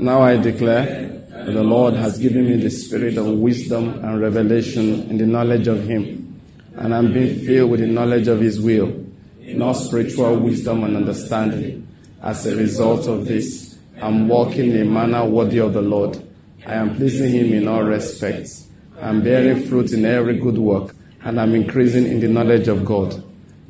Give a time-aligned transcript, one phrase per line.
[0.00, 5.10] Now I declare that the Lord has given me the spirit of wisdom and revelation
[5.10, 6.40] in the knowledge of Him,
[6.76, 9.04] and I'm being filled with the knowledge of His will,
[9.42, 11.88] not spiritual wisdom and understanding.
[12.22, 16.22] As a result of this, I'm walking in a manner worthy of the Lord.
[16.64, 18.68] I am pleasing Him in all respects.
[19.02, 20.94] I'm bearing fruit in every good work,
[21.24, 23.20] and I'm increasing in the knowledge of God.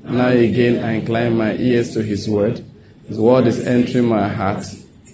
[0.05, 2.63] Now again, I incline my ears to His word.
[3.07, 4.67] His word is entering my heart.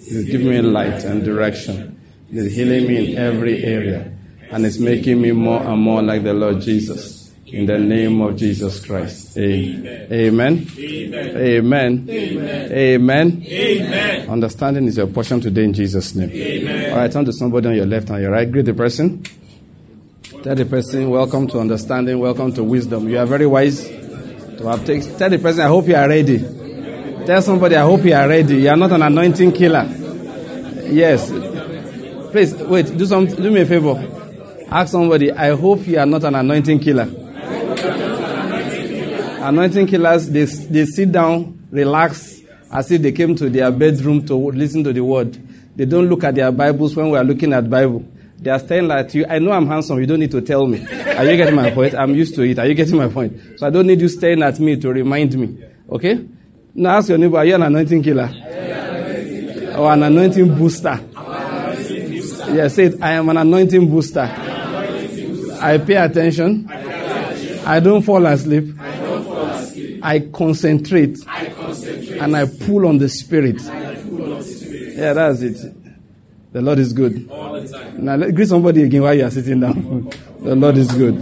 [0.05, 1.99] He's giving me light and direction.
[2.29, 4.11] He's healing me in every area.
[4.51, 7.33] And it's making me more and more like the Lord Jesus.
[7.47, 9.37] In the name of Jesus Christ.
[9.37, 10.07] Amen.
[10.11, 10.67] Amen.
[10.77, 12.09] Amen.
[12.09, 13.43] Amen.
[13.47, 14.29] Amen.
[14.29, 16.29] Understanding is your portion today in Jesus' name.
[16.31, 16.91] Amen.
[16.91, 18.51] All right, turn to somebody on your left and your right.
[18.51, 19.23] Greet the person.
[20.43, 23.09] Tell the person, welcome to understanding, welcome to wisdom.
[23.09, 25.17] You are very wise to have taken.
[25.17, 26.64] Tell the person, I hope you are ready.
[27.25, 28.57] Tell somebody, I hope you are ready.
[28.57, 29.83] You are not an anointing killer.
[30.83, 31.31] Yes.
[32.31, 33.95] Please, wait, do some, do me a favor.
[34.69, 37.09] Ask somebody, I hope you are not an anointing killer.
[39.41, 42.41] Anointing killers, they, they sit down, relax,
[42.71, 45.35] as if they came to their bedroom to listen to the word.
[45.75, 48.05] They don't look at their Bibles when we are looking at Bible.
[48.37, 49.25] They are staring at you.
[49.27, 49.97] I know I'm handsome.
[49.99, 50.85] You don't need to tell me.
[50.85, 51.95] Are you getting my point?
[51.95, 52.59] I'm used to it.
[52.59, 53.57] Are you getting my point?
[53.57, 55.63] So I don't need you staring at me to remind me.
[55.89, 56.27] Okay?
[56.77, 58.29] Now ask your neighbor, are you an anointing killer?
[59.77, 60.99] Or an anointing booster?
[62.53, 63.01] Yes, say it.
[63.01, 64.29] I am an anointing booster.
[65.61, 66.69] I pay attention.
[67.65, 68.75] I don't fall asleep.
[70.03, 71.17] I concentrate.
[71.25, 73.61] And I pull on the spirit.
[73.61, 75.57] Yeah, that's it.
[76.51, 77.29] The Lord is good.
[77.99, 80.11] Now let, greet somebody again while you are sitting down.
[80.41, 81.15] the Lord is good.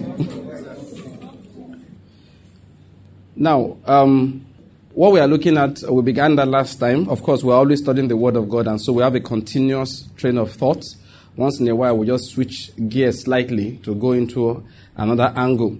[3.35, 4.42] now, um,
[4.93, 7.09] what we are looking at, we began that last time.
[7.09, 10.07] Of course, we're always studying the Word of God, and so we have a continuous
[10.17, 10.97] train of thoughts.
[11.35, 14.63] Once in a while, we just switch gears slightly to go into
[14.95, 15.79] another angle.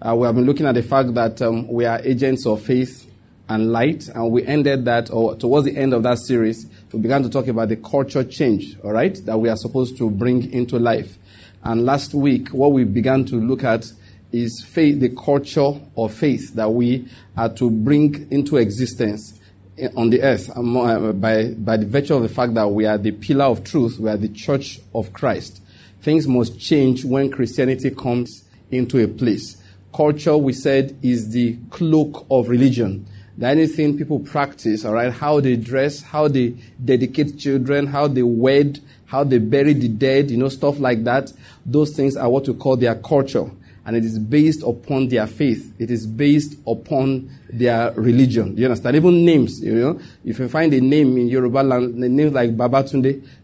[0.00, 3.10] Uh, we have been looking at the fact that um, we are agents of faith
[3.48, 7.20] and light, and we ended that, or towards the end of that series, we began
[7.24, 10.78] to talk about the culture change, all right, that we are supposed to bring into
[10.78, 11.18] life.
[11.64, 13.90] And last week, what we began to look at
[14.32, 17.06] is faith, the culture of faith that we
[17.36, 19.38] are to bring into existence
[19.96, 23.10] on the earth uh, by, by the virtue of the fact that we are the
[23.10, 25.62] pillar of truth, we are the church of Christ.
[26.00, 29.62] Things must change when Christianity comes into a place.
[29.94, 33.06] Culture, we said, is the cloak of religion.
[33.38, 38.22] That anything people practice, all right, how they dress, how they dedicate children, how they
[38.22, 41.32] wed, how they bury the dead, you know, stuff like that.
[41.64, 43.50] Those things are what we call their culture
[43.84, 45.74] and it is based upon their faith.
[45.78, 48.54] It is based upon their religion.
[48.54, 48.96] Do you understand?
[48.96, 53.02] Even names, you know, if you find a name in Yoruba land, names like Babatunde,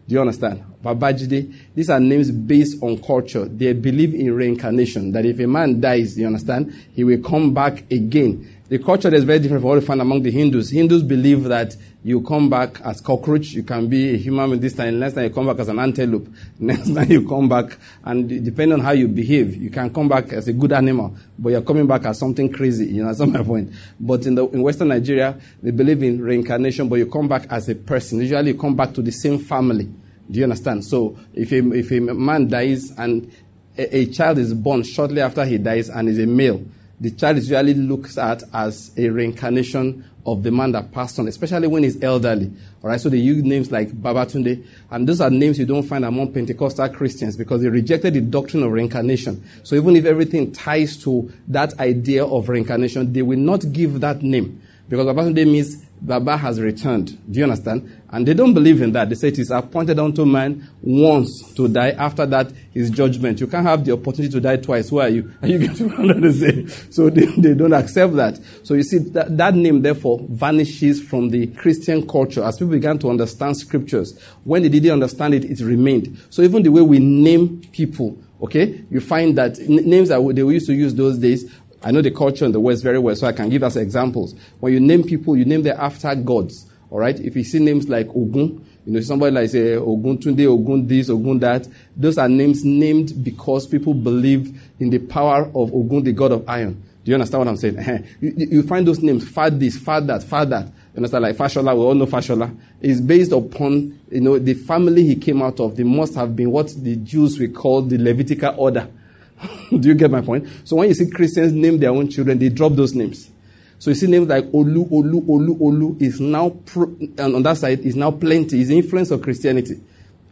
[0.09, 0.65] do you understand?
[0.83, 3.45] Babajide, these are names based on culture.
[3.45, 7.91] They believe in reincarnation, that if a man dies, you understand, he will come back
[7.91, 8.55] again.
[8.69, 10.71] The culture is very different from what we find among the Hindus.
[10.71, 11.75] Hindus believe that
[12.09, 15.31] you come back as cockroach, you can be a human this time, next time you
[15.31, 16.27] come back as an antelope,
[16.59, 20.33] next time you come back, and depending on how you behave, you can come back
[20.33, 23.43] as a good animal, but you're coming back as something crazy, you know, that's my
[23.43, 23.71] point.
[24.01, 27.69] But in the, in Western Nigeria, they believe in reincarnation, but you come back as
[27.69, 28.21] a person.
[28.21, 29.85] Usually you come back to the same family.
[30.31, 30.87] Do you understand?
[30.87, 33.31] So if a, if a man dies and
[33.77, 36.65] a, a child is born shortly after he dies and is a male,
[37.01, 41.29] the child is usually looked at as a reincarnation of the man that passed on,
[41.29, 42.53] especially when he's elderly.
[42.83, 46.05] All right, so they use names like Babatunde, and those are names you don't find
[46.05, 49.43] among Pentecostal Christians because they rejected the doctrine of reincarnation.
[49.63, 54.23] So even if everything ties to that idea of reincarnation, they will not give that
[54.23, 57.19] name because Babatunde means Baba has returned.
[57.31, 57.98] Do you understand?
[58.11, 59.11] And they don't believe in that.
[59.11, 61.91] They say it is appointed unto man once to die.
[61.91, 63.39] After that is judgment.
[63.41, 64.89] You can't have the opportunity to die twice.
[64.89, 65.31] Who are you?
[65.43, 66.67] Are you getting what I'm say?
[66.91, 68.41] So they, they don't accept that.
[68.63, 72.99] So you see, that, that name therefore vanishes from the Christian culture as people began
[73.01, 74.19] to understand scriptures.
[74.45, 76.19] When they didn't understand it, it remained.
[76.31, 80.67] So even the way we name people, okay, you find that names that they used
[80.67, 83.33] to use those days I know the culture in the West very well, so I
[83.33, 84.35] can give us examples.
[84.59, 86.68] When you name people, you name them after gods.
[86.91, 87.19] All right.
[87.19, 91.11] If you see names like Ogun, you know somebody like say Ogun Tunde, Ogun this,
[91.11, 91.69] Ogun that.
[91.97, 96.49] Those are names named because people believe in the power of Ogun, the god of
[96.49, 96.83] iron.
[97.05, 98.07] Do you understand what I'm saying?
[98.21, 100.67] you, you, find those names, Fad this, Fad that, Fad that.
[100.67, 101.23] You understand?
[101.23, 102.55] Like Fashola, we all know Fashola.
[102.81, 105.77] It's based upon, you know, the family he came out of.
[105.77, 108.89] They must have been what the Jews we call the Levitical order.
[109.71, 110.49] Do you get my point?
[110.65, 113.31] So when you see Christians name their own children, they drop those names.
[113.79, 117.59] So you see names like Olu, Olu, Olu, Olu is now, pro, and on that
[117.59, 119.81] side, is now plenty, is influence of Christianity.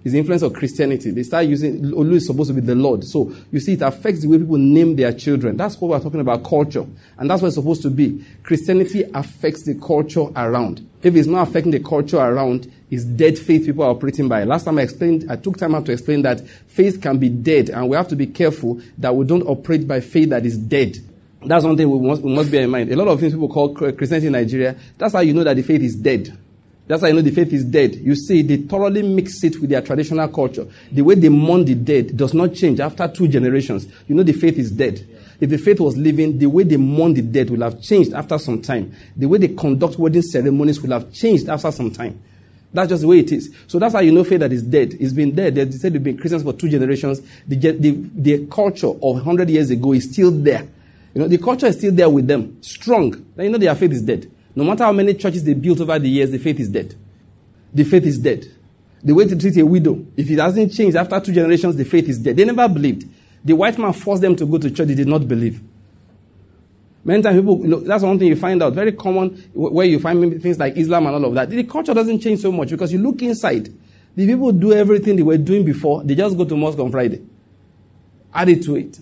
[0.06, 1.10] is influence of Christianity.
[1.10, 3.02] They start using Olu is supposed to be the Lord.
[3.02, 5.56] So you see, it affects the way people name their children.
[5.56, 6.86] That's what we're talking about culture.
[7.18, 8.24] And that's what it's supposed to be.
[8.44, 10.88] Christianity affects the culture around.
[11.02, 14.44] If it's not affecting the culture around, it's dead faith people are operating by.
[14.44, 17.70] Last time I explained, I took time out to explain that faith can be dead,
[17.70, 20.98] and we have to be careful that we don't operate by faith that is dead.
[21.46, 22.90] That's one thing we must, we must bear in mind.
[22.90, 25.62] A lot of things people call Christianity in Nigeria, that's how you know that the
[25.62, 26.36] faith is dead.
[26.88, 27.96] That's how you know the faith is dead.
[27.96, 30.66] You see, they thoroughly mix it with their traditional culture.
[30.90, 33.86] The way they mourn the dead does not change after two generations.
[34.08, 35.06] You know the faith is dead.
[35.40, 38.38] If the faith was living, the way they mourn the dead will have changed after
[38.38, 38.94] some time.
[39.16, 42.20] The way they conduct wedding ceremonies will have changed after some time.
[42.72, 43.54] That's just the way it is.
[43.66, 44.94] So that's how you know faith that is dead.
[44.98, 45.54] It's been dead.
[45.54, 47.20] They said they've been Christians for two generations.
[47.46, 50.66] The, the, the culture of 100 years ago is still there.
[51.16, 53.10] You know, the culture is still there with them, strong.
[53.34, 54.30] Then you know their faith is dead.
[54.54, 56.94] No matter how many churches they built over the years, the faith is dead.
[57.72, 58.44] The faith is dead.
[59.02, 62.06] The way to treat a widow, if it hasn't changed after two generations, the faith
[62.10, 62.36] is dead.
[62.36, 63.08] They never believed.
[63.42, 65.58] The white man forced them to go to church, they did not believe.
[67.02, 68.74] Many times people, you know, that's one thing you find out.
[68.74, 71.48] Very common where you find things like Islam and all of that.
[71.48, 73.70] The culture doesn't change so much because you look inside.
[74.14, 76.04] The people do everything they were doing before.
[76.04, 77.22] They just go to mosque on Friday.
[78.34, 78.98] Add it to it.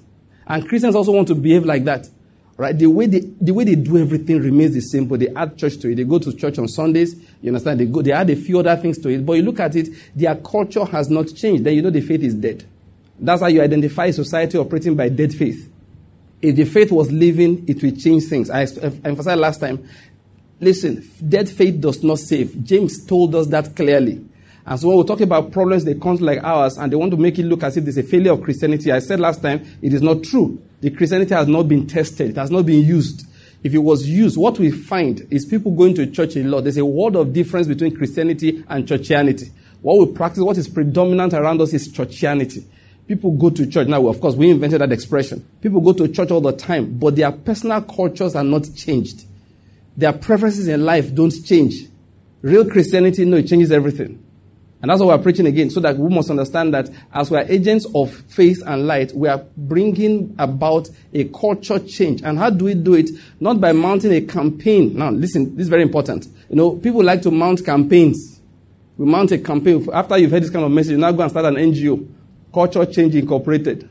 [0.47, 2.09] And Christians also want to behave like that.
[2.57, 2.77] Right?
[2.77, 5.77] The way they, the way they do everything remains the same, but they add church
[5.79, 5.97] to it.
[5.97, 7.17] They go to church on Sundays.
[7.43, 7.81] You understand?
[7.81, 9.27] They go, they add a few other things to it.
[9.27, 11.65] But you look at it, their culture has not changed.
[11.65, 12.65] Then you know the faith is dead.
[13.19, 15.73] That's how you identify a society operating by dead faith.
[16.41, 18.51] If the faith was living, it will change things.
[18.51, 18.67] I
[19.05, 19.89] emphasized last time.
[20.61, 22.63] Listen, dead faith does not save.
[22.65, 24.25] James told us that clearly.
[24.67, 27.17] And so when we talk about problems they come like ours and they want to
[27.19, 29.93] make it look as if there's a failure of Christianity, I said last time, it
[29.93, 30.63] is not true.
[30.81, 32.31] The Christianity has not been tested.
[32.31, 33.27] It has not been used.
[33.63, 36.63] If it was used, what we find is people going to church a lot.
[36.65, 39.51] There's a world of difference between Christianity and churchianity.
[39.81, 42.65] What we practice, what is predominant around us is churchianity.
[43.07, 43.87] People go to church.
[43.87, 45.47] Now, of course, we invented that expression.
[45.61, 49.25] People go to church all the time, but their personal cultures are not changed.
[49.97, 51.75] Their preferences in life don't change.
[52.41, 54.24] Real Christianity, no, it changes everything.
[54.85, 57.45] And that's what we're preaching again, so that we must understand that as we are
[57.49, 62.21] agents of faith and light, we are bringing about a culture change.
[62.23, 63.09] And how do we do it?
[63.41, 64.95] Not by mounting a campaign.
[64.95, 66.27] Now, listen, this is very important.
[66.51, 68.43] You know, people like to mount campaigns.
[68.99, 69.89] We mount a campaign.
[69.91, 72.07] After you've heard this kind of message, you now go and start an NGO,
[72.53, 73.89] Culture Change Incorporated.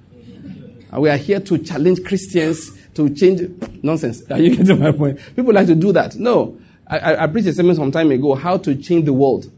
[0.92, 3.42] And we are here to challenge Christians to change
[3.81, 4.30] nonsense.
[4.30, 5.19] Are you getting my point?
[5.36, 6.18] People like to do that.
[6.18, 6.60] No.
[6.86, 9.51] I, I, I preached a sermon some time ago, how to change the world.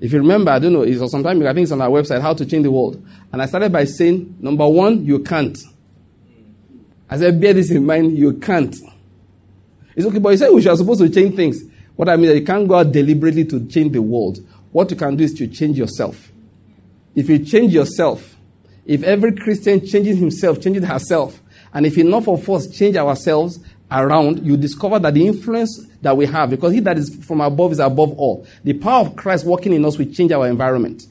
[0.00, 2.46] If you remember, I don't know, it's I think it's on our website, How to
[2.46, 3.06] Change the World.
[3.30, 5.56] And I started by saying, number one, you can't.
[7.08, 8.74] I said, bear this in mind, you can't.
[9.94, 11.62] It's okay, but you said we are supposed to change things.
[11.96, 14.38] What I mean is you can't go out deliberately to change the world.
[14.72, 16.30] What you can do is to change yourself.
[17.14, 18.36] If you change yourself,
[18.86, 21.40] if every Christian changes himself, changes herself,
[21.74, 23.58] and if enough of us change ourselves,
[23.90, 27.72] around, you discover that the influence that we have, because he that is from above
[27.72, 28.46] is above all.
[28.62, 31.02] The power of Christ working in us will change our environment.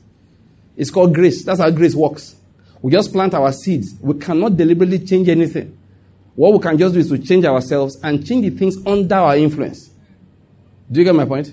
[0.77, 1.43] It's called grace.
[1.43, 2.35] That's how grace works.
[2.81, 3.95] We just plant our seeds.
[3.99, 5.77] We cannot deliberately change anything.
[6.35, 9.35] What we can just do is to change ourselves and change the things under our
[9.35, 9.89] influence.
[10.89, 11.51] Do you get my point?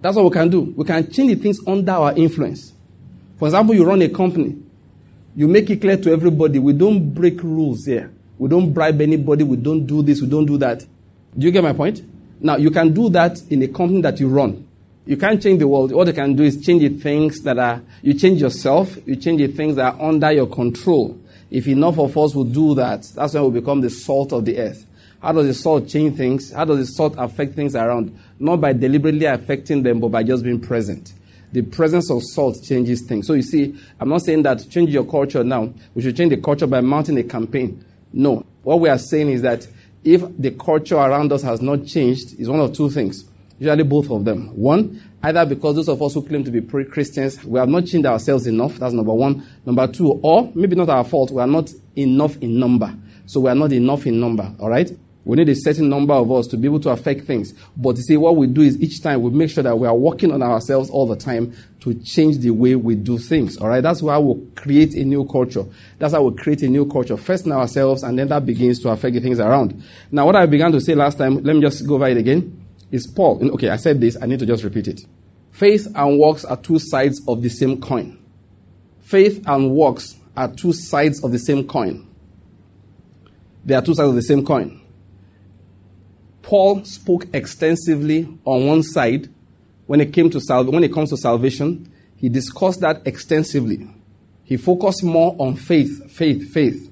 [0.00, 0.60] That's what we can do.
[0.76, 2.72] We can change the things under our influence.
[3.38, 4.56] For example, you run a company.
[5.34, 8.12] You make it clear to everybody we don't break rules here.
[8.42, 9.44] We don't bribe anybody.
[9.44, 10.20] We don't do this.
[10.20, 10.80] We don't do that.
[10.80, 12.02] Do you get my point?
[12.40, 14.66] Now, you can do that in a company that you run.
[15.06, 15.92] You can't change the world.
[15.92, 19.42] All you can do is change the things that are, you change yourself, you change
[19.42, 21.20] the things that are under your control.
[21.52, 24.58] If enough of us will do that, that's when we become the salt of the
[24.58, 24.86] earth.
[25.20, 26.52] How does the salt change things?
[26.52, 28.18] How does the salt affect things around?
[28.40, 31.12] Not by deliberately affecting them, but by just being present.
[31.52, 33.28] The presence of salt changes things.
[33.28, 35.72] So you see, I'm not saying that change your culture now.
[35.94, 37.84] We should change the culture by mounting a campaign.
[38.12, 38.44] No.
[38.62, 39.66] What we are saying is that
[40.04, 43.24] if the culture around us has not changed, it's one of two things.
[43.58, 44.48] Usually both of them.
[44.56, 48.06] One, either because those of us who claim to be pre-Christians, we have not changed
[48.06, 48.76] ourselves enough.
[48.76, 49.46] That's number one.
[49.64, 52.92] Number two, or maybe not our fault, we are not enough in number.
[53.26, 54.52] So we are not enough in number.
[54.58, 54.90] All right?
[55.24, 57.54] We need a certain number of us to be able to affect things.
[57.76, 59.94] But you see, what we do is each time we make sure that we are
[59.94, 63.56] working on ourselves all the time to change the way we do things.
[63.56, 63.80] All right.
[63.80, 65.64] That's how we create a new culture.
[65.98, 67.16] That's how we create a new culture.
[67.16, 69.80] First in ourselves, and then that begins to affect the things around.
[70.10, 72.66] Now, what I began to say last time, let me just go over it again,
[72.90, 73.52] is Paul.
[73.54, 74.16] Okay, I said this.
[74.20, 75.02] I need to just repeat it.
[75.52, 78.18] Faith and works are two sides of the same coin.
[79.02, 82.08] Faith and works are two sides of the same coin.
[83.64, 84.81] They are two sides of the same coin.
[86.42, 89.28] Paul spoke extensively on one side
[89.86, 91.88] when it came to sal- when it comes to salvation.
[92.16, 93.88] he discussed that extensively.
[94.44, 96.88] He focused more on faith, faith, faith.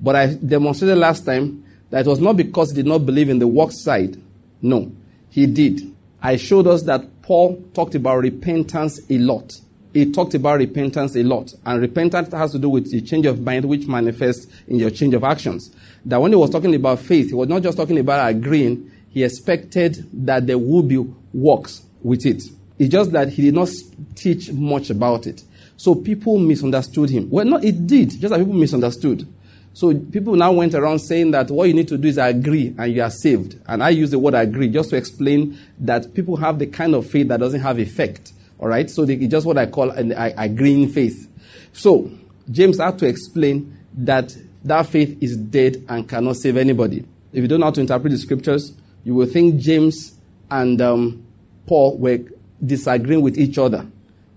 [0.00, 3.38] But I demonstrated last time that it was not because he did not believe in
[3.38, 4.16] the work side.
[4.62, 4.90] No,
[5.28, 5.94] he did.
[6.22, 9.52] I showed us that Paul talked about repentance a lot.
[9.92, 11.52] He talked about repentance a lot.
[11.66, 15.14] And repentance has to do with the change of mind which manifests in your change
[15.14, 15.74] of actions.
[16.04, 19.24] That when he was talking about faith, he was not just talking about agreeing, he
[19.24, 20.98] expected that there would be
[21.32, 22.42] works with it.
[22.78, 23.68] It's just that he did not
[24.14, 25.42] teach much about it.
[25.76, 27.28] So people misunderstood him.
[27.30, 29.26] Well, no, it did, just that people misunderstood.
[29.72, 32.92] So people now went around saying that what you need to do is agree and
[32.92, 33.58] you are saved.
[33.66, 37.08] And I use the word agree just to explain that people have the kind of
[37.08, 38.32] faith that doesn't have effect.
[38.60, 38.88] All right?
[38.88, 41.28] So it's just what I call an agreeing faith.
[41.72, 42.10] So
[42.48, 47.04] James had to explain that that faith is dead and cannot save anybody.
[47.32, 50.14] If you don't know how to interpret the scriptures, you will think James
[50.50, 51.26] and um,
[51.66, 52.18] Paul were
[52.64, 53.86] disagreeing with each other.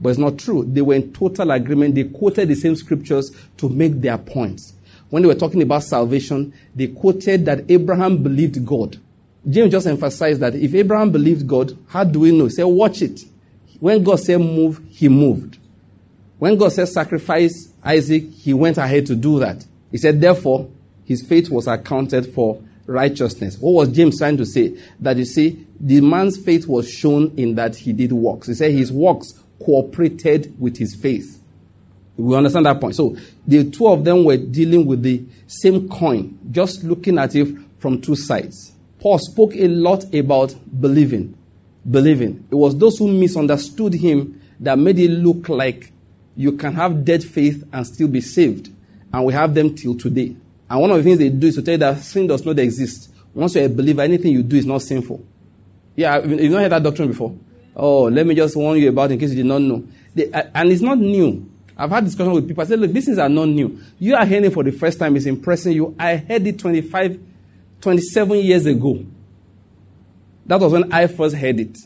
[0.02, 0.64] But it's not true.
[0.66, 1.96] They were in total agreement.
[1.96, 4.74] They quoted the same scriptures to make their points
[5.14, 8.98] when they were talking about salvation, they quoted that Abraham believed God.
[9.48, 12.46] James just emphasized that if Abraham believed God, how do we know?
[12.46, 13.20] He said, watch it.
[13.84, 15.58] When God said move, he moved.
[16.40, 19.66] When God said sacrifice Isaac, he went ahead to do that.
[19.92, 20.70] He said, therefore,
[21.04, 23.58] his faith was accounted for righteousness.
[23.58, 24.80] What was James trying to say?
[25.02, 28.48] That you see, the man's faith was shown in that he did works.
[28.48, 31.44] He said his works cooperated with his faith.
[32.16, 32.96] We understand that point.
[32.96, 37.54] So the two of them were dealing with the same coin, just looking at it
[37.80, 38.78] from two sides.
[39.02, 41.38] Paul spoke a lot about believing.
[41.90, 42.48] Believing.
[42.50, 45.92] It was those who misunderstood him that made it look like
[46.36, 48.70] you can have dead faith and still be saved.
[49.12, 50.36] And we have them till today.
[50.70, 52.58] And one of the things they do is to tell you that sin does not
[52.58, 53.10] exist.
[53.34, 55.24] Once you're a believer, anything you do is not sinful.
[55.96, 57.36] Yeah, you've not heard that doctrine before.
[57.76, 59.84] Oh, let me just warn you about in case you did not know.
[60.16, 61.50] They, and it's not new.
[61.76, 62.64] I've had discussion with people.
[62.64, 63.80] I said, look, these things are not new.
[64.00, 65.16] You are hearing it for the first time.
[65.16, 65.96] It's impressing you.
[65.98, 67.20] I heard it 25,
[67.82, 69.04] 27 years ago.
[70.46, 71.78] That was when I first heard it.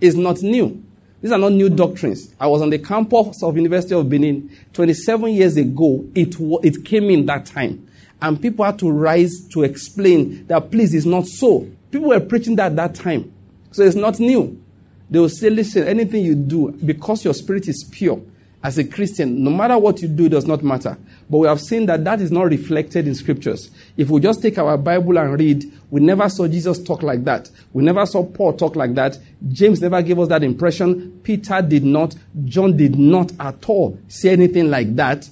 [0.00, 0.82] It's not new.
[1.20, 2.34] These are not new doctrines.
[2.38, 6.04] I was on the campus of University of Benin 27 years ago.
[6.14, 7.88] It, it came in that time.
[8.20, 11.68] And people had to rise to explain that, please, it's not so.
[11.90, 13.32] People were preaching that at that time.
[13.72, 14.62] So it's not new.
[15.10, 18.20] They will say, listen, anything you do, because your spirit is pure,
[18.66, 20.98] as a Christian, no matter what you do, it does not matter.
[21.30, 23.70] But we have seen that that is not reflected in scriptures.
[23.96, 27.48] If we just take our Bible and read, we never saw Jesus talk like that.
[27.72, 29.18] We never saw Paul talk like that.
[29.46, 31.20] James never gave us that impression.
[31.22, 32.16] Peter did not.
[32.44, 35.30] John did not at all say anything like that.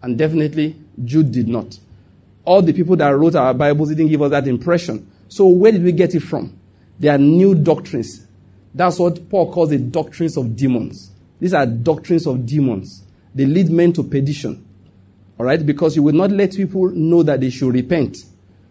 [0.00, 1.78] And definitely Jude did not.
[2.46, 5.06] All the people that wrote our Bibles didn't give us that impression.
[5.28, 6.58] So where did we get it from?
[6.98, 8.26] They are new doctrines.
[8.74, 11.10] That's what Paul calls the doctrines of demons.
[11.40, 13.04] These are doctrines of demons.
[13.34, 14.64] They lead men to perdition.
[15.38, 15.64] All right?
[15.64, 18.18] Because you will not let people know that they should repent.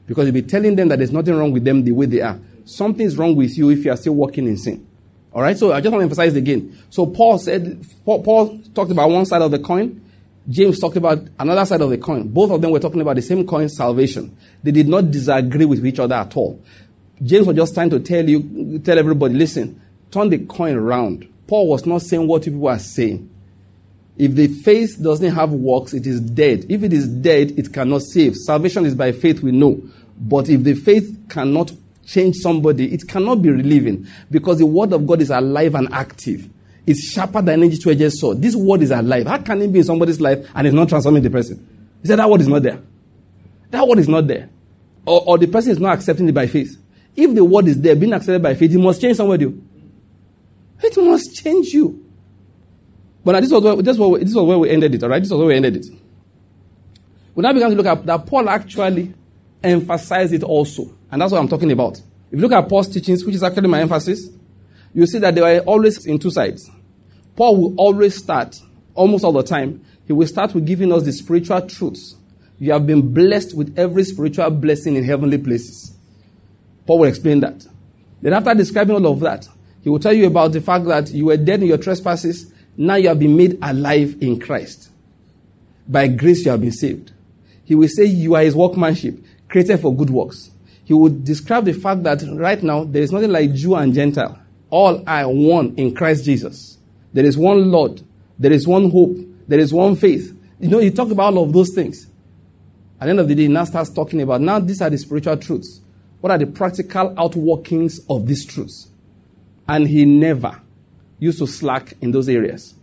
[0.06, 2.40] Because you'll be telling them that there's nothing wrong with them the way they are.
[2.66, 4.86] Something's wrong with you if you are still walking in sin.
[5.34, 5.58] All right?
[5.58, 6.78] So I just want to emphasize again.
[6.90, 10.06] So Paul said, Paul, Paul talked about one side of the coin.
[10.48, 12.28] James talked about another side of the coin.
[12.28, 14.36] Both of them were talking about the same coin, salvation.
[14.64, 16.62] They did not disagree with each other at all.
[17.22, 21.28] James was just trying to tell you, tell everybody, listen, turn the coin around.
[21.50, 23.28] Paul was not saying what people are saying.
[24.16, 26.66] If the faith doesn't have works, it is dead.
[26.70, 28.36] If it is dead, it cannot save.
[28.36, 29.82] Salvation is by faith, we know.
[30.20, 31.72] But if the faith cannot
[32.06, 36.48] change somebody, it cannot be relieving because the word of God is alive and active.
[36.86, 38.44] It's sharper than any two-edged sword.
[38.44, 39.26] This word is alive.
[39.26, 41.66] How can it be in somebody's life and it's not transforming the person?
[42.04, 42.80] He said that word is not there.
[43.72, 44.50] That word is not there.
[45.04, 46.78] Or, or the person is not accepting it by faith.
[47.16, 49.52] If the word is there, being accepted by faith, it must change somebody.
[50.82, 52.06] It must change you.
[53.24, 55.22] But this was, where, this, was, this was where we ended it, all right?
[55.22, 55.86] This was where we ended it.
[57.36, 59.14] We now began to look at that Paul actually
[59.62, 60.94] emphasized it also.
[61.12, 61.98] And that's what I'm talking about.
[62.32, 64.30] If you look at Paul's teachings, which is actually my emphasis,
[64.94, 66.70] you see that they were always in two sides.
[67.36, 68.60] Paul will always start,
[68.94, 72.16] almost all the time, he will start with giving us the spiritual truths.
[72.58, 75.96] You have been blessed with every spiritual blessing in heavenly places.
[76.86, 77.66] Paul will explain that.
[78.22, 79.48] Then, after describing all of that,
[79.90, 82.54] he will tell you about the fact that you were dead in your trespasses.
[82.78, 84.92] Now you have been made alive in Christ.
[85.88, 87.12] By grace you have been saved.
[87.66, 89.18] He will say you are his workmanship,
[89.48, 90.52] created for good works.
[90.84, 94.38] He will describe the fact that right now there is nothing like Jew and Gentile.
[94.70, 96.78] All are one in Christ Jesus.
[97.12, 98.04] There is one Lord.
[98.38, 99.18] There is one hope.
[99.48, 100.40] There is one faith.
[100.60, 102.06] You know, he talked about all of those things.
[103.02, 105.00] At the end of the day, he now starts talking about now these are the
[105.00, 105.82] spiritual truths.
[106.22, 108.89] What are the practical outworkings of these truths?
[109.70, 110.60] And he never
[111.20, 112.74] used to slack in those areas.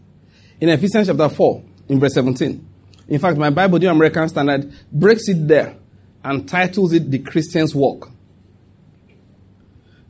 [0.60, 2.68] In Ephesians chapter 4, in verse 17.
[3.08, 5.76] In fact, my Bible, the American Standard, breaks it there
[6.24, 8.10] and titles it The Christian's Walk.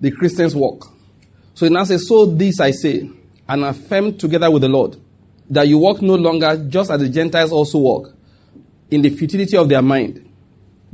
[0.00, 0.87] The Christian's Walk.
[1.54, 3.11] So it now says, So this I say,
[3.49, 4.97] and affirm together with the Lord,
[5.49, 8.12] that you walk no longer just as the Gentiles also walk,
[8.90, 10.28] in the futility of their mind,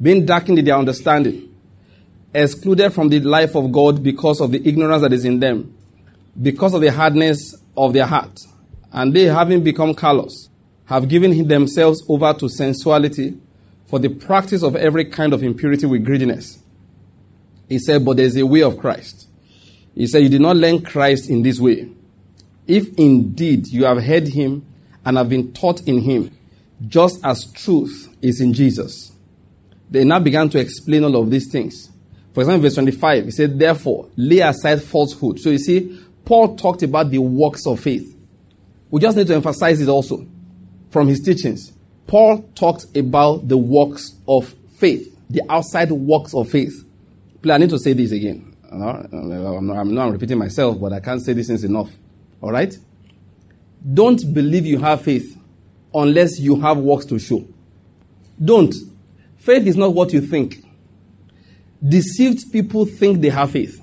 [0.01, 1.52] being darkened in their understanding,
[2.35, 5.77] excluded from the life of God because of the ignorance that is in them,
[6.41, 8.39] because of the hardness of their heart.
[8.93, 10.49] And they, having become callous,
[10.87, 13.39] have given themselves over to sensuality
[13.87, 16.59] for the practice of every kind of impurity with greediness.
[17.69, 19.29] He said, But there's a way of Christ.
[19.95, 21.89] He said, You did not learn Christ in this way.
[22.67, 24.67] If indeed you have heard him
[25.05, 26.31] and have been taught in him,
[26.87, 29.13] just as truth is in Jesus.
[29.91, 31.92] They now began to explain all of these things.
[32.33, 35.39] For example, verse 25, he said, Therefore, lay aside falsehood.
[35.39, 38.17] So you see, Paul talked about the works of faith.
[38.91, 40.27] We just need to emphasize it also
[40.91, 41.73] from his teachings.
[42.07, 46.85] Paul talked about the works of faith, the outside works of faith.
[47.41, 48.55] Please, I need to say this again.
[48.71, 51.91] I'm not, I'm repeating myself, but I can't say this enough.
[52.41, 52.77] All right?
[53.93, 55.39] Don't believe you have faith
[55.95, 57.45] unless you have works to show.
[58.43, 58.75] Don't.
[59.37, 60.65] Faith is not what you think.
[61.87, 63.81] Deceived people think they have faith.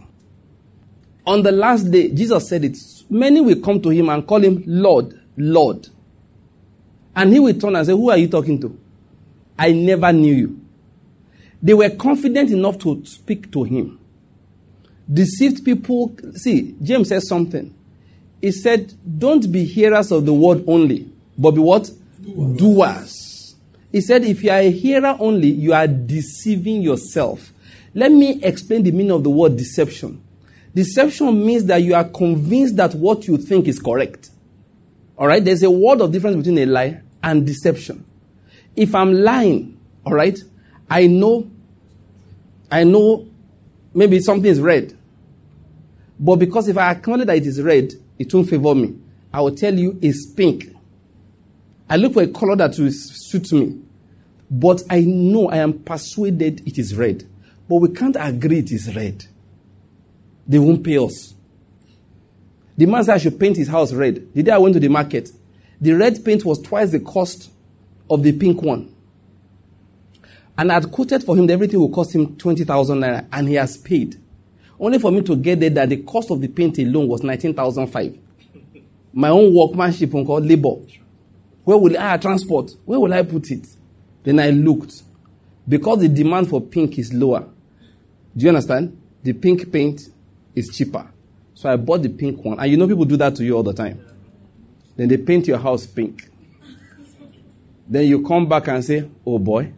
[1.26, 2.78] On the last day, Jesus said it.
[3.10, 5.88] Many will come to him and call him Lord, Lord.
[7.16, 8.80] And he will turn and say, Who are you talking to?
[9.58, 10.62] I never knew you.
[11.62, 14.00] They were confident enough to speak to him.
[15.12, 17.76] Deceived people, see, James says something.
[18.42, 21.92] He said, Don't be hearers of the word only, but be what?
[22.22, 22.58] Doers.
[22.58, 23.56] Doers.
[23.92, 27.52] He said, If you are a hearer only, you are deceiving yourself.
[27.94, 30.24] Let me explain the meaning of the word deception.
[30.74, 34.30] Deception means that you are convinced that what you think is correct.
[35.18, 35.44] All right?
[35.44, 38.06] There's a word of difference between a lie and deception.
[38.76, 40.38] If I'm lying, all right,
[40.90, 41.50] I know,
[42.72, 43.28] I know
[43.94, 44.96] maybe something is red.
[46.20, 48.96] But because if I acknowledge that it is red, it won't favor me.
[49.34, 50.76] I will tell you it's pink.
[51.90, 53.82] I look for a color that will suit me.
[54.52, 57.28] But I know, I am persuaded it is red.
[57.70, 59.24] But we can't agree it is red.
[60.48, 61.36] They won't pay us.
[62.76, 64.34] The man said I should paint his house red.
[64.34, 65.30] The day I went to the market,
[65.80, 67.52] the red paint was twice the cost
[68.10, 68.96] of the pink one.
[70.58, 73.54] And I had quoted for him that everything will cost him 20,000 naira, and he
[73.54, 74.20] has paid.
[74.80, 78.18] Only for me to get there that the cost of the paint alone was 19,005.
[79.14, 80.76] My own workmanship called labor.
[81.64, 82.72] Where will I transport?
[82.86, 83.68] Where will I put it?
[84.24, 85.04] Then I looked.
[85.68, 87.46] Because the demand for pink is lower.
[88.40, 88.98] Do you understand?
[89.22, 90.02] The pink paint
[90.56, 91.12] is cheaper.
[91.54, 92.58] So I bought the pink one.
[92.58, 94.00] And you know people do that to you all the time.
[94.96, 96.30] Then they paint your house pink.
[97.86, 99.74] Then you come back and say, Oh boy,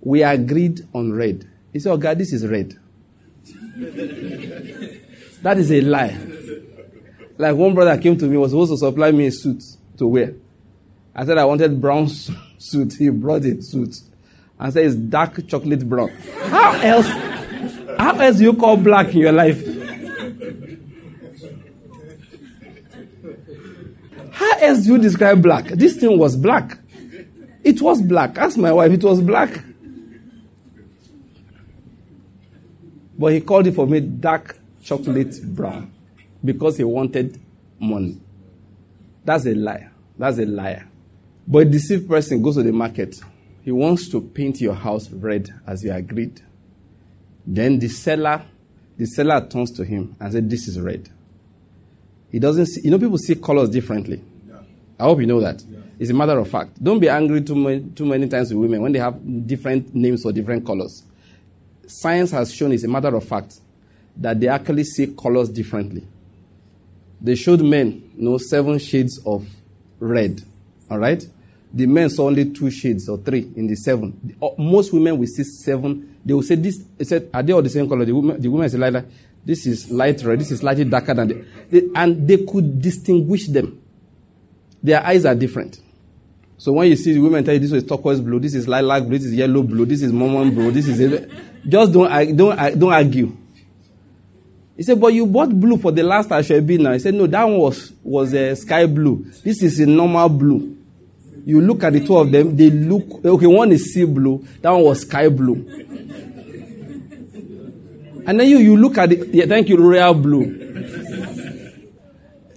[0.00, 1.46] we agreed on red.
[1.70, 2.70] He said, Oh God, this is red.
[5.42, 6.18] that is a lie.
[7.36, 9.62] Like one brother came to me, was supposed to supply me a suit
[9.98, 10.32] to wear.
[11.14, 12.08] I said I wanted brown
[12.58, 12.94] suit.
[12.98, 13.96] He brought a suit
[14.58, 16.08] and said it's dark chocolate brown.
[16.08, 17.35] How else?
[17.98, 19.64] How else do you call black in your life?
[24.32, 25.64] How else do you describe black?
[25.66, 26.78] This thing was black.
[27.64, 28.38] It was black.
[28.38, 29.60] Ask my wife, it was black.
[33.18, 35.92] But he called it for me dark chocolate brown
[36.44, 37.40] because he wanted
[37.80, 38.20] money.
[39.24, 39.90] That's a liar.
[40.18, 40.86] That's a liar.
[41.48, 43.16] But a deceived person goes to the market.
[43.62, 46.42] He wants to paint your house red as you agreed.
[47.46, 48.44] Then the seller,
[48.96, 51.08] the seller turns to him and says, This is red.
[52.30, 54.20] He doesn't see, you know, people see colors differently.
[54.48, 54.58] Yeah.
[54.98, 55.62] I hope you know that.
[55.62, 55.78] Yeah.
[55.98, 56.82] It's a matter of fact.
[56.82, 60.22] Don't be angry too many, too many times with women when they have different names
[60.22, 61.04] for different colors.
[61.86, 63.54] Science has shown it's a matter of fact
[64.16, 66.06] that they actually see colors differently.
[67.20, 69.48] They showed men, you know, seven shades of
[69.98, 70.42] red.
[70.90, 71.24] All right?
[71.72, 74.36] The men saw only two shades or three in the seven.
[74.42, 76.15] Uh, most women will see seven.
[76.26, 76.82] They will say this.
[76.98, 79.04] They said, "Are they all the same color?" The woman, the woman said, "Like,
[79.46, 83.46] this is light red, this is slightly darker than the, they, and they could distinguish
[83.46, 83.80] them.
[84.82, 85.78] Their eyes are different.
[86.58, 89.04] So when you see the women tell you this is turquoise blue, this is lilac
[89.04, 91.28] blue, this is yellow blue, this is mormon blue, this is
[91.68, 93.36] just don't don't don't argue.
[94.76, 96.92] He said, but you bought blue for the last Asoebi now.
[96.92, 99.24] He said, no, that one was was a uh, sky blue.
[99.44, 100.75] This is a normal blue.
[101.46, 103.46] You look at the two of them, they look okay.
[103.46, 105.54] One is sea blue, that one was sky blue.
[108.26, 110.42] And then you, you look at it, yeah, thank you, royal blue.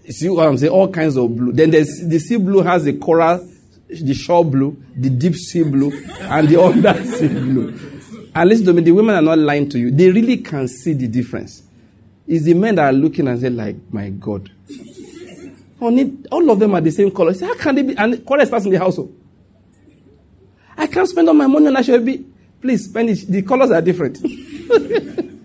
[0.04, 0.74] You see what I'm saying?
[0.74, 1.52] All kinds of blue.
[1.52, 3.48] Then there's, the sea blue has the coral,
[3.88, 7.80] the shore blue, the deep sea blue, and the under sea blue.
[8.34, 9.92] And listen to me, the women are not lying to you.
[9.92, 11.62] They really can see the difference.
[12.26, 14.50] It's the men that are looking and say, like, my God.
[15.80, 17.34] Honey, all of them are the same color.
[17.40, 17.98] How can they be?
[17.98, 19.16] And color is in the household.
[19.16, 19.20] Oh.
[20.78, 22.26] I can't spend all my money on HFB.
[22.62, 23.26] Please spend it.
[23.28, 24.22] The colors are different.
[24.22, 25.36] the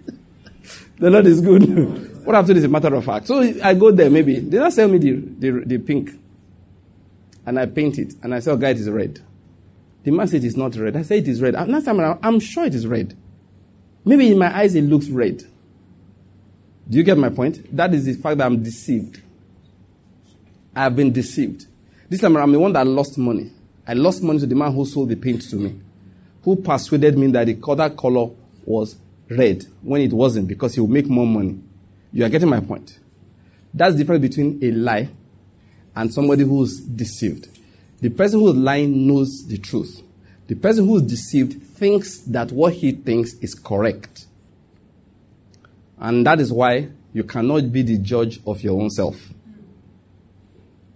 [0.98, 2.10] Lord is good.
[2.24, 3.26] What I've is a matter of fact.
[3.26, 4.40] So I go there, maybe.
[4.40, 6.10] They don't sell me the, the, the pink.
[7.44, 8.14] And I paint it.
[8.22, 9.20] And I say, oh, God, it is red.
[10.04, 10.96] The man said it's not red.
[10.96, 11.52] I say it is red.
[11.52, 13.14] Last time around, I'm sure it is red.
[14.06, 15.42] Maybe in my eyes it looks red.
[16.88, 17.74] Do you get my point?
[17.76, 19.20] That is the fact that I'm deceived.
[20.74, 21.66] I have been deceived.
[22.08, 23.50] This time I'm the one that lost money.
[23.86, 25.78] I lost money to the man who sold the paint to me,
[26.42, 28.30] who persuaded me that the other color
[28.64, 28.96] was
[29.28, 31.58] red when it wasn't because he would make more money.
[32.12, 32.98] You are getting my point.
[33.72, 35.08] That's the difference between a lie
[35.96, 37.48] and somebody who's deceived.
[38.00, 40.02] The person who's lying knows the truth.
[40.46, 44.26] The person who's deceived thinks that what he thinks is correct.
[45.98, 49.33] And that is why you cannot be the judge of your own self.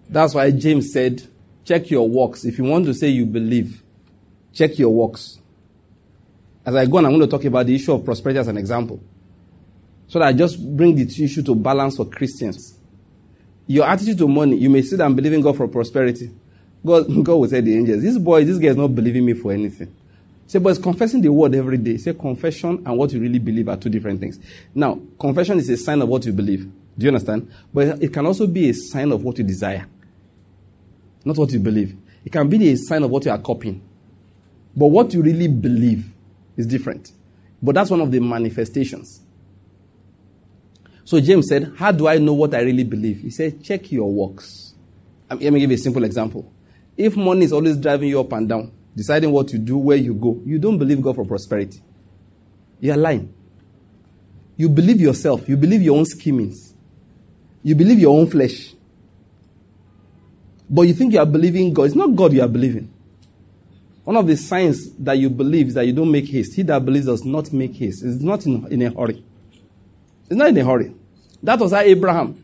[0.09, 1.23] That's why James said,
[1.65, 2.45] check your works.
[2.45, 3.83] If you want to say you believe,
[4.53, 5.39] check your works.
[6.65, 8.57] As I go on, I'm going to talk about the issue of prosperity as an
[8.57, 9.01] example.
[10.07, 12.79] So that I just bring the issue to balance for Christians.
[13.67, 16.31] Your attitude to money, you may say that I'm believing God for prosperity.
[16.85, 19.53] God, God will say the angels, this boy, this guy is not believing me for
[19.53, 19.95] anything.
[20.47, 21.99] Say, but it's confessing the word every day.
[21.99, 24.39] Say confession and what you really believe are two different things.
[24.75, 26.65] Now, confession is a sign of what you believe.
[26.97, 27.53] Do you understand?
[27.73, 29.87] But it can also be a sign of what you desire.
[31.25, 31.97] Not what you believe.
[32.25, 33.83] It can be a sign of what you are copying.
[34.77, 36.13] But what you really believe
[36.57, 37.13] is different.
[37.63, 39.23] But that's one of the manifestations.
[41.05, 43.21] So James said, How do I know what I really believe?
[43.21, 44.75] He said, Check your works.
[45.31, 46.53] Um, let me give you a simple example.
[46.97, 50.15] If money is always driving you up and down, deciding what you do, where you
[50.15, 51.81] go, you don't believe God for prosperity.
[52.81, 53.33] You are lying.
[54.57, 55.49] You believe yourself.
[55.49, 56.75] You believe your own schemings.
[57.63, 58.75] You believe your own flesh.
[60.71, 61.85] But you think you are believing God.
[61.85, 62.93] It's not God you are believing.
[64.05, 66.55] One of the signs that you believe is that you don't make haste.
[66.55, 68.03] He that believes does not make haste.
[68.05, 69.23] It's not in, in a hurry.
[70.25, 70.95] It's not in a hurry.
[71.43, 72.43] That was how Abraham.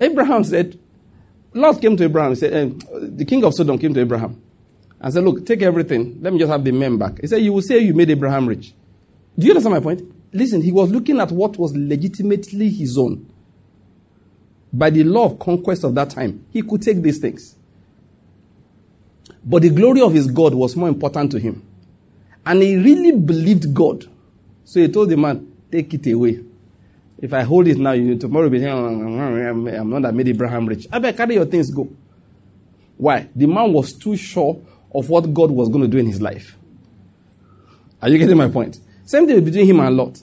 [0.00, 0.78] Abraham said,
[1.54, 2.30] Lot came to Abraham.
[2.30, 2.70] He said, eh,
[3.02, 4.40] the king of Sodom came to Abraham
[5.00, 6.18] and said, Look, take everything.
[6.22, 7.20] Let me just have the men back.
[7.20, 8.72] He said, You will say you made Abraham rich.
[9.38, 10.02] Do you understand my point?
[10.32, 13.31] Listen, he was looking at what was legitimately his own.
[14.72, 17.56] By the law of conquest of that time, he could take these things.
[19.44, 21.62] But the glory of his God was more important to him.
[22.46, 24.06] And he really believed God.
[24.64, 26.38] So he told the man, Take it away.
[27.18, 30.86] If I hold it now, you tomorrow be I'm not that made Abraham rich.
[30.92, 31.88] I better carry your things, go.
[32.98, 33.28] Why?
[33.34, 34.60] The man was too sure
[34.94, 36.58] of what God was going to do in his life.
[38.02, 38.78] Are you getting my point?
[39.06, 40.18] Same thing between him and Lot.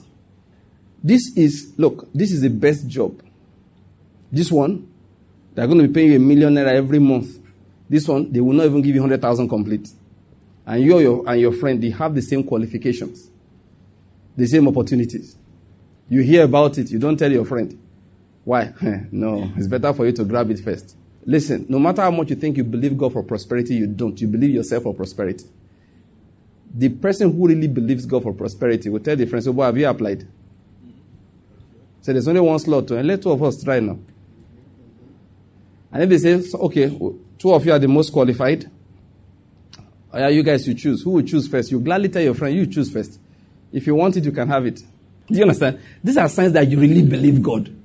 [1.02, 3.20] This is, look, this is the best job.
[4.32, 4.88] This one,
[5.54, 7.38] they're going to be paying you a million naira every month.
[7.88, 9.88] This one, they will not even give you 100,000 complete.
[10.66, 13.28] And you your, and your friend, they have the same qualifications,
[14.36, 15.36] the same opportunities.
[16.08, 17.78] You hear about it, you don't tell your friend.
[18.44, 18.72] Why?
[19.10, 20.96] no, it's better for you to grab it first.
[21.24, 24.18] Listen, no matter how much you think you believe God for prosperity, you don't.
[24.20, 25.44] You believe yourself for prosperity.
[26.72, 29.76] The person who really believes God for prosperity will tell the friend, so, boy, have
[29.76, 30.26] you applied?
[32.00, 33.98] So there's only one slot to, and let two of us try now.
[35.92, 36.88] And if they say, okay,
[37.38, 38.70] two of you are the most qualified,
[40.12, 41.02] yeah, you guys you choose.
[41.02, 41.70] Who will choose first?
[41.70, 43.18] You gladly tell your friend, you choose first.
[43.72, 44.80] If you want it, you can have it.
[45.26, 45.80] Do you understand?
[46.02, 47.76] These are signs that you really believe God.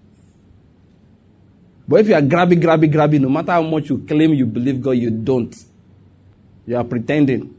[1.88, 4.82] But if you are grabbing, grabbing, grabbing, no matter how much you claim you believe
[4.82, 5.56] God, you don't.
[6.65, 7.56] You are pretending.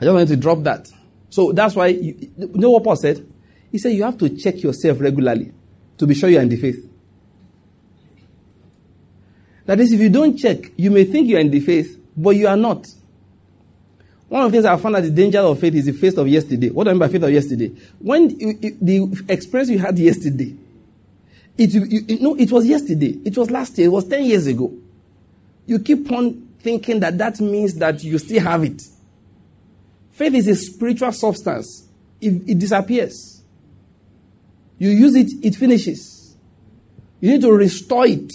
[0.00, 0.88] I just wanted to drop that.
[1.30, 3.24] So that's why, you, you know what Paul said?
[3.70, 5.52] He said you have to check yourself regularly
[5.98, 6.91] to be sure you are in the faith.
[9.66, 12.30] That is, if you don't check, you may think you are in the faith, but
[12.30, 12.86] you are not.
[14.28, 16.26] One of the things I found that the danger of faith is the faith of
[16.26, 16.70] yesterday.
[16.70, 17.68] What do I mean by faith of yesterday?
[17.98, 20.56] When the experience you had yesterday,
[21.56, 23.18] it, you, no, it was yesterday.
[23.24, 23.88] It was last year.
[23.88, 24.72] It was 10 years ago.
[25.66, 28.82] You keep on thinking that that means that you still have it.
[30.12, 31.86] Faith is a spiritual substance.
[32.20, 33.42] If it disappears,
[34.78, 36.36] you use it, it finishes.
[37.20, 38.32] You need to restore it.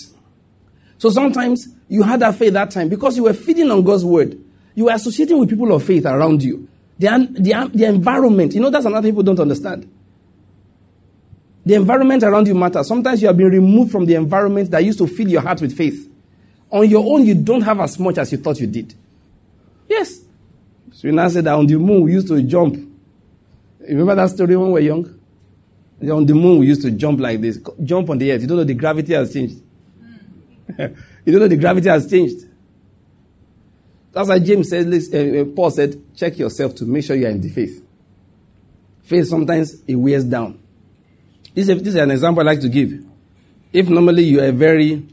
[0.98, 4.40] So sometimes you had that faith that time because you were feeding on God's word.
[4.76, 6.68] You were associating with people of faith around you.
[7.00, 9.92] The, the, the environment, you know, that's another people don't understand.
[11.66, 12.88] The environment around you matters.
[12.88, 15.76] Sometimes you have been removed from the environment that used to fill your heart with
[15.76, 16.12] faith.
[16.72, 18.94] On your own, you don't have as much as you thought you did.
[19.88, 20.22] Yes.
[20.94, 22.76] So you now said that on the moon we used to jump.
[23.82, 25.20] Remember that story when we were young?
[26.10, 27.60] On the moon we used to jump like this.
[27.84, 28.42] Jump on the earth.
[28.42, 29.62] You don't know the gravity has changed.
[31.26, 32.46] you don't know the gravity has changed.
[34.12, 37.42] That's why James said, uh, Paul said, check yourself to make sure you are in
[37.42, 37.86] the faith.
[39.04, 40.60] Faith sometimes it wears down.
[41.54, 43.04] This is, this is an example I like to give.
[43.72, 45.08] If normally you are a very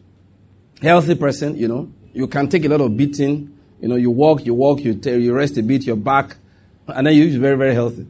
[0.81, 3.57] healthy person, you know, you can take a lot of beating.
[3.81, 6.37] You know, you walk, you walk, you, tell, you rest a bit, your back,
[6.89, 8.07] and then you're very, very healthy.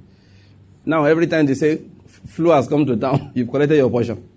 [0.84, 1.82] Now, every time they say
[2.28, 4.28] flu has come to town, you've collected your portion.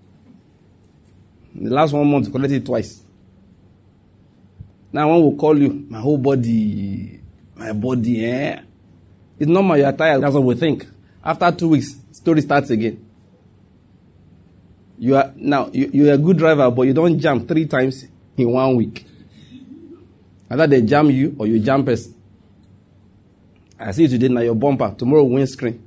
[1.59, 3.03] The last one month, you collected it twice.
[4.93, 7.19] Now, one will call you, my whole body,
[7.55, 8.61] my body, eh?
[9.39, 10.21] It's normal, you're tired.
[10.21, 10.85] That's what we think.
[11.23, 13.03] After two weeks, story starts again.
[14.99, 18.51] You are now you, you're a good driver, but you don't jump three times in
[18.51, 19.05] one week.
[20.49, 22.07] Either they jam you or you jump us.
[23.79, 25.85] I see you today now your bumper, tomorrow windscreen,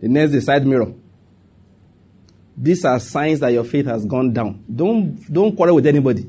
[0.00, 0.92] the next the side mirror.
[2.60, 4.64] These are signs that your faith has gone down.
[4.74, 6.26] Don't don't quarrel with anybody.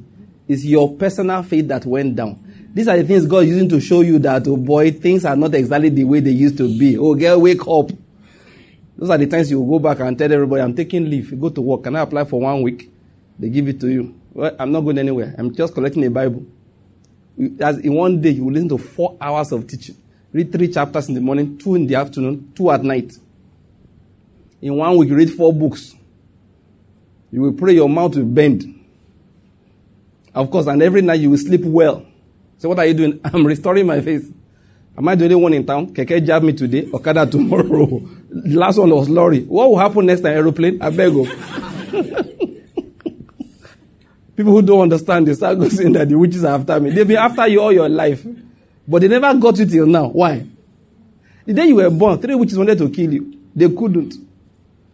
[0.48, 2.44] It's your personal faith that went down.
[2.74, 5.36] These are the things God is using to show you that, oh boy, things are
[5.36, 6.98] not exactly the way they used to be.
[6.98, 7.90] Oh, girl, wake up.
[8.96, 11.40] Those are the times you go back and tell everybody, I'm taking leave.
[11.40, 11.84] Go to work.
[11.84, 12.92] Can I apply for one week?
[13.40, 14.14] They give it to you.
[14.34, 15.34] Well, I'm not going anywhere.
[15.38, 16.46] I'm just collecting a Bible.
[17.60, 19.96] As in one day, you will listen to four hours of teaching.
[20.32, 23.14] Read three chapters in the morning, two in the afternoon, two at night.
[24.62, 25.96] In one week, you read four books.
[27.32, 28.76] You will pray your mouth will bend.
[30.34, 32.06] Of course, and every night you will sleep well.
[32.58, 33.20] So what are you doing?
[33.26, 34.34] I'm restoring my faith.
[34.98, 35.94] Am I the only one in town?
[35.94, 38.02] Keke jab me today, Okada tomorrow.
[38.30, 39.42] last one was lorry.
[39.44, 40.34] What will happen next time?
[40.34, 40.82] Aeroplane?
[40.82, 41.26] I beg you.
[44.36, 46.92] People who don't understand, they start saying that the witches are after me.
[46.92, 48.26] They've been after you all your life.
[48.88, 50.08] But they never got you till now.
[50.08, 50.46] Why?
[51.46, 53.38] The day you were born, three witches wanted to kill you.
[53.56, 54.16] They couldn't.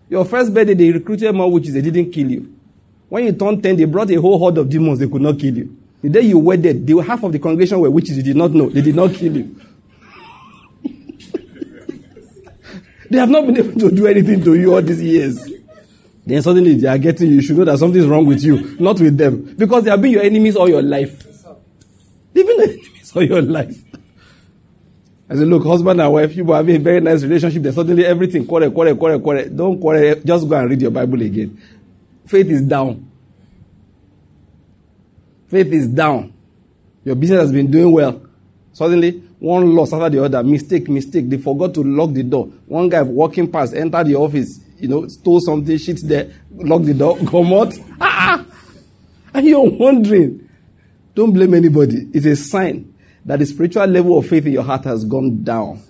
[0.10, 1.74] Your first birthday, they recruited more witches.
[1.74, 2.56] They didn't kill you.
[3.10, 5.00] When you turned 10, they brought a whole horde of demons.
[5.00, 5.78] They could not kill you.
[6.02, 8.18] The day you wedded, they half of the congregation were witches.
[8.18, 8.70] You did not know.
[8.70, 9.56] They did not kill you.
[13.08, 15.48] They have not been able to do anything to you all these years.
[16.26, 17.36] Then suddenly they are getting you.
[17.36, 19.54] You should know that something is wrong with you, not with them.
[19.56, 21.24] Because they have been your enemies all your life.
[22.34, 23.78] They've been your enemies all your life.
[25.28, 27.64] I said, look, husband and wife, you are having a very nice relationship.
[27.64, 29.50] Then suddenly everything, quarrel, quarrel, quarrel, quarrel.
[29.50, 30.22] Don't quarrel.
[30.24, 31.60] Just go and read your Bible again.
[32.28, 33.10] Faith is down.
[35.48, 36.32] Faith is down.
[37.04, 38.22] Your business has been doing well.
[38.74, 41.28] Suddenly, one loss after the other, mistake, mistake.
[41.28, 42.46] They forgot to lock the door.
[42.68, 46.94] One guy walking past, entered the office, you know, stole something, shit there, lock the
[46.94, 47.74] door, come out.
[48.00, 48.46] Ah!
[49.34, 50.50] And you're wondering.
[51.16, 52.10] Don't blame anybody.
[52.14, 52.95] It's a sign
[53.26, 55.82] that the spiritual level of faith in your heart has gone down.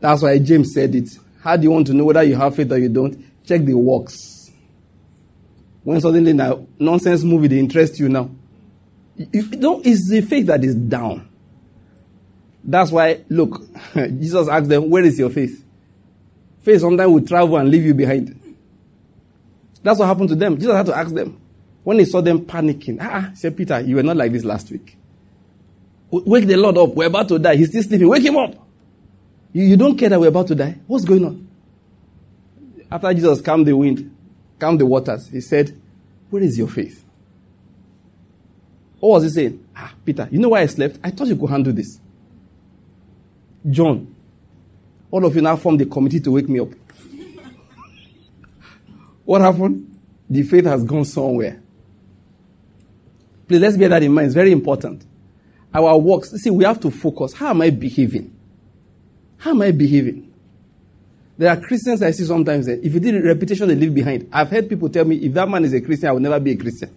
[0.00, 1.08] That's why James said it.
[1.40, 3.44] How do you want to know whether you have faith or you don't?
[3.44, 4.50] Check the works.
[5.82, 8.30] When suddenly now nonsense movie they interest you now.
[9.16, 11.28] You, don't, it's the faith that is down.
[12.62, 13.62] That's why, look,
[13.94, 15.64] Jesus asked them, Where is your faith?
[16.62, 18.40] Faith sometimes will travel and leave you behind.
[19.82, 20.56] That's what happened to them.
[20.56, 21.38] Jesus had to ask them.
[21.82, 24.70] When he saw them panicking, ah, ah said Peter, you were not like this last
[24.70, 24.96] week.
[26.22, 26.94] Wake the Lord up.
[26.94, 27.56] We're about to die.
[27.56, 28.08] He's still sleeping.
[28.08, 28.54] Wake him up.
[29.52, 30.76] You, you don't care that we're about to die.
[30.86, 31.48] What's going on?
[32.90, 34.14] After Jesus calmed the wind,
[34.58, 35.76] calmed the waters, he said,
[36.30, 37.04] Where is your faith?
[39.00, 39.66] What was he saying?
[39.76, 40.98] Ah, Peter, you know why I slept?
[41.02, 41.98] I thought you could handle this.
[43.68, 44.14] John,
[45.10, 46.68] all of you now formed the committee to wake me up.
[49.24, 49.98] what happened?
[50.30, 51.60] The faith has gone somewhere.
[53.48, 54.26] Please let's bear that in mind.
[54.26, 55.04] It's very important.
[55.74, 57.34] Our works, see, we have to focus.
[57.34, 58.32] How am I behaving?
[59.38, 60.32] How am I behaving?
[61.36, 64.28] There are Christians I see sometimes that if you did reputation they leave behind.
[64.32, 66.52] I've heard people tell me if that man is a Christian, I will never be
[66.52, 66.94] a Christian.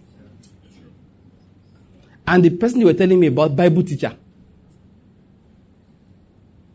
[2.24, 4.16] And the person you were telling me about, Bible teacher.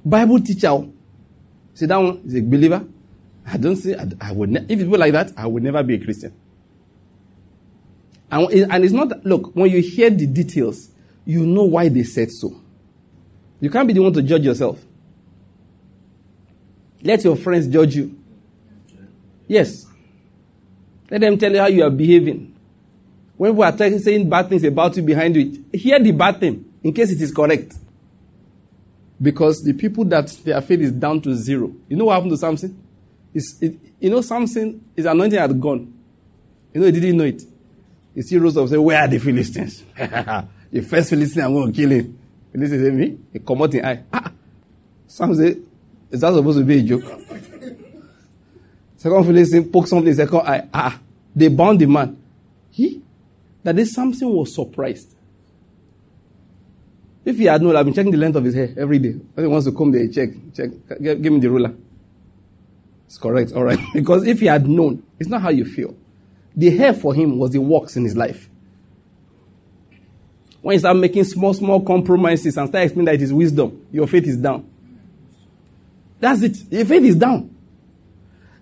[0.04, 0.68] Bible teacher.
[0.68, 0.92] Oh.
[1.74, 2.86] See, that one is a believer.
[3.46, 5.96] I don't say, I, I would, ne- if people like that, I would never be
[5.96, 6.34] a Christian.
[8.30, 10.90] And, and it's not, look, when you hear the details,
[11.26, 12.60] you know why they said so.
[13.60, 14.80] You can't be the one to judge yourself.
[17.02, 18.18] Let your friends judge you.
[19.48, 19.86] Yes.
[21.10, 22.56] Let them tell you how you are behaving.
[23.38, 26.94] When people are saying bad things about you behind you, hear the bad thing in
[26.94, 27.74] case it is correct.
[29.22, 31.74] Because the people that their faith is down to zero.
[31.88, 32.80] You know what happened to Samson?
[33.34, 35.94] it, you know, something, his anointing had gone.
[36.74, 37.42] You know, he didn't know it.
[38.14, 39.84] He still rose up and said, Where are the Philistines?
[40.74, 42.20] the first Philistine, I'm going to kill him.
[42.52, 43.18] Philistine said, Me?
[43.32, 44.04] He come out in eye.
[44.12, 44.32] Ah.
[45.06, 45.58] Some say,
[46.10, 47.04] Is that supposed to be a joke?
[48.98, 50.68] Second Philistine poke something in second eye.
[50.74, 51.00] Ah.
[51.36, 52.18] They bound the man.
[52.72, 53.04] He?
[53.62, 55.14] That this Samson was surprised.
[57.24, 59.12] If he had known, I've been checking the length of his hair every day.
[59.12, 61.74] When he wants to come there, check, check, give, give me the ruler.
[63.06, 63.80] It's correct, all right.
[63.94, 65.96] because if he had known, it's not how you feel.
[66.56, 68.50] The hair for him was the works in his life.
[70.64, 74.08] When you start making small, small compromises and start explaining that it is wisdom, your
[74.08, 74.66] faith is down.
[76.22, 76.58] That's it.
[76.72, 77.54] Your faith is down.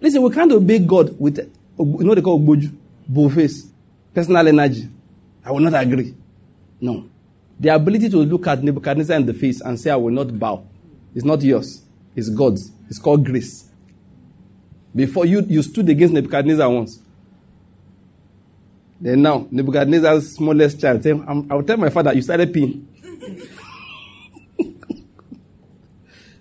[0.01, 3.69] Listen, we can't obey God with, you know they call bull face,
[4.15, 4.89] personal energy.
[5.45, 6.15] I will not agree.
[6.81, 7.07] No.
[7.59, 10.65] The ability to look at Nebuchadnezzar in the face and say, I will not bow,
[11.13, 11.83] is not yours.
[12.15, 12.71] It's God's.
[12.89, 13.69] It's called grace.
[14.95, 16.99] Before you, you stood against Nebuchadnezzar once.
[19.01, 22.85] Then now, Nebuchadnezzar's smallest child, tell, I will tell my father, you started peeing.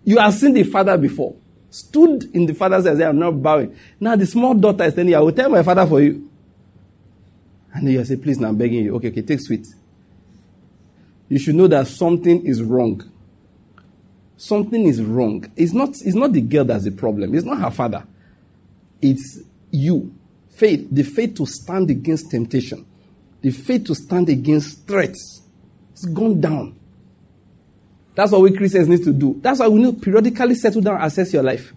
[0.04, 1.34] you have seen the father before.
[1.70, 3.74] Stood in the father's eyes, I'm not bowing.
[3.98, 6.28] Now the small daughter is you, I will tell my father for you.
[7.72, 8.96] And then you say, please, now I'm begging you.
[8.96, 9.66] Okay, okay, take sweet
[11.30, 13.08] you should know that something is wrong.
[14.36, 15.50] Something is wrong.
[15.56, 17.34] It's not, it's not the girl that's the problem.
[17.34, 18.04] It's not her father.
[19.00, 20.12] It's you.
[20.60, 20.88] Faith.
[20.90, 22.84] The faith to stand against temptation.
[23.40, 25.40] The faith to stand against threats.
[25.92, 26.78] It's gone down.
[28.14, 29.40] That's what we Christians need to do.
[29.40, 31.72] That's why we need to periodically settle down, assess your life.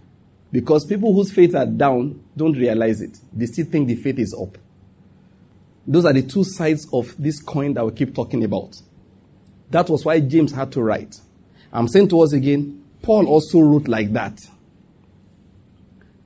[0.52, 3.16] Because people whose faith are down don't realize it.
[3.32, 4.58] They still think the faith is up.
[5.86, 8.76] Those are the two sides of this coin that we keep talking about.
[9.70, 11.16] That was why James had to write.
[11.72, 14.46] I'm saying to us again, Paul also wrote like that.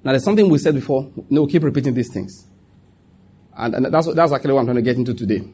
[0.09, 1.12] Now, there's something we said before.
[1.29, 2.47] No, keep repeating these things.
[3.55, 5.47] And, and that's, that's actually what I'm trying to get into today.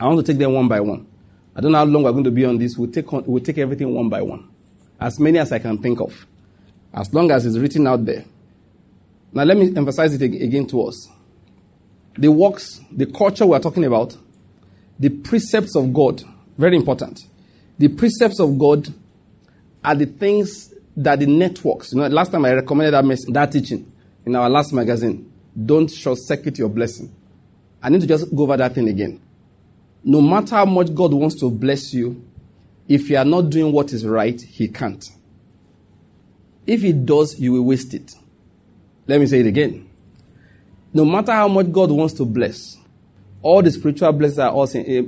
[0.00, 1.06] I want to take them one by one.
[1.54, 2.78] I don't know how long we're going to be on this.
[2.78, 4.48] We'll take, on, we'll take everything one by one.
[4.98, 6.26] As many as I can think of.
[6.94, 8.24] As long as it's written out there.
[9.34, 11.06] Now, let me emphasize it again to us.
[12.16, 14.16] The works, the culture we're talking about,
[14.98, 16.22] the precepts of God
[16.56, 17.20] very important.
[17.78, 18.88] The precepts of God
[19.84, 23.50] are the things that the networks, you know, last time I recommended that, mess, that
[23.50, 23.90] teaching
[24.24, 25.30] in our last magazine,
[25.64, 27.14] don't short circuit your blessing.
[27.82, 29.20] I need to just go over that thing again.
[30.02, 32.24] No matter how much God wants to bless you,
[32.88, 35.04] if you are not doing what is right, He can't.
[36.66, 38.12] If He does, you will waste it.
[39.06, 39.88] Let me say it again.
[40.92, 42.76] No matter how much God wants to bless,
[43.42, 44.52] all the spiritual blessings are,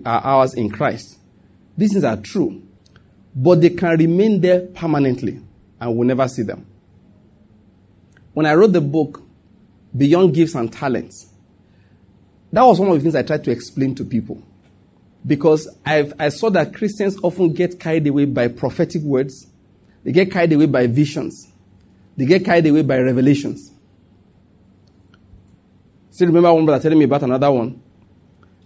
[0.05, 1.19] are ours in Christ.
[1.79, 2.63] These things are true,
[3.35, 5.41] but they can remain there permanently
[5.81, 6.67] and we'll never see them.
[8.33, 9.23] When I wrote the book,
[9.97, 11.33] Beyond Gifts and Talents,
[12.53, 14.43] that was one of the things I tried to explain to people.
[15.27, 19.47] Because I've, I saw that Christians often get carried away by prophetic words,
[20.05, 21.51] they get carried away by visions,
[22.17, 23.73] they get carried away by revelations.
[26.11, 27.83] Still remember one brother telling me about another one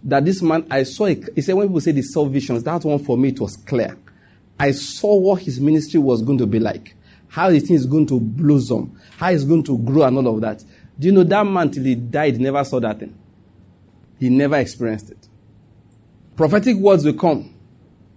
[0.05, 1.07] that this man, I saw.
[1.07, 3.97] He said, when people say the saw visions, that one for me, it was clear.
[4.59, 6.95] I saw what his ministry was going to be like,
[7.31, 10.41] how the thing is going to blossom, how it's going to grow, and all of
[10.41, 10.63] that.
[10.99, 13.17] Do you know that man till he died never saw that thing?
[14.19, 15.29] He never experienced it.
[16.37, 17.55] Prophetic words will come.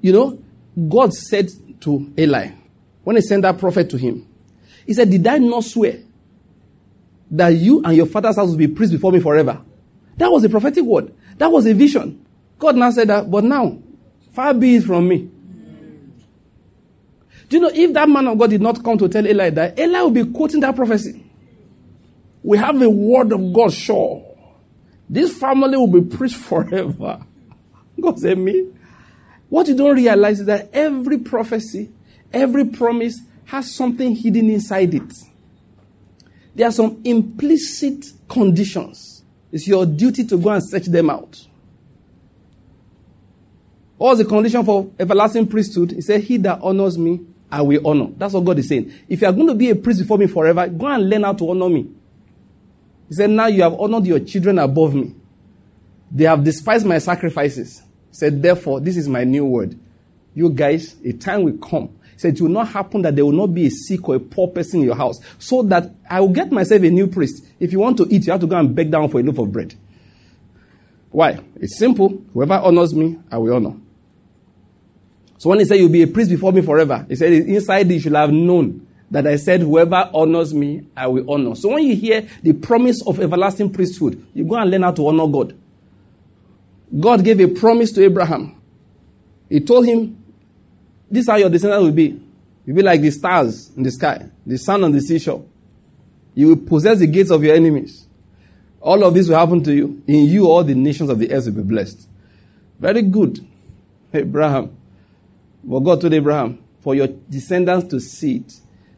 [0.02, 0.44] You know,
[0.90, 1.50] God said
[1.82, 2.52] to Eli,
[3.04, 4.28] when he sent that prophet to him,
[4.86, 6.00] he said, Did I not swear
[7.32, 9.62] that you and your father's house will be priests before me forever?
[10.18, 11.14] That was a prophetic word.
[11.38, 12.26] That was a vision.
[12.58, 13.78] God now said that, but now,
[14.32, 15.30] far be it from me.
[17.54, 19.78] Do you know if that man of God did not come to tell Eli that,
[19.78, 21.24] Eli will be quoting that prophecy.
[22.42, 24.26] We have a word of God sure.
[25.08, 27.24] This family will be preached forever.
[28.02, 28.72] God said, Me?
[29.50, 31.92] What you don't realize is that every prophecy,
[32.34, 35.14] every promise has something hidden inside it.
[36.56, 41.40] There are some implicit conditions it's your duty to go and search them out.
[43.98, 45.92] What's the condition for everlasting priesthood?
[45.92, 48.10] He said, He that honors me, I will honor.
[48.18, 48.92] That's what God is saying.
[49.08, 51.34] If you are going to be a priest before me forever, go and learn how
[51.34, 51.88] to honor me.
[53.08, 55.14] He said, Now you have honored your children above me.
[56.12, 57.82] They have despised my sacrifices.
[58.10, 59.80] He said, Therefore, this is my new word.
[60.34, 63.54] You guys, a time will come said, It will not happen that there will not
[63.54, 66.52] be a sick or a poor person in your house, so that I will get
[66.52, 67.46] myself a new priest.
[67.60, 69.38] If you want to eat, you have to go and beg down for a loaf
[69.38, 69.76] of bread.
[71.12, 71.40] Why?
[71.58, 72.24] It's simple.
[72.34, 73.76] Whoever honors me, I will honor.
[75.38, 78.00] So when he said you'll be a priest before me forever, he said inside you
[78.00, 81.56] should have known that I said, Whoever honors me, I will honor.
[81.56, 85.08] So when you hear the promise of everlasting priesthood, you go and learn how to
[85.08, 85.56] honor God.
[87.00, 88.60] God gave a promise to Abraham.
[89.50, 90.18] He told him,
[91.10, 92.20] This is how your descendants will be.
[92.66, 95.46] You'll be like the stars in the sky, the sun on the seashore.
[96.34, 98.08] You will possess the gates of your enemies.
[98.82, 100.02] All of this will happen to you.
[100.08, 102.08] In you, all the nations of the earth will be blessed.
[102.80, 103.46] Very good,
[104.12, 104.76] Abraham.
[105.64, 108.54] But God told Abraham, for your descendants to see it,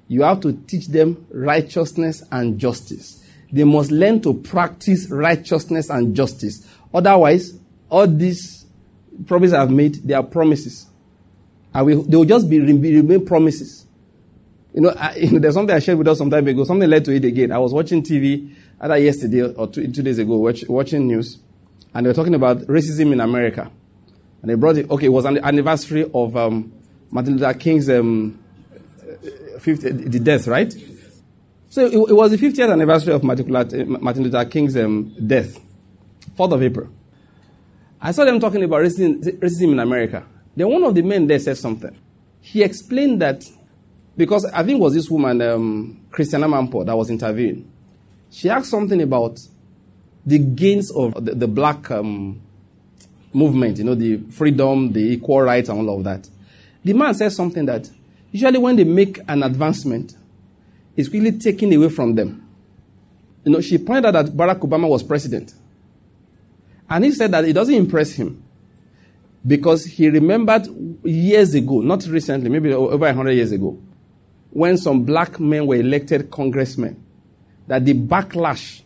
[0.07, 3.23] you have to teach them righteousness and justice.
[3.51, 6.67] They must learn to practice righteousness and justice.
[6.93, 7.59] Otherwise,
[7.89, 8.65] all these
[9.25, 10.87] promises I've made, they are promises.
[11.73, 13.85] I will, they will just be, remain promises.
[14.73, 16.63] You know, I, you know, there's something I shared with us some time ago.
[16.63, 17.51] Something led to it again.
[17.51, 21.39] I was watching TV either yesterday or two, two days ago, watch, watching news,
[21.93, 23.71] and they were talking about racism in America.
[24.45, 26.71] And they brought it, okay, it was an anniversary of um,
[27.09, 28.37] Martin Luther King's um,
[29.59, 30.71] 50, the death, right?
[31.67, 35.59] So it, it, was the 50th anniversary of Martin Luther King's um, death,
[36.37, 36.91] 4th of April.
[37.99, 40.23] I saw them talking about racism, racism in America.
[40.55, 41.97] Then one of the men there said something.
[42.39, 43.43] He explained that
[44.15, 47.67] because I think it was this woman, um, Christiane Amanpour, that was interviewing.
[48.29, 49.39] She asked something about
[50.23, 52.43] the gains of the, the black um,
[53.35, 56.27] movement, you know, the freedom, the equal rights, and all of that.
[56.83, 57.89] The man said something that
[58.31, 60.15] usually when they make an advancement,
[60.95, 62.47] it's quickly taken away from them.
[63.43, 65.53] You know, she pointed out that Barack Obama was president.
[66.89, 68.41] And he said that it doesn't impress him
[69.45, 70.67] because he remembered
[71.03, 73.77] years ago, not recently, maybe over 100 years ago,
[74.49, 77.03] when some black men were elected congressmen,
[77.67, 78.81] that the backlash,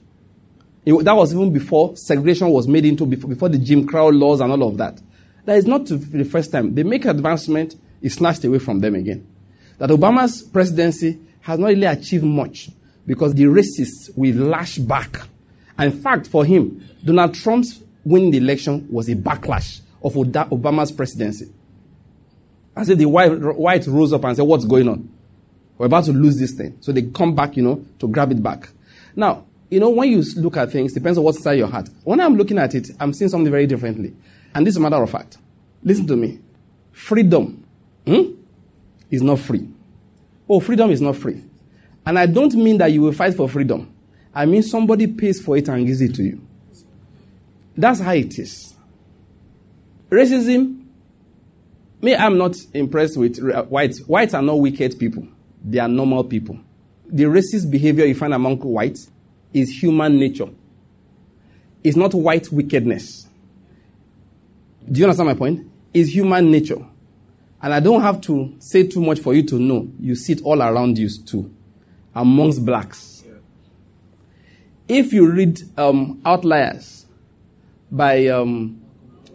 [0.89, 4.39] it, that was even before segregation was made into, before, before the Jim Crow laws
[4.39, 4.99] and all of that.
[5.45, 6.75] That is not the first time.
[6.75, 9.27] They make advancement, it's snatched away from them again.
[9.77, 12.69] That Obama's presidency has not really achieved much
[13.05, 15.21] because the racists will lash back.
[15.77, 20.91] And in fact, for him, Donald Trump's winning the election was a backlash of Obama's
[20.91, 21.51] presidency.
[22.75, 25.09] I said the white, white rose up and said, What's going on?
[25.77, 26.77] We're about to lose this thing.
[26.81, 28.69] So they come back, you know, to grab it back.
[29.15, 31.89] Now, you know, when you look at things, depends on what's inside your heart.
[32.03, 34.15] When I'm looking at it, I'm seeing something very differently.
[34.53, 35.37] And this is a matter of fact.
[35.83, 36.39] Listen to me.
[36.91, 37.63] Freedom
[38.05, 38.33] hmm,
[39.11, 39.67] is not free.
[40.49, 41.43] Oh, freedom is not free.
[42.05, 43.93] And I don't mean that you will fight for freedom.
[44.33, 46.41] I mean somebody pays for it and gives it to you.
[47.77, 48.75] That's how it is.
[50.09, 50.85] Racism,
[52.01, 53.37] me, I'm not impressed with
[53.69, 54.01] whites.
[54.01, 55.27] Whites are not wicked people,
[55.63, 56.59] they are normal people.
[57.07, 59.09] The racist behavior you find among whites
[59.53, 60.49] is human nature,
[61.83, 63.27] it's not white wickedness.
[64.89, 65.67] Do you understand my point?
[65.93, 66.83] It's human nature.
[67.61, 69.87] And I don't have to say too much for you to know.
[69.99, 71.53] You see it all around you too,
[72.15, 73.23] amongst blacks.
[74.87, 77.05] If you read um, Outliers
[77.91, 78.81] by um,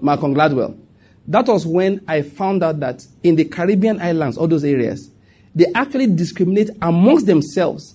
[0.01, 0.79] Malcolm Gladwell.
[1.27, 5.11] That was when I found out that in the Caribbean islands, all those areas,
[5.55, 7.94] they actually discriminate amongst themselves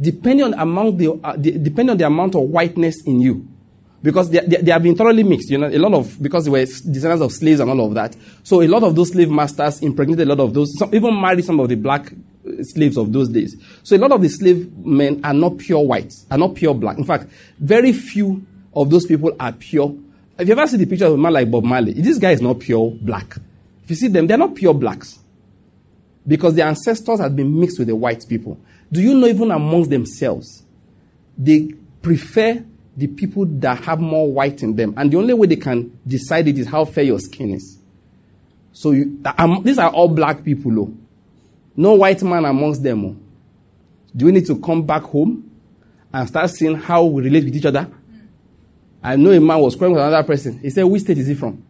[0.00, 3.48] depending on, the, uh, the, depending on the amount of whiteness in you.
[4.02, 6.50] Because they, they, they, have been thoroughly mixed, you know, a lot of, because they
[6.50, 8.14] were descendants of slaves and all of that.
[8.44, 11.44] So a lot of those slave masters impregnated a lot of those, some, even married
[11.44, 13.56] some of the black uh, slaves of those days.
[13.82, 16.98] So a lot of the slave men are not pure whites, are not pure black.
[16.98, 17.26] In fact,
[17.58, 19.96] very few of those people are pure
[20.38, 22.42] if you ever see the picture of a man like Bob Marley, this guy is
[22.42, 23.36] not pure black.
[23.84, 25.18] If you see them, they're not pure blacks.
[26.26, 28.58] Because their ancestors had been mixed with the white people.
[28.90, 30.62] Do you know even amongst themselves,
[31.36, 31.72] they
[32.02, 32.64] prefer
[32.96, 34.94] the people that have more white in them.
[34.96, 37.78] And the only way they can decide it is how fair your skin is.
[38.72, 40.94] So you, um, these are all black people, though.
[41.76, 43.04] No white man amongst them.
[43.04, 43.16] Oh.
[44.14, 45.50] Do we need to come back home
[46.12, 47.90] and start seeing how we relate with each other?
[49.02, 50.58] I know a man was crying with another person.
[50.58, 51.62] He said, Which state is he from?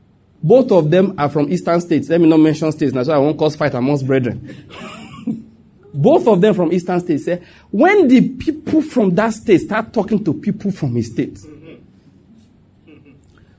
[0.43, 2.09] Both of them are from eastern states.
[2.09, 2.93] Let me not mention states.
[2.93, 4.67] That's why I won't cause fight amongst brethren.
[5.97, 7.25] Both of them from eastern states.
[7.25, 11.39] Say, when the people from that state start talking to people from his state.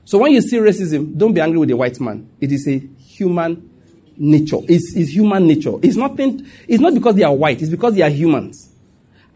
[0.04, 2.30] So when you see racism, don't be angry with the white man.
[2.40, 3.68] It is a human
[4.16, 4.58] nature.
[4.68, 5.74] It's, it's human nature.
[5.82, 8.70] It's nothing, it's not because they are white, it's because they are humans.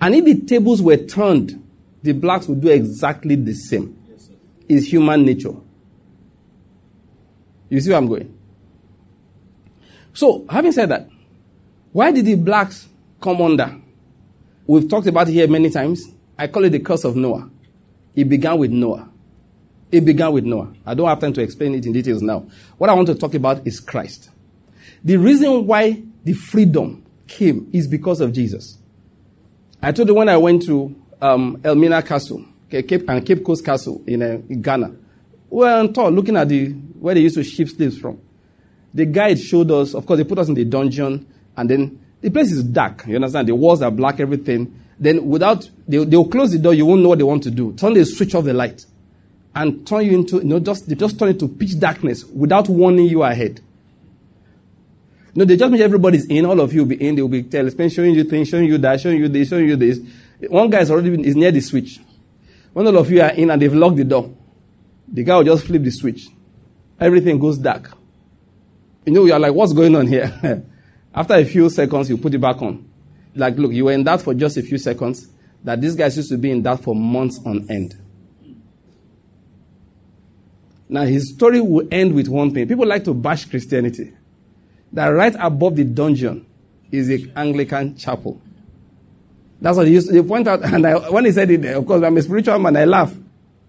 [0.00, 1.62] And if the tables were turned,
[2.02, 3.96] the blacks would do exactly the same
[4.68, 5.54] It's human nature.
[7.68, 8.38] You see where I'm going?
[10.14, 11.08] So, having said that,
[11.92, 12.88] why did the blacks
[13.22, 13.80] come under?
[14.66, 16.04] We've talked about it here many times.
[16.38, 17.48] I call it the curse of Noah.
[18.14, 19.08] It began with Noah.
[19.90, 20.72] It began with Noah.
[20.84, 22.46] I don't have time to explain it in details now.
[22.78, 24.30] What I want to talk about is Christ.
[25.04, 28.78] The reason why the freedom came is because of Jesus.
[29.82, 34.02] I told you when I went to um, Elmina Castle, Cape, and Cape Coast Castle
[34.06, 34.94] in, uh, in Ghana.
[35.50, 38.20] We were on tour looking at the where they used to ship slaves from.
[38.94, 42.30] The guide showed us, of course, they put us in the dungeon, and then the
[42.30, 43.04] place is dark.
[43.06, 43.48] You understand?
[43.48, 44.80] The walls are black, everything.
[44.98, 47.74] Then without, they, they'll close the door, you won't know what they want to do.
[47.76, 48.86] Suddenly they switch off the light
[49.54, 53.06] and turn you into, you know, just, they just turn into pitch darkness without warning
[53.06, 53.60] you ahead.
[55.34, 57.42] No, they just make everybody's in, all of you will be in, they will be
[57.42, 59.98] telling, showing you things, showing you that, showing you this, showing you this.
[60.48, 62.00] One guy is already been, is near the switch.
[62.72, 64.32] When all of you are in and they've locked the door,
[65.08, 66.28] the guy will just flip the switch.
[67.00, 67.96] Everything goes dark.
[69.04, 70.64] You know, you're like, what's going on here?
[71.14, 72.88] After a few seconds, you put it back on.
[73.34, 75.28] Like, look, you were in that for just a few seconds.
[75.64, 77.94] That these guys used to be in that for months on end.
[80.88, 82.68] Now, his story will end with one thing.
[82.68, 84.12] People like to bash Christianity.
[84.92, 86.44] That right above the dungeon
[86.90, 88.40] is a Anglican chapel.
[89.60, 90.62] That's what he used to point out.
[90.64, 92.76] And I, when he said it, of course, I'm a spiritual man.
[92.76, 93.14] I laugh.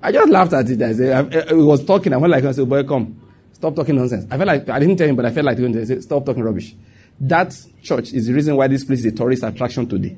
[0.02, 0.82] I just laughed at it.
[0.82, 2.12] I said, I, I, was talking.
[2.12, 3.22] I went like, I said, boy, come.
[3.54, 4.26] Stop talking nonsense.
[4.30, 6.04] I felt like, I didn't tell him, but I felt like doing this.
[6.04, 6.76] Stop talking rubbish.
[7.20, 10.18] That church is the reason why this place is a tourist attraction today.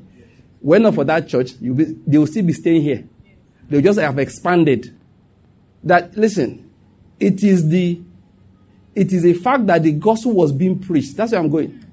[0.60, 3.04] When not for that church, be, they will still be staying here.
[3.68, 4.96] They just have expanded.
[5.84, 6.70] That, listen,
[7.20, 8.00] it is the,
[8.94, 11.16] it is a fact that the gospel was being preached.
[11.16, 11.84] That's where I'm going.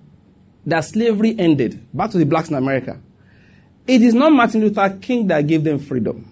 [0.66, 1.86] That slavery ended.
[1.94, 3.00] Back to the blacks in America.
[3.86, 6.32] It is not Martin Luther King that gave them freedom.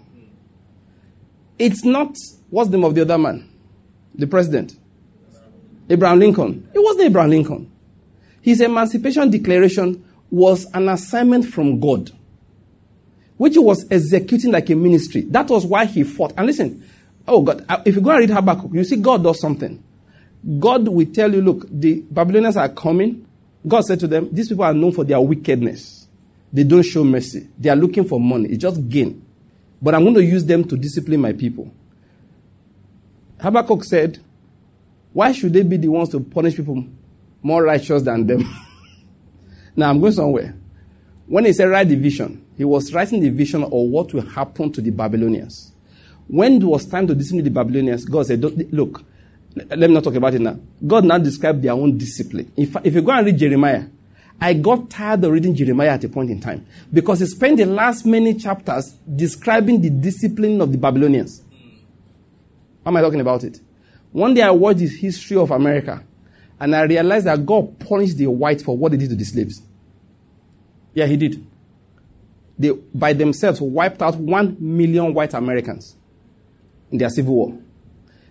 [1.58, 2.16] It's not,
[2.50, 3.48] what's the name of the other man?
[4.14, 4.74] The president.
[5.88, 6.68] Abraham Lincoln.
[6.74, 7.71] It wasn't Abraham Lincoln.
[8.42, 12.10] His emancipation declaration was an assignment from God,
[13.36, 15.22] which he was executing like a ministry.
[15.22, 16.34] That was why he fought.
[16.36, 16.86] And listen,
[17.26, 19.82] oh God, if you go and read Habakkuk, you see God does something.
[20.58, 23.26] God will tell you, look, the Babylonians are coming.
[23.66, 26.08] God said to them, these people are known for their wickedness.
[26.52, 27.46] They don't show mercy.
[27.56, 28.48] They are looking for money.
[28.48, 29.24] It's just gain.
[29.80, 31.72] But I'm going to use them to discipline my people.
[33.40, 34.18] Habakkuk said,
[35.12, 36.86] Why should they be the ones to punish people
[37.42, 38.44] more righteous than them?
[39.76, 40.54] now I'm going somewhere.
[41.26, 44.72] When he said write the vision, he was writing the vision of what will happen
[44.72, 45.72] to the Babylonians.
[46.28, 48.40] When it was time to discipline the Babylonians, God said,
[48.72, 49.02] Look,
[49.54, 50.58] let me not talk about it now.
[50.86, 52.52] God now described their own discipline.
[52.56, 53.84] If, if you go and read Jeremiah,
[54.40, 57.66] I got tired of reading Jeremiah at a point in time because he spent the
[57.66, 61.42] last many chapters describing the discipline of the Babylonians.
[62.84, 63.60] How am I talking about it?
[64.10, 66.02] One day I watched the history of America
[66.62, 69.60] and I realized that God punished the whites for what they did to the slaves.
[70.94, 71.44] Yeah, he did.
[72.56, 75.96] They, by themselves, wiped out one million white Americans
[76.92, 77.58] in their civil war.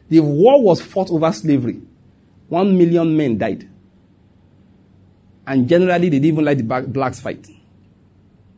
[0.07, 1.81] The war was fought over slavery.
[2.47, 3.67] One million men died.
[5.45, 7.45] And generally, they didn't even let the blacks fight.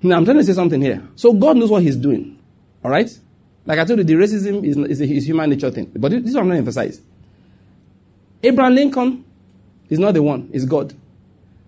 [0.04, 1.02] Now, I'm trying to say something here.
[1.16, 2.40] So God knows what He's doing.
[2.84, 3.10] All right?
[3.66, 5.92] Like I told you, the racism is, is a is human nature thing.
[5.96, 7.02] But this is what I'm going to emphasize.
[8.44, 9.23] Abraham Lincoln
[9.94, 10.94] is not the one, it's God.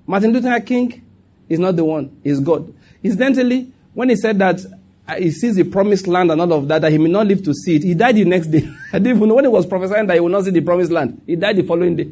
[0.08, 1.04] Martin Luther King
[1.48, 2.74] is not the one, it's God.
[3.04, 4.60] Incidentally, when he said that
[5.08, 7.44] uh, he sees the promised land and all of that, that he may not live
[7.44, 8.68] to see it, he died the next day.
[8.94, 10.92] I didn't even know when he was prophesying that he will not see the promised
[10.92, 11.22] land.
[11.28, 12.12] He died the following day.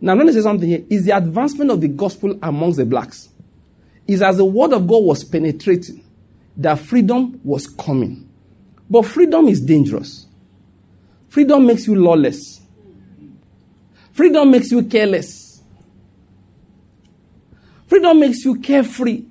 [0.00, 0.84] Now, I'm say something here.
[0.88, 3.28] Is the advancement of the gospel amongst the blacks.
[4.06, 6.04] Is as the word of God was penetrating,
[6.56, 8.28] that freedom was coming.
[8.88, 10.26] But freedom is dangerous.
[11.28, 12.60] Freedom makes you lawless.
[14.16, 15.60] Freedom makes you careless.
[17.86, 19.24] Freedom makes you carefree.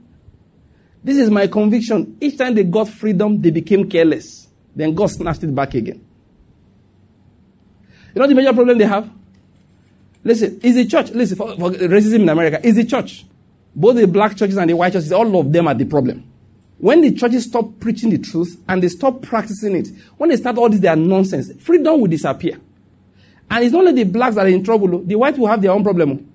[1.04, 2.16] This is my conviction.
[2.22, 4.48] Each time they got freedom, they became careless.
[4.76, 6.06] Then God snatched it back again.
[8.14, 9.10] You know the major problem they have?
[10.24, 13.26] Listen, is the church, listen, for, for racism in America, is the church.
[13.76, 16.32] Both the black churches and the white churches, all of them are the problem.
[16.78, 20.60] When the churches stop preaching the truth and they stop practicing it, when they start
[20.60, 22.60] all this their nonsense, freedom will disappear.
[23.50, 25.72] And it's not only the blacks that are in trouble, the whites will have their
[25.72, 26.32] own problem.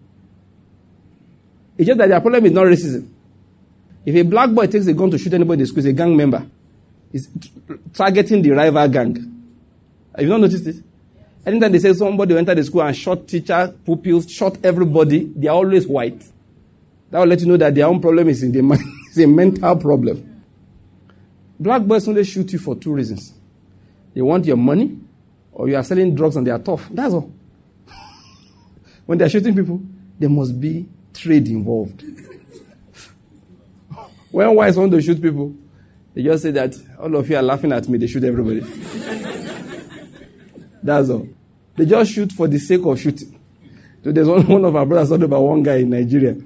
[1.76, 3.08] It's just that their problem is not racism.
[4.04, 6.16] If a black boy takes a gun to shoot anybody in the school, a gang
[6.16, 6.46] member.
[7.12, 7.28] He's
[7.92, 9.14] targeting the rival gang.
[10.14, 10.76] Have you not noticed it?
[11.44, 15.56] Anytime they say somebody entered the school and shot teacher, pupils, shot everybody, they are
[15.56, 16.22] always white.
[17.10, 18.82] That will let you know that their own problem is in the mind.
[19.08, 20.44] it's a mental problem.
[21.58, 23.32] Black boys only shoot you for two reasons.
[24.14, 24.98] They want your money,
[25.60, 26.88] or you are selling drugs and they are tough.
[26.90, 27.30] That's all.
[29.04, 29.82] when they are shooting people,
[30.18, 32.02] there must be trade involved.
[34.30, 35.54] when whites want to shoot people,
[36.14, 38.60] they just say that all of you are laughing at me, they shoot everybody.
[40.82, 41.28] That's all.
[41.76, 43.38] They just shoot for the sake of shooting.
[44.02, 46.36] So there's one, one of our brothers talking about one guy in Nigeria.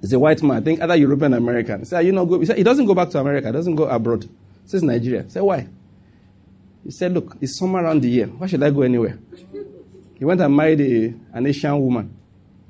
[0.00, 1.78] He's a white man, I think other European American.
[1.78, 3.84] He said, you know, go, he, said, he doesn't go back to America, doesn't go
[3.84, 4.24] abroad.
[4.24, 5.30] He says Nigeria.
[5.30, 5.68] Say why?
[6.84, 8.26] He said, look, it's summer around the year.
[8.26, 9.18] Why should I go anywhere?
[10.18, 12.16] He went and married a, an Asian woman,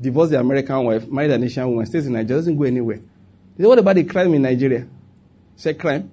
[0.00, 2.96] divorced the American wife, married an Asian woman, stays in Nigeria, doesn't go anywhere.
[3.56, 4.80] He said, what about the crime in Nigeria?
[4.80, 4.86] He
[5.56, 6.10] said, crime?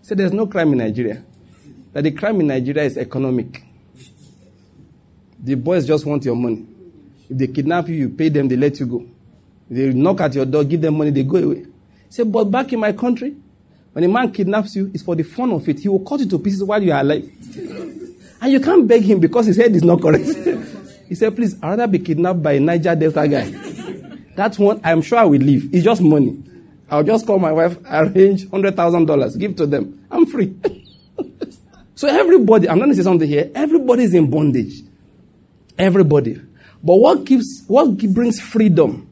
[0.00, 1.24] He said, there's no crime in Nigeria.
[1.92, 3.64] That the crime in Nigeria is economic.
[5.42, 6.66] The boys just want your money.
[7.28, 9.06] If they kidnap you, you pay them, they let you go.
[9.68, 11.66] They knock at your door, give them money, they go away.
[12.08, 13.36] Say, but back in my country,
[13.92, 15.80] when a man kidnaps you, it's for the fun of it.
[15.80, 17.28] He will cut you to pieces while you are alive.
[18.40, 20.24] and you can't beg him because his head is not correct.
[21.08, 23.50] he said, please, I'd rather be kidnapped by a Niger Delta guy.
[24.36, 25.74] That's one, I'm sure I will leave.
[25.74, 26.40] It's just money.
[26.88, 30.06] I'll just call my wife, arrange $100,000, give to them.
[30.10, 30.54] I'm free.
[31.94, 33.50] so everybody, I'm going to say something here.
[33.54, 34.82] Everybody is in bondage.
[35.78, 36.40] Everybody.
[36.82, 39.08] But what gives, what brings freedom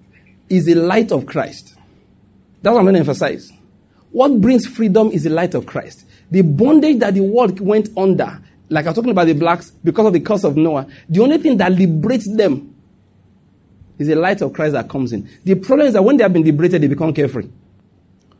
[0.49, 1.74] is the light of Christ.
[2.62, 3.53] That's what I'm going to emphasize.
[4.11, 6.04] What brings freedom is the light of Christ.
[6.30, 10.12] The bondage that the world went under, like I'm talking about the blacks, because of
[10.12, 12.74] the curse of Noah, the only thing that liberates them
[13.98, 15.28] is the light of Christ that comes in.
[15.44, 17.48] The problem is that when they have been liberated, they become carefree.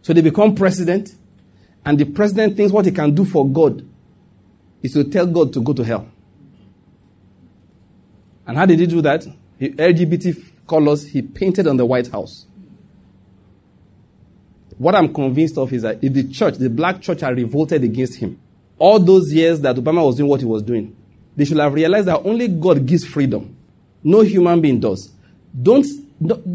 [0.03, 1.15] So they become president,
[1.85, 3.87] and the president thinks what he can do for God
[4.83, 6.09] is to tell God to go to hell.
[8.47, 9.27] And how did he do that?
[9.59, 12.47] He, LGBT colors he painted on the White House.
[14.79, 18.19] What I'm convinced of is that if the church, the black church, had revolted against
[18.19, 18.41] him,
[18.79, 20.97] all those years that Obama was doing what he was doing,
[21.37, 23.57] they should have realized that only God gives freedom.
[24.05, 25.11] No human being does.
[25.61, 25.87] Don't,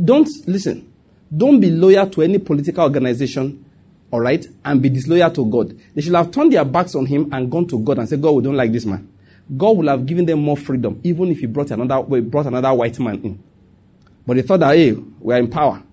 [0.06, 0.92] don't, listen.
[1.36, 3.66] Don't be loyal to any political organization,
[4.10, 5.78] all right, and be disloyal to God.
[5.94, 8.32] They should have turned their backs on him and gone to God and said, God,
[8.32, 9.10] we don't like this man.
[9.58, 12.98] God would have given them more freedom, even if he brought another, brought another white
[13.00, 13.44] man in.
[14.26, 15.84] But they thought that, hey, we're in power.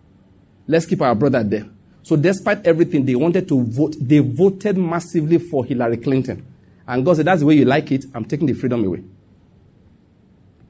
[0.69, 1.67] Let's keep our brother there.
[2.11, 3.95] So, despite everything, they wanted to vote.
[4.01, 6.45] They voted massively for Hillary Clinton.
[6.85, 8.05] And God said, That's the way you like it.
[8.13, 9.05] I'm taking the freedom away.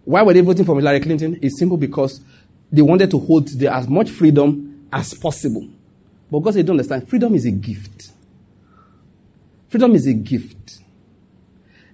[0.05, 1.39] Why were they voting for Hillary Clinton?
[1.41, 2.21] It's simple because
[2.71, 5.67] they wanted to hold the, as much freedom as possible.
[6.31, 7.09] But God said, Don't understand.
[7.09, 8.11] Freedom is a gift.
[9.71, 10.81] Freedom is a gift.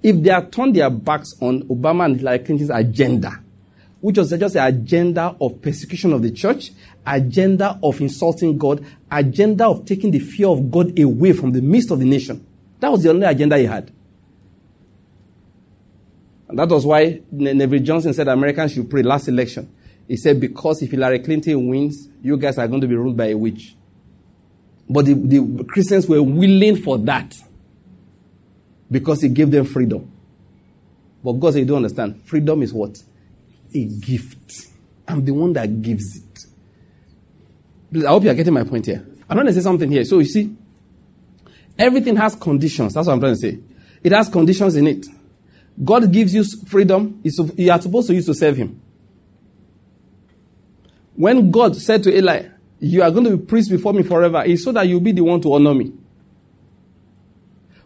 [0.02, 3.44] If they had turned their backs on Obama and Hillary Clinton's agenda,
[4.00, 6.72] which was just an agenda of persecution of the church,
[7.06, 11.90] agenda of insulting God, agenda of taking the fear of God away from the midst
[11.90, 12.44] of the nation.
[12.80, 13.90] That was the only agenda he had.
[16.48, 19.72] And that was why Neville Johnson said Americans should pray last election.
[20.06, 23.26] He said, because if Hillary Clinton wins, you guys are going to be ruled by
[23.26, 23.74] a witch.
[24.88, 27.34] But the, the Christians were willing for that
[28.88, 30.12] because he gave them freedom.
[31.24, 32.22] But God said, you don't understand.
[32.24, 32.96] Freedom is what?
[33.74, 34.68] a gift.
[35.06, 36.22] I'm the one that gives it.
[37.94, 39.06] I hope you are getting my point here.
[39.28, 40.04] I'm trying to say something here.
[40.04, 40.54] So you see,
[41.78, 42.94] everything has conditions.
[42.94, 43.58] That's what I'm trying to say.
[44.02, 45.06] It has conditions in it.
[45.82, 47.20] God gives you freedom.
[47.22, 48.80] You are supposed to use to serve Him.
[51.14, 54.64] When God said to Eli, You are going to be priest before me forever, it's
[54.64, 55.92] so that you'll be the one to honor me.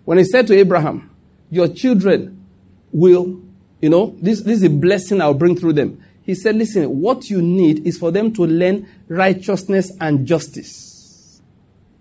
[0.05, 1.11] When He said to Abraham,
[1.51, 2.45] Your children
[2.93, 3.41] will
[3.81, 6.03] you know, this, this is a blessing I'll bring through them.
[6.31, 11.43] He said, listen, what you need is for them to learn righteousness and justice.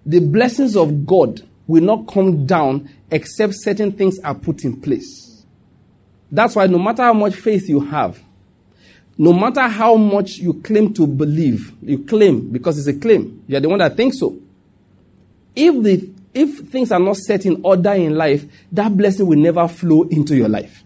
[0.06, 5.44] The blessings of God will not come down except certain things are put in place.
[6.32, 8.22] That's why no matter how much faith you have,
[9.18, 13.44] no matter how much you claim to believe, you claim because it's a claim.
[13.48, 14.38] You're the one that thinks so.
[15.56, 19.68] If the if things are not set in order in life, that blessing will never
[19.68, 20.84] flow into your life.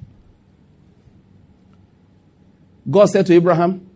[2.90, 3.90] God said to Abraham,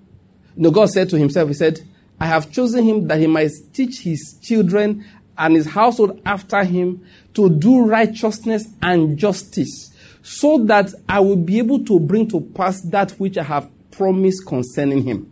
[0.56, 1.80] no, God said to himself, He said,
[2.20, 5.06] I have chosen him that he might teach his children
[5.38, 11.60] and his household after him to do righteousness and justice, so that I will be
[11.60, 15.32] able to bring to pass that which I have promised concerning him.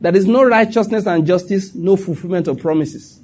[0.00, 3.20] There is no righteousness and justice, no fulfillment of promises.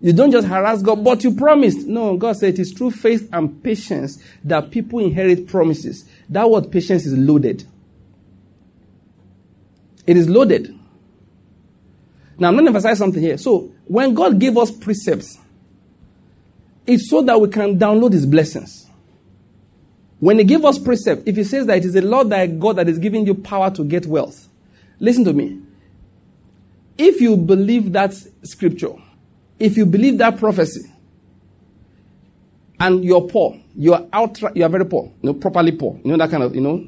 [0.00, 1.86] You don't just harass God, but you promised.
[1.86, 6.08] No, God said it is through faith and patience that people inherit promises.
[6.28, 7.66] That word patience is loaded.
[10.06, 10.76] It is loaded.
[12.38, 13.38] Now, I'm going to emphasize something here.
[13.38, 15.38] So, when God gave us precepts,
[16.86, 18.86] it's so that we can download His blessings.
[20.20, 22.76] When He gave us precept, if He says that it is the Lord thy God
[22.76, 24.48] that is giving you power to get wealth,
[25.00, 25.60] listen to me.
[26.98, 28.92] If you believe that scripture,
[29.58, 30.92] if you believe that prophecy,
[32.78, 36.18] and you're poor, you're out, you are very poor, you know, properly poor, you know
[36.18, 36.86] that kind of, you know,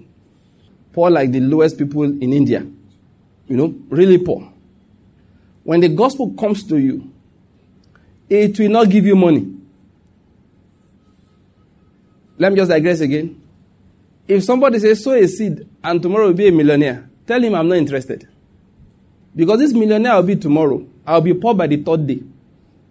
[0.92, 2.66] poor like the lowest people in India
[3.48, 4.52] you know, really poor.
[5.64, 7.12] When the gospel comes to you,
[8.28, 9.54] it will not give you money.
[12.38, 13.40] Let me just digress again.
[14.26, 17.68] If somebody says, sow a seed and tomorrow will be a millionaire, tell him I'm
[17.68, 18.28] not interested.
[19.34, 20.86] Because this millionaire will be tomorrow.
[21.06, 22.22] I'll be poor by the third day.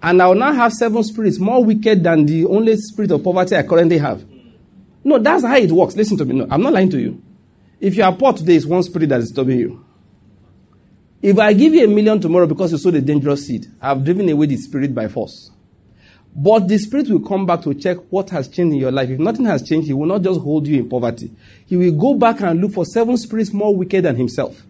[0.01, 3.55] And I will now have seven spirits more wicked than the only spirit of poverty
[3.55, 4.25] I currently have.
[5.03, 5.95] No, that's how it works.
[5.95, 6.35] Listen to me.
[6.35, 7.21] No, I'm not lying to you.
[7.79, 9.85] If you are poor today, it's one spirit that is disturbing you.
[11.21, 14.29] If I give you a million tomorrow because you sowed a dangerous seed, I've driven
[14.29, 15.51] away the spirit by force.
[16.39, 19.09] But the Spirit will come back to check what has changed in your life.
[19.09, 21.31] If nothing has changed, He will not just hold you in poverty.
[21.65, 24.61] He will go back and look for seven spirits more wicked than Himself.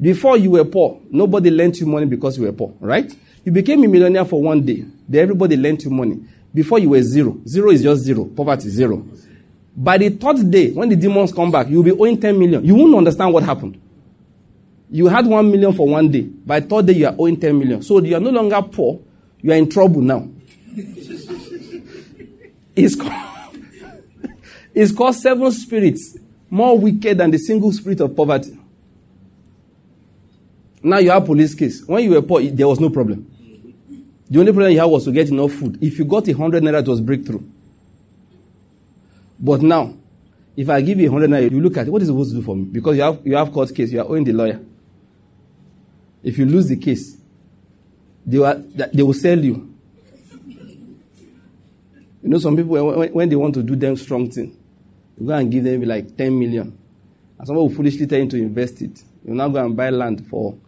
[0.00, 3.14] Before you were poor, nobody lent you money because you were poor, right?
[3.44, 4.84] You became a millionaire for one day.
[5.08, 6.18] Then everybody lent you money.
[6.52, 7.38] Before you were zero.
[7.46, 8.24] Zero is just zero.
[8.24, 9.06] Poverty, zero.
[9.76, 12.64] By the third day, when the demons come back, you'll be owing 10 million.
[12.64, 13.80] You won't understand what happened.
[14.90, 16.22] You had 1 million for one day.
[16.22, 17.82] By third day, you are owing 10 million.
[17.82, 19.00] So you are no longer poor
[19.42, 20.28] you are in trouble now.
[22.76, 23.12] it's, called,
[24.74, 26.18] it's called seven spirits,
[26.48, 28.56] more wicked than the single spirit of poverty.
[30.82, 31.84] Now you have police case.
[31.86, 33.26] When you were poor, there was no problem.
[34.28, 35.82] The only problem you had was to get enough food.
[35.82, 37.42] If you got a hundred naira, it was breakthrough.
[39.38, 39.94] But now,
[40.56, 42.30] if I give you a hundred naira, you look at it, what is it supposed
[42.30, 42.64] to do for me?
[42.64, 44.60] Because you have you have court case, you are owing the lawyer.
[46.22, 47.16] If you lose the case,
[48.26, 49.74] they will, they will sell you.
[52.22, 54.56] You know, some people, when, when they want to do them strong thing,
[55.18, 56.78] you go and give them like 10 million.
[57.38, 59.00] And someone will foolishly tell you to invest it.
[59.24, 60.58] You now go and buy land for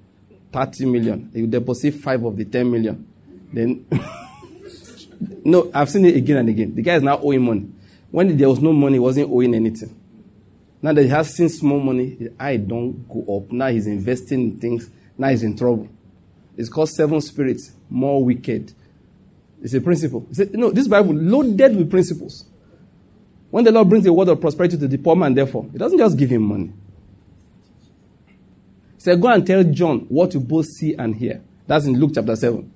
[0.53, 1.30] 30 million.
[1.34, 3.07] You deposit five of the 10 million.
[3.53, 3.86] Then,
[5.44, 6.74] no, I've seen it again and again.
[6.74, 7.68] The guy is now owing money.
[8.11, 9.98] When there was no money, he wasn't owing anything.
[10.80, 13.53] Now that he has seen small money, his eye don't go up.
[13.53, 14.90] Now he's investing in things.
[15.17, 15.89] Now he's in trouble.
[16.57, 18.73] It's called seven spirits more wicked.
[19.63, 20.27] It's a principle.
[20.31, 22.47] It's no, this Bible loaded with principles.
[23.51, 25.99] When the Lord brings a word of prosperity to the poor man, therefore, He doesn't
[25.99, 26.73] just give him money.
[28.95, 31.43] He said, Go and tell John what you both see and hear.
[31.67, 32.73] That's in Luke chapter 7.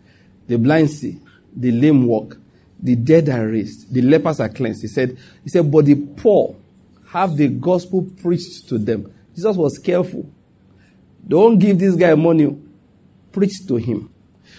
[0.46, 1.18] The blind see,
[1.54, 2.38] the lame walk,
[2.78, 4.82] the dead are raised, the lepers are cleansed.
[4.82, 6.56] He said, He said, But the poor
[7.08, 9.12] have the gospel preached to them.
[9.34, 10.30] Jesus was careful.
[11.26, 12.56] Don't give this guy money
[13.36, 14.08] Preach to him.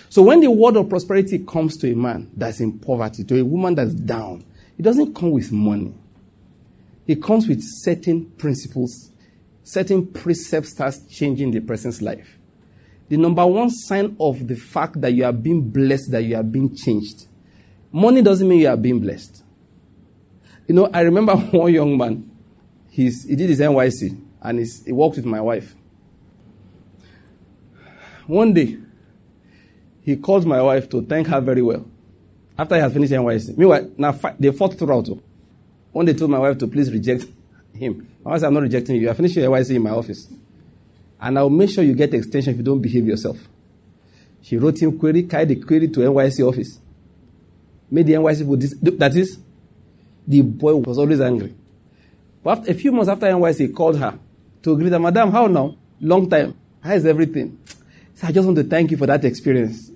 [0.07, 3.43] So when the word of prosperity comes to a man that's in poverty, to a
[3.43, 4.45] woman that's down,
[4.77, 5.95] it doesn't come with money.
[7.07, 9.09] It comes with certain principles,
[9.63, 12.37] certain precepts starts changing the person's life.
[13.09, 16.43] The number one sign of the fact that you are being blessed, that you are
[16.43, 17.25] being changed.
[17.91, 19.43] Money doesn't mean you are being blessed.
[20.67, 22.29] You know, I remember one young man,
[22.91, 25.73] he's, he did his NYSC and he worked with my wife.
[28.27, 28.77] One day,
[30.01, 31.85] he called my wife to thank her very well
[32.57, 33.57] after he had finished NYSC.
[33.57, 35.07] Meanwhile, now they fought throughout.
[35.91, 37.25] One day, told my wife to please reject
[37.73, 38.07] him.
[38.23, 39.03] Wife said, I'm not rejecting you.
[39.03, 40.27] You are finishing NYSC in my office.
[41.19, 43.37] And I'll make sure you get extension if you don't behave yourself.
[44.41, 46.79] She wrote him query, carried the query to NYSC office.
[47.89, 48.75] Made the NYSC for this.
[48.81, 49.39] That is,
[50.27, 51.55] the boy was always angry.
[52.43, 54.19] But after, a few months after NYSC, he called her
[54.63, 55.75] to greet her, Madam, how now?
[56.01, 56.55] Long time.
[56.81, 57.57] How is everything?
[58.23, 59.91] I just want to thank you for that experience.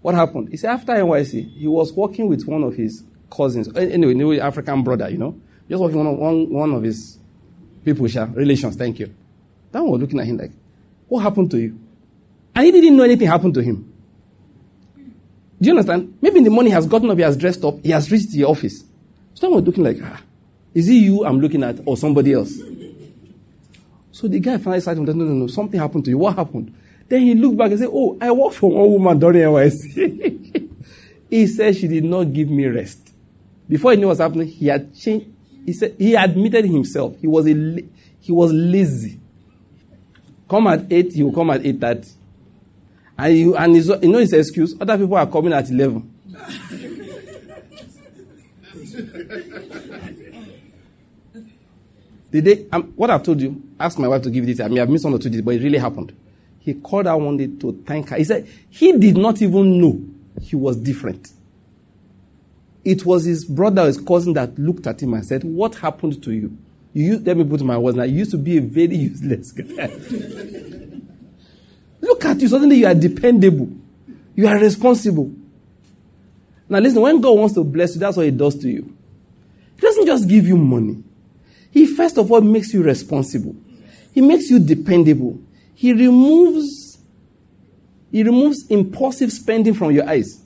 [0.00, 0.48] What happened?
[0.48, 4.82] He said after NYSC, he was working with one of his cousins, anyway, new African
[4.82, 5.38] brother, you know,
[5.68, 7.18] just working on one, one of his
[7.84, 9.14] people, relations, thank you.
[9.70, 10.50] That one was looking at him like,
[11.08, 11.78] what happened to you?
[12.54, 13.92] And he didn't know anything happened to him.
[14.96, 16.18] Do you understand?
[16.20, 18.32] Maybe in the morning he has gotten up, he has dressed up, he has reached
[18.32, 18.84] the office.
[19.34, 20.20] Someone was looking like, ah,
[20.74, 22.52] is it you I'm looking at or somebody else?
[24.10, 26.18] So the guy finally said, no, no, no, something happened to you.
[26.18, 26.74] What happened?
[27.12, 30.70] Then he looked back and said, Oh, I worked for one woman during NYSC.
[31.28, 33.12] he said she did not give me rest.
[33.68, 35.26] Before he knew what was happening, he had changed.
[35.66, 37.14] He said he admitted himself.
[37.20, 37.84] He was a
[38.18, 39.20] he was lazy.
[40.48, 42.08] Come at eight, he will come at eight thirty.
[43.18, 44.74] And you and his, you know his excuse.
[44.80, 46.10] Other people are coming at eleven.
[52.30, 54.62] the day, um, what I've told you, ask my wife to give it.
[54.62, 56.16] I mean, I've misunderstood it, but it really happened.
[56.64, 58.16] He called her one day to thank her.
[58.16, 60.00] He said he did not even know
[60.40, 61.32] he was different.
[62.84, 66.32] It was his brother, his cousin, that looked at him and said, What happened to
[66.32, 66.56] you?
[66.92, 68.04] You let me put my words now.
[68.04, 69.90] You used to be a very useless guy.
[72.00, 72.48] Look at you.
[72.48, 73.70] Suddenly you are dependable.
[74.36, 75.32] You are responsible.
[76.68, 78.96] Now listen, when God wants to bless you, that's what He does to you.
[79.76, 81.02] He doesn't just give you money.
[81.72, 83.56] He first of all makes you responsible.
[84.12, 85.40] He makes you dependable.
[85.82, 86.96] He removes
[88.12, 90.40] It removes impulsive spending from your eyes.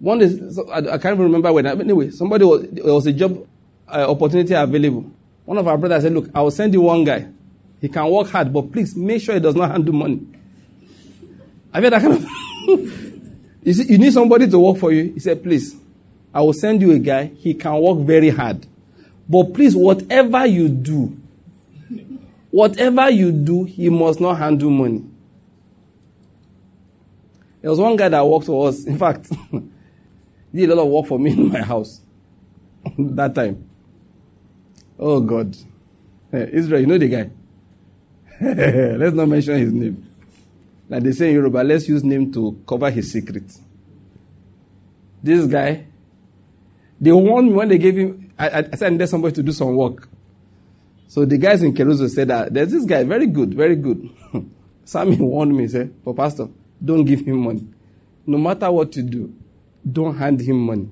[0.00, 1.64] One is, I, I can't even remember when.
[1.66, 3.46] Anyway, somebody was, there was a job
[3.88, 5.10] uh, opportunity available.
[5.46, 7.26] One of our brothers said, Look, I will send you one guy.
[7.80, 10.20] He can work hard, but please make sure he does not handle money.
[11.72, 12.26] I mean, that kind of.
[13.62, 15.10] you, see, you need somebody to work for you.
[15.14, 15.74] He said, Please,
[16.34, 17.24] I will send you a guy.
[17.28, 18.66] He can work very hard.
[19.26, 21.16] But please, whatever you do,
[22.50, 25.04] whatever you do, he must not handle money.
[27.60, 28.84] There was one guy that worked for us.
[28.84, 32.00] In fact, he did a lot of work for me in my house
[32.98, 33.68] that time.
[34.98, 35.56] Oh God.
[36.30, 37.30] Hey, Israel, you know the guy.
[38.96, 40.04] let's not mention his name.
[40.88, 43.60] Like they say in Yoruba, let's use name to cover his secrets.
[45.22, 45.86] This guy,
[47.00, 49.74] they warned me when they gave him, I, I said, there's somebody to do some
[49.74, 50.08] work.
[51.08, 54.10] So the guys in Keruzo said that there's this guy, very good, very good.
[54.84, 56.48] Sammy warned me, said, but Pastor,
[56.84, 57.66] don't give him money.
[58.26, 59.34] No matter what you do,
[59.90, 60.88] don't hand him money.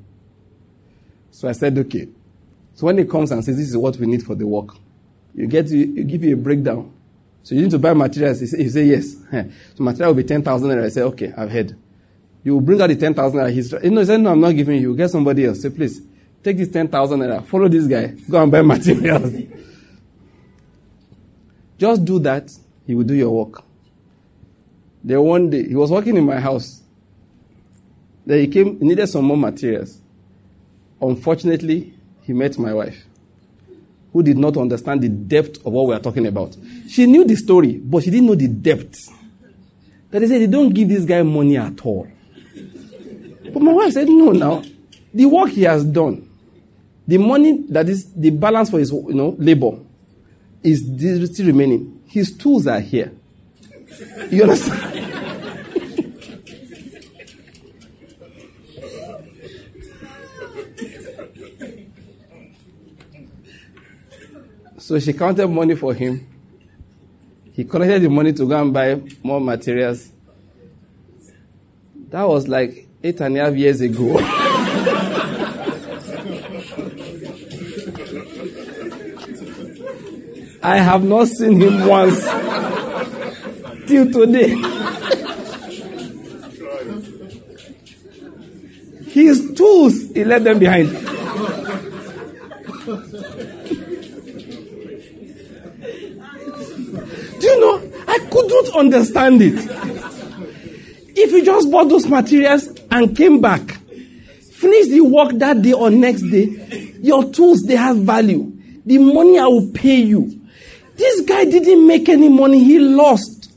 [1.30, 2.08] So I said, okay.
[2.74, 4.70] So when he comes and says, this is what we need for the work,
[5.34, 6.92] you get to, you give you a breakdown.
[7.42, 8.40] So you need to buy materials.
[8.40, 9.16] You say, you say yes.
[9.74, 10.84] so material will be 10,000 naira.
[10.84, 11.76] I say, okay, I've heard.
[12.42, 13.52] You will bring out the 10,000 naira.
[13.52, 14.96] He's, you know, he said, no, I'm not giving you.
[14.96, 15.60] Get somebody else.
[15.60, 16.00] Say, please,
[16.42, 17.44] take this 10,000 naira.
[17.44, 18.08] Follow this guy.
[18.28, 19.32] Go and buy materials.
[21.78, 22.50] Just do that.
[22.86, 23.62] He will do your work.
[25.02, 26.82] Then one day, he was working in my house.
[28.24, 30.00] Then he came, he needed some more materials.
[31.00, 33.04] Unfortunately, he met my wife,
[34.12, 36.56] who did not understand the depth of what we are talking about.
[36.88, 39.08] She knew the story, but she didn't know the depth.
[40.10, 42.08] That they said they don't give this guy money at all.
[43.52, 44.64] But my wife said, no, now,
[45.14, 46.28] the work he has done,
[47.06, 49.78] the money that is the balance for his you know, labor
[50.66, 52.02] is still remaining.
[52.08, 53.12] His tools are here.
[54.30, 55.14] You understand?
[64.78, 66.26] so she counted money for him.
[67.52, 70.10] He collected the money to go and buy more materials.
[72.10, 74.18] That was like eight and a half years ago.
[80.66, 82.24] I have not seen him once
[83.86, 84.48] till today.
[89.12, 90.90] His tools, he left them behind.
[90.90, 90.96] Do
[97.46, 97.80] you know?
[98.08, 99.54] I couldn't understand it.
[101.16, 105.90] If you just bought those materials and came back, finish the work that day or
[105.90, 108.52] next day, your tools, they have value.
[108.84, 110.35] The money I will pay you.
[110.96, 113.52] This guy didn't make any money, he lost.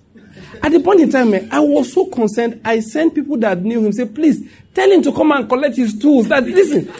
[0.61, 2.59] At the point in time, eh, I was so concerned.
[2.65, 5.97] I sent people that knew him, say, please tell him to come and collect his
[5.97, 6.27] tools.
[6.27, 6.91] That listen,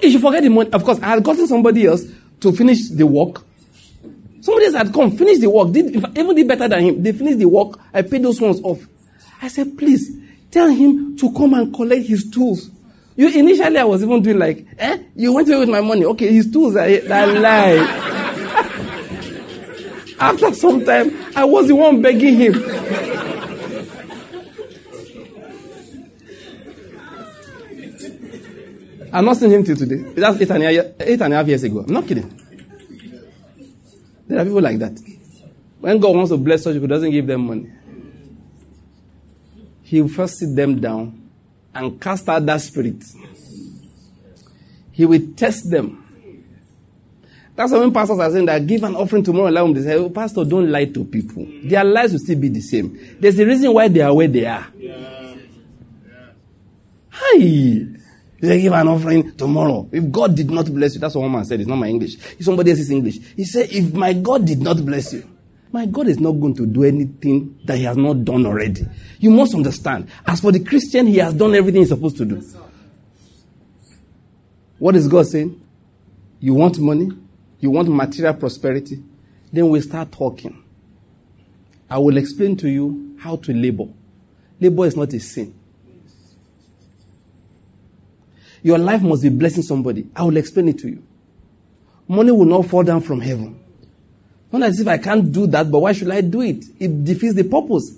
[0.00, 0.70] he should forget the money.
[0.70, 2.04] Of course, I had gotten somebody else
[2.40, 3.42] to finish the work.
[4.40, 7.02] Somebody else had come, finished the work, did even did better than him.
[7.02, 7.78] They finished the work.
[7.92, 8.84] I paid those ones off.
[9.40, 10.10] I said, please
[10.50, 12.68] tell him to come and collect his tools.
[13.16, 14.98] You initially, I was even doing like, eh?
[15.14, 16.04] You went away with my money.
[16.04, 16.88] Okay, his tools are.
[16.88, 18.10] That lie.
[20.24, 22.54] After some time, I was the one begging him.
[29.12, 29.96] I'm not seeing him till today.
[30.14, 31.80] That's eight and, a, eight and a half years ago.
[31.80, 32.40] I'm not kidding.
[34.26, 34.98] There are people like that.
[35.80, 37.70] When God wants to bless such people, doesn't give them money.
[39.82, 41.30] He will first sit them down
[41.74, 43.04] and cast out that spirit.
[44.90, 46.03] He will test them.
[47.56, 49.94] That's why when pastors are saying that give an offering tomorrow, allow them, they say,
[49.94, 51.46] oh, Pastor, don't lie to people.
[51.62, 52.98] Their lives will still be the same.
[53.20, 54.66] There's a reason why they are where they are.
[54.76, 55.36] Yeah.
[56.04, 56.26] Yeah.
[57.10, 57.38] Hi.
[58.40, 59.88] They give an offering tomorrow.
[59.92, 61.60] If God did not bless you, that's what one man said.
[61.60, 62.16] It's not my English.
[62.16, 63.18] If somebody else's English.
[63.36, 65.26] He said, if my God did not bless you,
[65.70, 68.84] my God is not going to do anything that he has not done already.
[69.18, 70.08] You must understand.
[70.26, 72.42] As for the Christian, he has done everything he's supposed to do.
[74.78, 75.60] What is God saying?
[76.40, 77.10] You want money?
[77.64, 79.02] You want material prosperity?
[79.50, 80.62] Then we start talking.
[81.88, 83.86] I will explain to you how to labor.
[84.60, 85.54] Labor is not a sin.
[88.62, 90.06] Your life must be blessing somebody.
[90.14, 91.02] I will explain it to you.
[92.06, 93.58] Money will not fall down from heaven.
[94.52, 96.66] Not as if I can't do that, but why should I do it?
[96.78, 97.96] It defeats the purpose.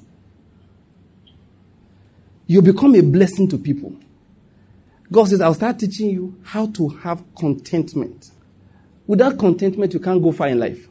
[2.47, 3.97] You become a blessing to people.
[5.11, 8.31] God says, I'll start teaching you how to have contentment.
[9.07, 10.89] Without contentment, you can't go far in life.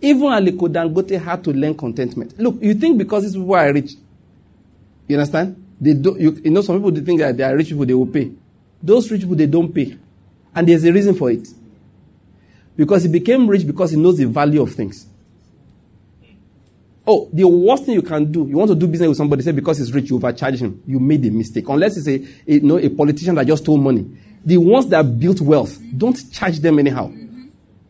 [0.00, 2.38] Even Aliko Dangote had to learn contentment.
[2.38, 3.92] Look, you think because these people are rich,
[5.08, 5.62] You understand?
[5.80, 8.06] They do, you, you know, some people think that they are rich people, they will
[8.06, 8.32] pay.
[8.82, 9.96] Those rich people, they don't pay.
[10.54, 11.46] And there's a reason for it.
[12.76, 15.06] Because he became rich because he knows the value of things.
[17.06, 19.50] Oh, the worst thing you can do, you want to do business with somebody, say
[19.52, 20.82] because he's rich, you overcharge him.
[20.86, 21.68] You made a mistake.
[21.68, 24.06] Unless it's a, a, you know, a politician that just stole money.
[24.44, 27.12] The ones that built wealth, don't charge them anyhow.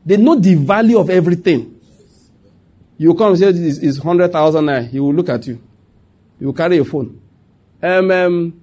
[0.05, 1.81] They know the value of everything.
[2.99, 4.89] You come and say this is 100,000 naira.
[4.89, 5.61] He will look at you.
[6.39, 7.21] He will carry your phone.
[7.83, 8.61] Um, um,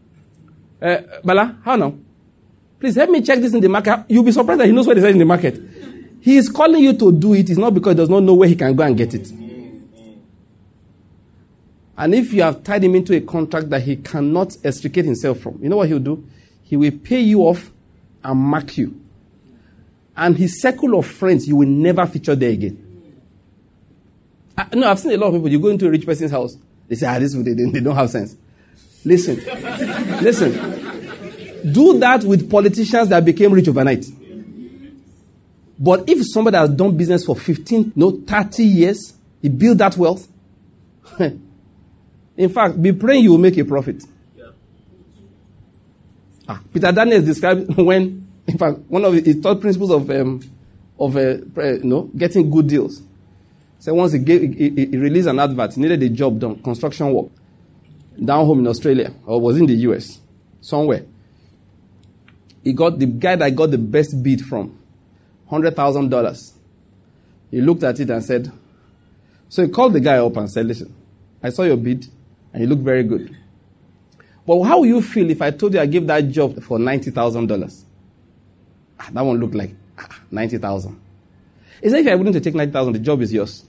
[0.82, 1.96] uh, Bala, how now?
[2.80, 4.06] Please help me check this in the market.
[4.08, 5.60] You'll be surprised that he knows what they say in the market.
[6.22, 7.50] He is calling you to do it.
[7.50, 9.30] It's not because he does not know where he can go and get it.
[11.98, 15.60] And if you have tied him into a contract that he cannot extricate himself from,
[15.62, 16.26] you know what he'll do?
[16.64, 17.70] He will pay you off
[18.24, 19.00] and mark you.
[20.16, 22.86] And his circle of friends, you will never feature there again.
[24.58, 25.50] I, no, I've seen a lot of people.
[25.50, 26.58] You go into a rich person's house,
[26.88, 28.36] they say, ah, this they, they don't have sense.
[29.06, 29.36] Listen,
[30.22, 31.72] listen.
[31.72, 34.06] Do that with politicians that became rich overnight.
[35.78, 40.28] But if somebody has done business for 15, no, 30 years, he built that wealth.
[41.20, 44.04] In fact, be praying you will make a profit.
[46.50, 50.42] Ah, Peter Daniels described when, in fact, one of his third principles of, um,
[51.00, 53.04] of uh, you know, getting good deals.
[53.78, 57.14] So once he, gave, he, he released an advert, he needed a job done, construction
[57.14, 57.28] work,
[58.24, 60.20] down home in Australia, or was in the US,
[60.60, 61.06] somewhere.
[62.64, 64.76] He got the guy that got the best bid from,
[65.52, 66.54] $100,000.
[67.52, 68.52] He looked at it and said,
[69.50, 70.94] so he called the guy up and said, listen,
[71.44, 72.06] I saw your bid
[72.54, 73.36] and you look very good.
[74.50, 77.84] But how will you feel if I told you I gave that job for $90,000?
[79.00, 81.00] Ah, that one looked like ah, 90,000.
[81.84, 83.64] He said, if you're willing to take 90,000, the job is yours.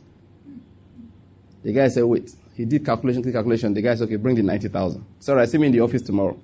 [1.63, 2.33] The guy said, wait.
[2.55, 3.75] He did calculation, did calculation.
[3.75, 5.05] The guy said, okay, bring the 90,000.
[5.19, 6.41] Sorry, I see me in the office tomorrow.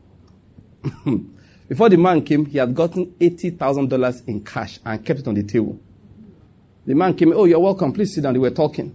[1.68, 5.44] Before the man came, he had gotten $80,000 in cash and kept it on the
[5.44, 5.80] table.
[6.84, 7.90] The man came, oh, you're welcome.
[7.90, 8.34] Please sit down.
[8.34, 8.94] They were talking.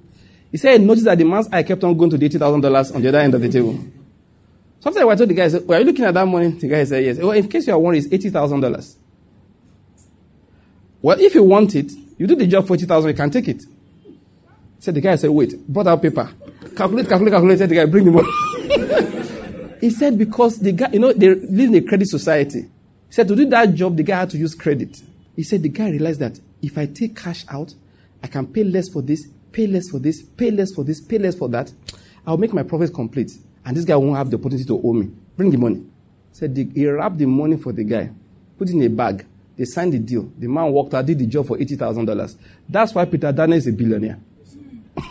[0.51, 3.07] He said, notice that the man's eye kept on going to the $80,000 on the
[3.07, 3.79] other end of the table.
[4.81, 6.49] So after I told the guy, said, well, are you looking at that money?
[6.49, 7.17] The guy said, yes.
[7.19, 8.95] Well, in case you are worried, it's $80,000.
[11.03, 13.63] Well, if you want it, you do the job for 80000 you can take it.
[14.79, 16.31] Said the guy said, wait, brought out paper.
[16.75, 17.59] Calculate, calculate, calculate.
[17.59, 19.77] Said the guy, bring the money.
[19.81, 22.61] he said because the guy, you know, they live in a credit society.
[22.61, 24.99] He said to do that job, the guy had to use credit.
[25.35, 27.75] He said the guy realized that if I take cash out,
[28.23, 31.19] I can pay less for this, pay less for this, pay less for this, pay
[31.19, 31.71] less for that.
[32.25, 33.31] I'll make my profits complete.
[33.65, 35.09] And this guy won't have the opportunity to owe me.
[35.37, 35.85] Bring the money.
[36.31, 38.09] Said the, he wrapped the money for the guy,
[38.57, 39.25] put it in a bag.
[39.57, 40.31] They signed the deal.
[40.37, 42.35] The man walked out, did the job for $80,000.
[42.67, 44.19] That's why Peter Daniel is a billionaire.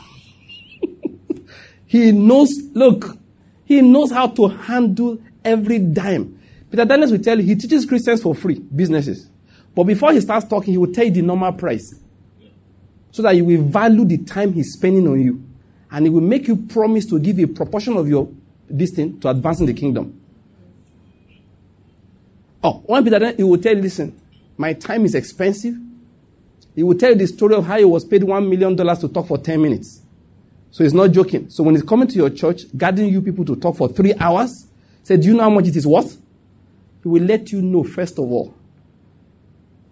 [1.87, 3.17] he knows, look,
[3.65, 6.39] he knows how to handle every dime.
[6.71, 9.29] Peter Daniels will tell you he teaches Christians for free, businesses.
[9.75, 11.95] But before he starts talking, he will tell you the normal price
[13.13, 15.45] so that you will value the time he's spending on you.
[15.91, 18.29] And he will make you promise to give a proportion of your
[18.71, 20.21] this thing to advancing the kingdom.
[22.63, 24.19] Oh, one Peter then he will tell you, listen,
[24.57, 25.75] my time is expensive.
[26.75, 29.09] He will tell you the story of how he was paid one million dollars to
[29.09, 30.03] talk for 10 minutes.
[30.71, 31.51] So he's not joking.
[31.51, 34.67] So when he's coming to your church, guiding you people to talk for three hours,
[35.03, 36.17] say, Do you know how much it is worth?
[37.03, 38.55] He will let you know first of all.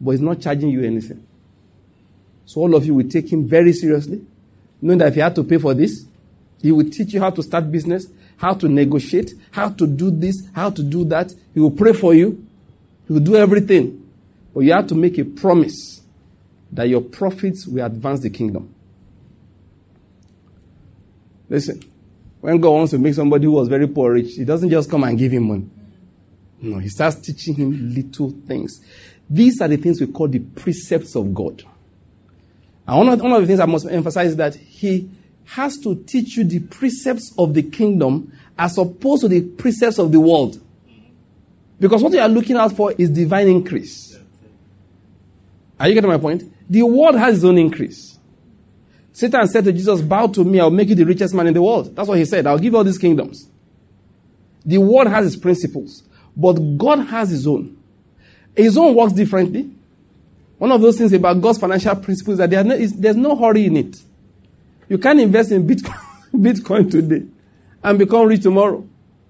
[0.00, 1.26] But he's not charging you anything.
[2.44, 4.24] So all of you will take him very seriously,
[4.80, 6.06] knowing that if you had to pay for this,
[6.62, 8.06] he will teach you how to start business,
[8.38, 11.32] how to negotiate, how to do this, how to do that.
[11.52, 12.46] He will pray for you.
[13.06, 14.08] He will do everything.
[14.54, 16.00] But you have to make a promise
[16.72, 18.74] that your profits will advance the kingdom.
[21.48, 21.82] Listen,
[22.40, 25.04] when God wants to make somebody who was very poor rich, he doesn't just come
[25.04, 25.68] and give him money.
[26.60, 28.80] No, he starts teaching him little things.
[29.28, 31.62] These are the things we call the precepts of God.
[32.86, 35.10] And one of, one of the things I must emphasize is that he
[35.48, 40.12] has to teach you the precepts of the kingdom as opposed to the precepts of
[40.12, 40.60] the world.
[41.80, 44.18] Because what you are looking out for is divine increase.
[45.80, 46.42] Are you getting my point?
[46.68, 48.18] The world has its own increase.
[49.12, 51.62] Satan said to Jesus, Bow to me, I'll make you the richest man in the
[51.62, 51.96] world.
[51.96, 52.46] That's what he said.
[52.46, 53.48] I'll give you all these kingdoms.
[54.66, 56.02] The world has its principles,
[56.36, 57.76] but God has his own.
[58.54, 59.70] His own works differently.
[60.58, 63.96] One of those things about God's financial principles is that there's no hurry in it.
[64.88, 66.00] You can't invest in Bitcoin,
[66.34, 67.24] Bitcoin today
[67.82, 68.86] and become rich tomorrow.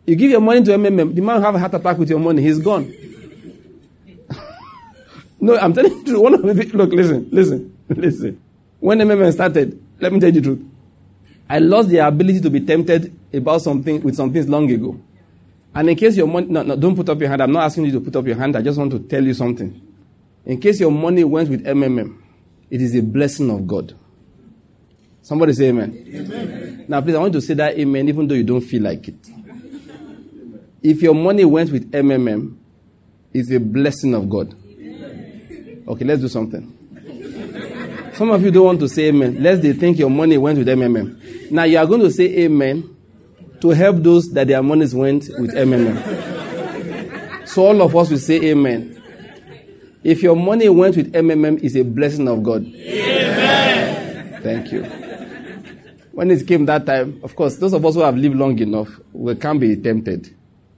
[0.07, 2.43] You give your money to MMM, the man have a heart attack with your money,
[2.43, 2.93] he's gone.
[5.41, 8.41] no, I'm telling you, one of the look, listen, listen, listen.
[8.81, 10.67] When MMM started, let me tell you the truth.
[11.51, 14.99] I lost the ability to be tempted about something with some things long ago.
[15.75, 17.43] And in case your money, no, no, don't put up your hand.
[17.43, 18.57] I'm not asking you to put up your hand.
[18.57, 19.81] I just want to tell you something.
[20.47, 22.17] In case your money went with MMM,
[22.71, 23.95] it is a blessing of God.
[25.29, 26.07] Somebody say amen.
[26.09, 26.85] amen.
[26.89, 29.29] Now, please, I want to say that amen, even though you don't feel like it.
[30.83, 32.57] If your money went with MMM,
[33.35, 34.55] it's a blessing of God.
[35.87, 36.75] Okay, let's do something.
[38.15, 39.43] Some of you don't want to say amen.
[39.43, 41.51] Lest they think your money went with MMM.
[41.51, 42.97] Now you are going to say amen
[43.61, 47.47] to help those that their monies went with MMM.
[47.47, 48.95] so all of us will say amen.
[50.03, 52.65] If your money went with MMM, it's a blessing of God.
[52.65, 54.41] Amen.
[54.43, 54.98] Thank you.
[56.19, 58.89] When it came that time, of course, those of us who have lived long enough,
[59.13, 60.29] we can't be tempted.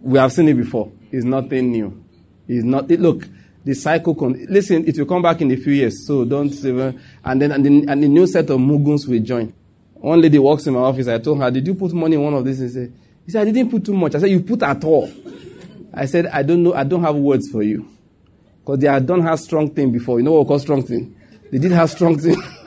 [0.03, 0.93] We have seen it before.
[1.11, 2.05] It's nothing new.
[2.47, 2.91] It's not.
[2.91, 3.27] It, look,
[3.65, 4.15] the cycle.
[4.15, 6.07] Con- listen, it will come back in a few years.
[6.07, 6.53] So don't.
[7.25, 9.55] And then and the, and the new set of muguns will join.
[9.95, 11.09] One lady walks in my office.
[11.09, 12.93] I told her, "Did you put money in one of these?" He said,
[13.25, 15.11] "He said I didn't put too much." I said, "You put at all."
[15.95, 16.75] I said, "I don't know.
[16.75, 17.89] I don't have words for you,
[18.61, 20.19] because they had done her strong thing before.
[20.19, 21.17] You know what we call strong thing?
[21.51, 22.37] They did have strong thing."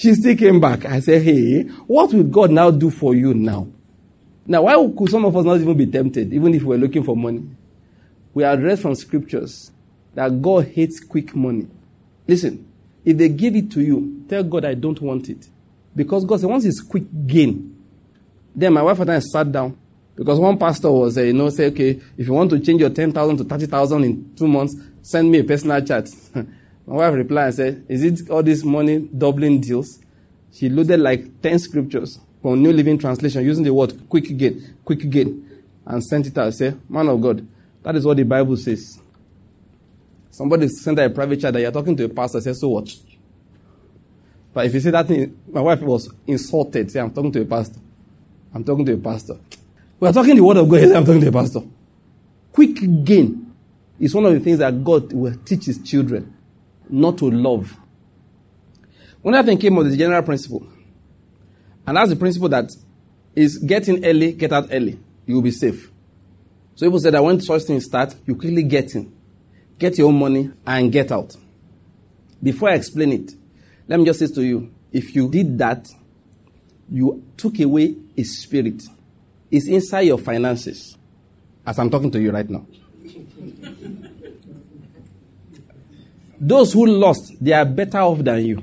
[0.00, 0.86] she still came back.
[0.86, 3.68] I said, "Hey, what will God now do for you now?"
[4.46, 7.14] Now, why could some of us not even be tempted, even if we're looking for
[7.14, 7.42] money?
[8.32, 9.70] We are read from scriptures
[10.14, 11.66] that God hates quick money.
[12.26, 12.66] Listen,
[13.04, 15.46] if they give it to you, tell God I don't want it.
[15.94, 17.76] Because God said, once it's quick gain.
[18.54, 19.76] Then my wife and I sat down.
[20.16, 22.90] Because one pastor was, uh, you know, say, okay, if you want to change your
[22.90, 26.08] 10,000 to 30,000 in two months, send me a personal chat.
[26.90, 30.00] my wife replied and said, is it all this money doubling deals?
[30.52, 35.08] She loaded like 10 scriptures from New Living Translation using the word quick gain, quick
[35.08, 35.48] gain,
[35.86, 36.52] and sent it out.
[36.52, 37.46] Say, man of God,
[37.84, 39.00] that is what the Bible says.
[40.32, 42.92] Somebody sent out a private chat that you're talking to a pastor, say, so what?
[44.52, 46.90] But if you say that thing, my wife was insulted.
[46.90, 47.78] Say, I'm talking to a pastor.
[48.52, 49.38] I'm talking to a pastor.
[50.00, 50.82] We are talking the word of God.
[50.90, 51.60] I'm talking to a pastor.
[52.50, 53.54] Quick gain
[54.00, 56.34] is one of the things that God will teach his children
[56.92, 57.76] not to love.
[59.22, 60.66] One other thing came of the general principle.
[61.86, 62.70] And that's the principle that
[63.34, 64.98] is getting early, get out early.
[65.26, 65.90] You will be safe.
[66.74, 69.12] So people said that when such things start, you quickly get in.
[69.78, 71.36] Get your own money and get out.
[72.42, 73.32] Before I explain it,
[73.86, 75.88] let me just say to you, if you did that,
[76.88, 78.82] you took away a spirit.
[79.50, 80.96] It's inside your finances.
[81.66, 82.66] As I'm talking to you right now.
[86.40, 88.62] Those who lost, they are better off than you.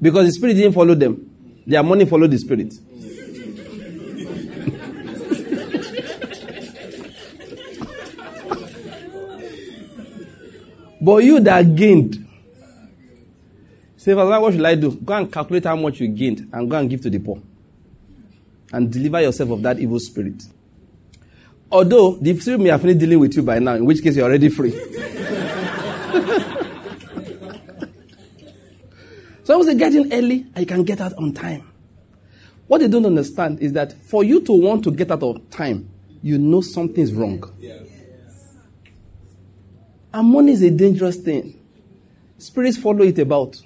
[0.00, 1.30] Because the spirit didn't follow them.
[1.66, 2.74] Their money followed the spirit.
[11.00, 12.28] but you that gained,
[13.96, 14.92] say, Father, what should I do?
[14.92, 17.40] Go and calculate how much you gained and go and give to the poor.
[18.74, 20.42] And deliver yourself of that evil spirit.
[21.72, 24.26] Although the spirit may have finished dealing with you by now, in which case you're
[24.26, 25.18] already free.
[29.44, 31.70] So I was getting early I can get out on time.
[32.66, 35.90] What they don't understand is that for you to want to get out of time,
[36.22, 37.44] you know something's wrong.
[40.14, 41.60] And money is a dangerous thing.
[42.38, 43.56] Spirits follow it about.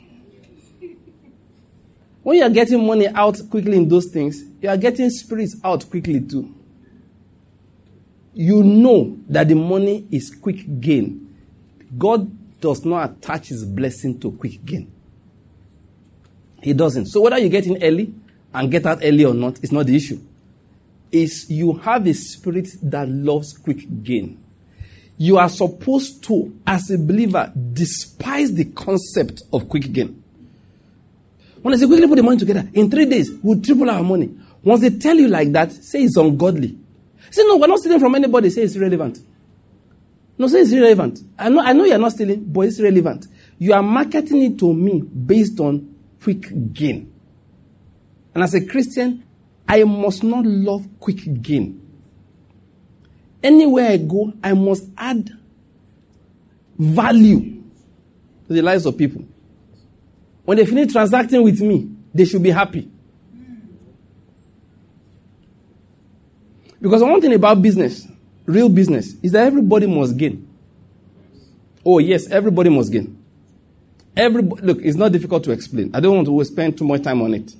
[2.24, 5.88] When you are getting money out quickly in those things, you are getting spirits out
[5.88, 6.54] quickly too.
[8.34, 11.36] You know that the money is quick gain.
[11.96, 14.92] God does not attach his blessing to quick gain.
[16.62, 17.06] He doesn't.
[17.06, 18.12] So whether you get in early
[18.52, 20.20] and get out early or not, it's not the issue.
[21.10, 24.42] Is you have a spirit that loves quick gain.
[25.16, 30.22] You are supposed to, as a believer, despise the concept of quick gain.
[31.62, 34.30] When they say quickly put the money together, in three days, we'll triple our money.
[34.62, 36.78] Once they tell you like that, say it's ungodly.
[37.30, 38.50] Say, no, we're not stealing from anybody.
[38.50, 39.18] Say it's irrelevant.
[40.38, 41.20] No, say it's irrelevant.
[41.38, 43.26] I know, I know you're not stealing, but it's relevant.
[43.58, 47.12] You are marketing it to me based on quick gain.
[48.34, 49.24] And as a Christian,
[49.66, 51.80] I must not love quick gain.
[53.42, 55.30] Anywhere I go, I must add
[56.78, 57.62] value
[58.46, 59.24] to the lives of people.
[60.44, 62.90] When they finish transacting with me, they should be happy.
[66.80, 68.06] Because one thing about business,
[68.46, 70.48] real business, is that everybody must gain.
[71.84, 73.17] Oh, yes, everybody must gain.
[74.16, 75.90] Everybody, look, it's not difficult to explain.
[75.94, 77.52] I don't want to spend too much time on it.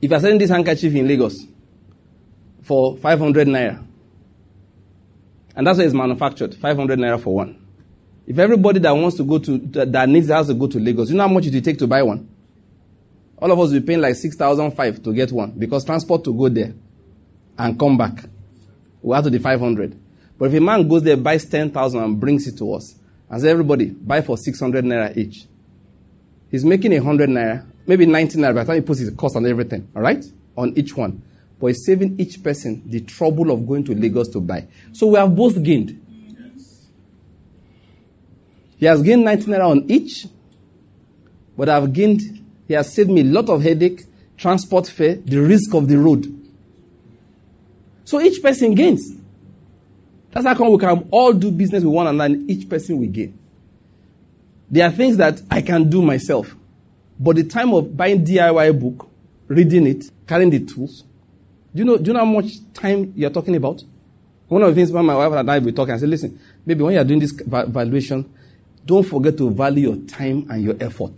[0.00, 1.44] If you're selling this handkerchief in Lagos
[2.62, 3.84] for 500 naira,
[5.56, 7.62] and that's where it's manufactured, 500 naira for one.
[8.26, 11.16] If everybody that wants to go to, that needs house to go to Lagos, you
[11.16, 12.28] know how much it will take to buy one?
[13.38, 16.48] All of us will be paying like 6,005 to get one because transport to go
[16.48, 16.74] there
[17.58, 18.24] and come back.
[19.02, 19.98] We have to the 500.
[20.38, 22.94] But if a man goes there, buys 10,000 and brings it to us
[23.28, 25.46] and says, everybody, buy for 600 naira each.
[26.50, 29.36] He's making a 100 naira, maybe 90 naira by the time he puts his cost
[29.36, 30.24] and everything, all right?
[30.56, 31.22] On each one.
[31.58, 34.68] But he's saving each person the trouble of going to Lagos to buy.
[34.92, 36.02] So we have both gained.
[38.78, 40.26] He has gained 90 naira on each,
[41.56, 42.20] but I've gained,
[42.68, 44.02] he has saved me a lot of headache,
[44.36, 46.32] transport fare, the risk of the road.
[48.04, 49.15] So each person gains.
[50.36, 53.08] That's how come we can all do business with one another and each person will
[53.08, 53.38] gain.
[54.70, 56.54] There are things that I can do myself.
[57.18, 59.08] But the time of buying DIY book,
[59.48, 61.04] reading it, carrying the tools,
[61.74, 63.82] do you know, do you know how much time you're talking about?
[64.48, 66.92] One of the things my wife and I will talk and say, listen, maybe when
[66.92, 68.30] you're doing this valuation,
[68.84, 71.14] don't forget to value your time and your effort.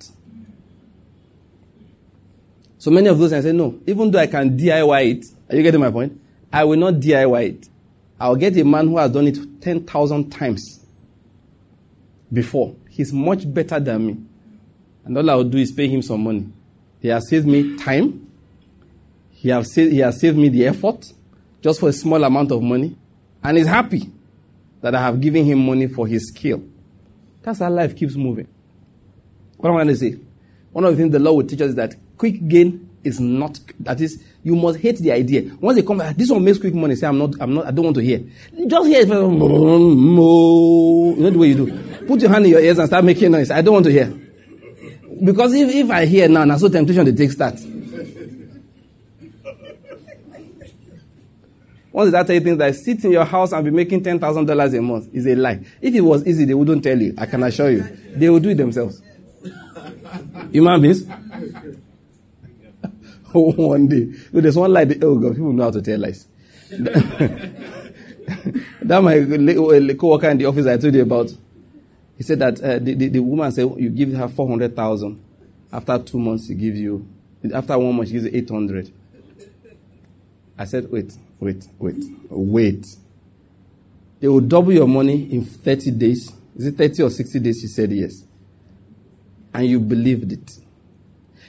[2.78, 5.64] So many of those I say, no, even though I can DIY it, are you
[5.64, 6.20] getting my point?
[6.52, 7.68] I will not DIY it.
[8.20, 10.84] I'll get a man who has done it 10,000 times
[12.32, 12.74] before.
[12.90, 14.16] He's much better than me.
[15.04, 16.48] And all I'll do is pay him some money.
[17.00, 18.26] He has saved me time.
[19.30, 21.12] He has, saved, he has saved me the effort
[21.62, 22.96] just for a small amount of money.
[23.42, 24.10] And he's happy
[24.80, 26.62] that I have given him money for his skill.
[27.42, 28.48] That's how life keeps moving.
[29.56, 30.16] What am I going to say?
[30.72, 33.58] One of the things the Lord will teach us is that quick gain is not,
[33.80, 35.50] that is, you must hate the idea.
[35.60, 37.84] Once they come, this one makes quick money, say, I'm not, I'm not, I don't
[37.86, 38.20] want to hear.
[38.66, 39.08] Just hear it.
[39.08, 39.30] You know
[41.30, 42.06] the way you do.
[42.06, 43.50] Put your hand in your ears and start making noise.
[43.50, 44.12] I don't want to hear.
[45.24, 47.54] Because if, if I hear now, now so temptation to take start.
[51.90, 54.72] Once start telling things like sit in your house and be making ten thousand dollars
[54.74, 55.58] a month is a lie.
[55.80, 57.14] If it was easy, they wouldn't tell you.
[57.18, 57.80] I can assure you.
[58.14, 59.02] They will do it themselves.
[60.52, 61.04] Human beings.
[63.32, 64.12] one day.
[64.32, 64.86] So there's one lie.
[65.02, 66.26] Oh God, people know how to tell lies.
[68.82, 71.30] that my co-worker in the office I told you about.
[72.16, 75.22] He said that uh, the, the, the, woman said you give her four hundred thousand.
[75.72, 77.06] After two months, he gives you.
[77.54, 78.90] After one month, she gives you eight hundred.
[80.58, 82.86] I said, wait, wait, wait, wait.
[84.20, 86.32] They will double your money in thirty days.
[86.56, 87.60] Is it thirty or sixty days?
[87.60, 88.24] She said yes.
[89.54, 90.58] And you believed it.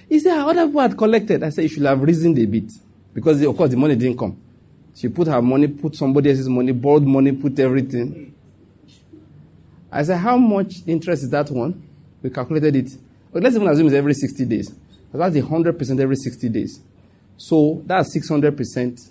[0.10, 1.44] He said, other people had collected.
[1.44, 2.72] I said, you should have reasoned a bit.
[3.14, 4.36] Because, of course, the money didn't come.
[4.95, 8.34] She put her money, put somebody else's money, borrowed money, put everything.
[9.91, 11.88] I said, how much interest is that one?
[12.22, 12.91] We calculated it.
[13.31, 14.73] But let's even assume it's every 60 days.
[15.14, 16.81] That's 100% every 60 days.
[17.38, 19.10] So that's 600%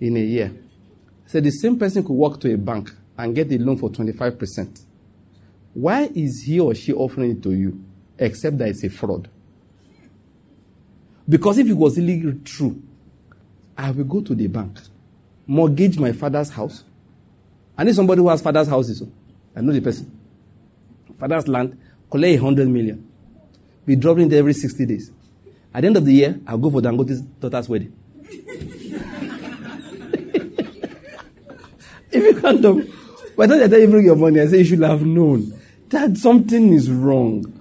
[0.00, 0.52] in a year.
[1.24, 3.90] I said, the same person could walk to a bank and get a loan for
[3.90, 4.82] 25%.
[5.74, 7.82] Why is he or she offering it to you?
[8.18, 9.28] Except that it's a fraud.
[11.28, 12.80] Because if it was really true,
[13.76, 14.78] I will go to the bank,
[15.46, 16.84] mortgage my father's house.
[17.76, 19.00] I need somebody who has father's houses.
[19.00, 19.08] So
[19.54, 20.18] I know the person.
[21.18, 21.78] Father's land,
[22.10, 23.06] collect a hundred million.
[23.84, 25.10] Be dropping it every 60 days.
[25.74, 27.92] At the end of the year, I'll go for Dangote's daughter's wedding.
[32.10, 32.92] if you can't do,
[33.36, 35.52] by the time you bring your money, I say you should have known
[35.90, 37.55] that something is wrong.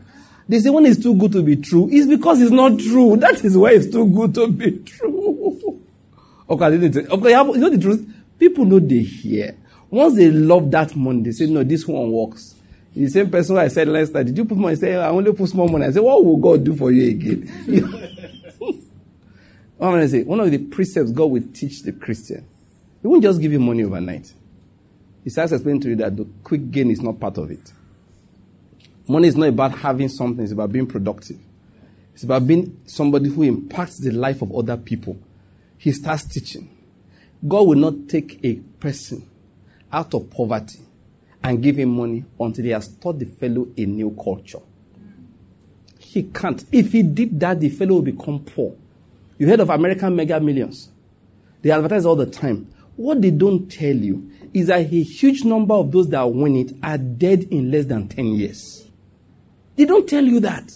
[0.47, 3.17] They say when it's too good to be true, it's because it's not true.
[3.19, 5.81] That is why it's too good to be true.
[6.49, 8.13] okay, okay, you know the truth?
[8.37, 9.55] People know they hear.
[9.89, 12.55] Once they love that money, they say, no, this one works.
[12.95, 14.75] The same person I said last time, did you put money?
[14.75, 15.85] Say, I only put small money.
[15.85, 17.47] I say, what will God do for you again?
[19.77, 20.23] what am gonna say?
[20.23, 22.45] One of the precepts God will teach the Christian.
[23.01, 24.33] He won't just give you money overnight.
[25.23, 27.73] He starts explaining to you that the quick gain is not part of it.
[29.07, 31.37] Money is not about having something, it's about being productive.
[32.13, 35.17] It's about being somebody who impacts the life of other people.
[35.77, 36.69] He starts teaching.
[37.45, 39.29] God will not take a person
[39.91, 40.79] out of poverty
[41.43, 44.61] and give him money until he has taught the fellow a new culture.
[45.99, 46.63] He can't.
[46.71, 48.75] If he did that, the fellow will become poor.
[49.37, 50.89] You heard of American mega millions.
[51.61, 52.73] They advertise all the time.
[52.95, 56.71] What they don't tell you is that a huge number of those that win it
[56.81, 58.84] are dead in less than 10 years.
[59.75, 60.71] They don't tell you that.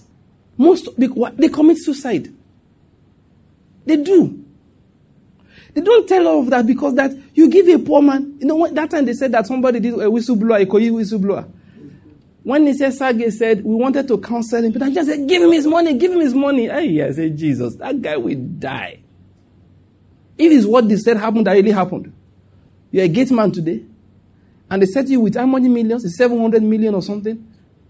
[0.58, 1.08] Most they,
[1.50, 2.28] commit suicide.
[3.86, 4.44] They do.
[5.74, 8.38] They don't tell all of that because that you give a poor man.
[8.40, 11.50] You know, that time they said that somebody did a whistleblower, a Ikoyi whistleblower.
[12.44, 15.44] When he said Sage said we wanted to counsel him, but I just said, give
[15.44, 16.68] him his money, give him his money.
[16.68, 19.00] Hey, I said, Jesus, that guy will die.
[20.38, 22.14] If it's what they said happened, that really happened.
[22.92, 23.84] You're a gate man today,
[24.70, 26.06] and they set you with how many millions?
[26.18, 27.46] 700 million or something.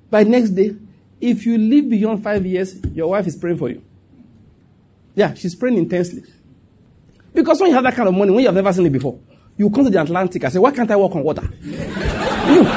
[0.10, 0.76] By next day,
[1.22, 3.82] if you live beyond five years, your wife is praying for you.
[5.16, 6.24] Yeah, she's praying intensely.
[7.34, 9.20] Because when you have that kind of money, when you have never seen it before,
[9.58, 11.42] you come to the Atlantic and say, Why can't I walk on water?
[11.62, 11.70] you.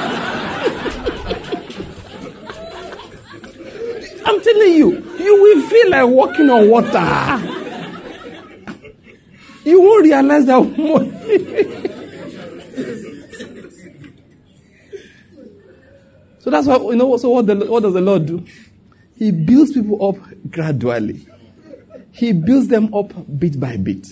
[4.25, 7.49] I'm telling you, you will feel like walking on water.
[9.65, 11.13] You won't realize that money.
[16.43, 17.17] So that's why you know.
[17.19, 18.45] So what, the, what does the Lord do?
[19.17, 20.17] He builds people up
[20.51, 21.25] gradually.
[22.11, 24.09] He builds them up bit by bit.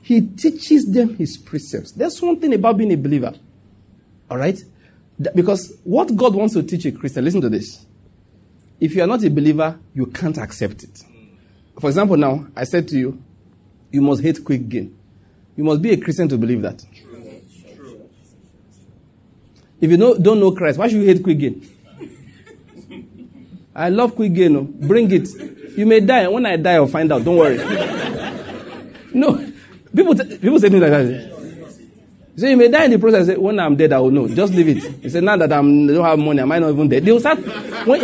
[0.00, 1.92] He teaches them his precepts.
[1.92, 3.34] There's one thing about being a believer.
[4.30, 4.58] All right?
[5.34, 7.84] Because what God wants to teach a Christian, listen to this.
[8.80, 11.02] If you are not a believer, you can't accept it.
[11.78, 13.22] For example, now, I said to you,
[13.90, 14.96] you must hate quick gain.
[15.56, 16.82] You must be a Christian to believe that.
[19.86, 21.64] If you know, don't know Christ, why should you hate quick gain?
[23.72, 24.18] I love.
[24.18, 24.62] No?
[24.62, 25.28] Bring it.
[25.78, 26.26] You may die.
[26.26, 27.22] When I die, I'll find out.
[27.22, 27.56] Don't worry.
[29.14, 29.52] no.
[29.94, 31.36] People, t- people say things like that.
[32.36, 33.28] So you may die in the process.
[33.28, 34.26] Say, when I'm dead, I will know.
[34.26, 34.82] Just leave it.
[35.02, 37.04] He said, now that I don't have money, am I not even dead?
[37.04, 37.38] They will start.
[37.86, 38.00] When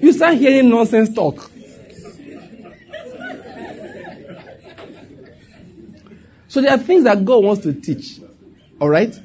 [0.00, 1.52] you start hearing nonsense talk.
[6.48, 8.18] So there are things that God wants to teach.
[8.80, 9.16] All right?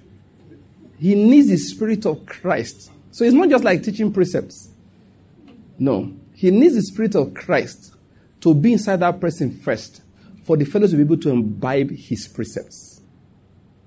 [0.99, 2.91] He needs the Spirit of Christ.
[3.11, 4.69] So it's not just like teaching precepts.
[5.77, 6.13] No.
[6.33, 7.95] He needs the Spirit of Christ
[8.41, 10.01] to be inside that person first
[10.43, 13.01] for the fellows to be able to imbibe his precepts.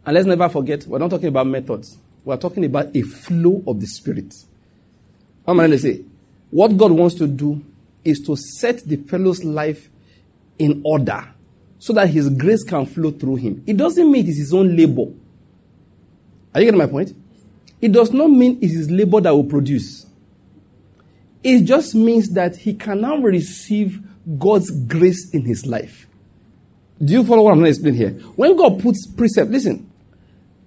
[0.05, 1.99] And let's never forget, we're not talking about methods.
[2.25, 4.35] We're talking about a flow of the Spirit.
[5.47, 6.05] I'm going to say,
[6.51, 7.65] what God wants to do
[8.05, 9.89] is to set the fellow's life
[10.59, 11.29] in order
[11.79, 13.65] so that his grace can flow through him.
[13.67, 15.13] It doesn't mean it is his own labor.
[16.55, 17.15] Are you getting my point?
[17.81, 20.07] It does not mean it is labor that will produce.
[21.43, 24.01] It just means that he can now receive
[24.39, 26.07] God's grace in his life.
[27.03, 28.11] Do you follow what I'm going to explain here?
[28.37, 29.91] When God puts precept, listen,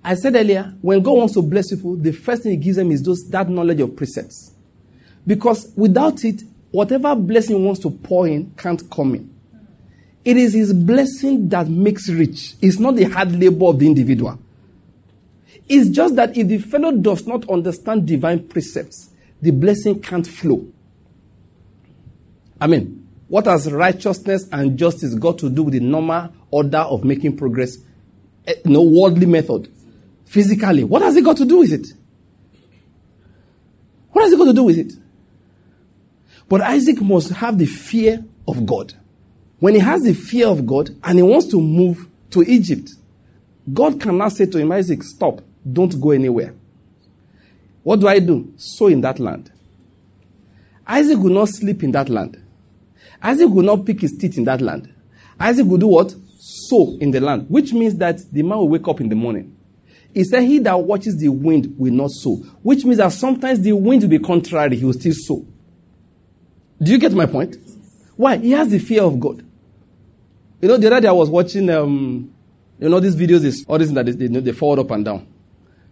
[0.03, 2.91] I said earlier, when God wants to bless people, the first thing he gives them
[2.91, 4.53] is those, that knowledge of precepts.
[5.25, 6.41] Because without it,
[6.71, 9.33] whatever blessing wants to pour in can't come in.
[10.25, 12.55] It is his blessing that makes rich.
[12.61, 14.37] It's not the hard labor of the individual.
[15.67, 19.09] It's just that if the fellow does not understand divine precepts,
[19.41, 20.67] the blessing can't flow.
[22.59, 27.03] I mean, what has righteousness and justice got to do with the normal order of
[27.03, 27.77] making progress?
[28.47, 29.71] Eh, no worldly method.
[30.25, 30.83] Physically.
[30.83, 31.87] What has it got to do with it?
[34.11, 34.93] What has it got to do with it?
[36.47, 38.93] But Isaac must have the fear of God.
[39.59, 42.91] When he has the fear of God and he wants to move to Egypt,
[43.73, 45.41] God cannot say to him, Isaac, stop.
[45.71, 46.53] Don't go anywhere.
[47.83, 48.53] What do I do?
[48.57, 49.51] Sow in that land.
[50.87, 52.41] Isaac will not sleep in that land.
[53.21, 54.93] Isaac will not pick his teeth in that land.
[55.39, 56.13] Isaac will do what?
[56.37, 59.55] Sow in the land, which means that the man will wake up in the morning.
[60.13, 63.73] He said, He that watches the wind will not sow, which means that sometimes the
[63.73, 65.45] wind will be contrary, he will still sow.
[66.81, 67.57] Do you get my point?
[68.15, 68.37] Why?
[68.37, 69.45] He has the fear of God.
[70.61, 72.33] You know, the other day I was watching, um,
[72.79, 75.27] you know, these videos, is all this that they, they, they forward up and down.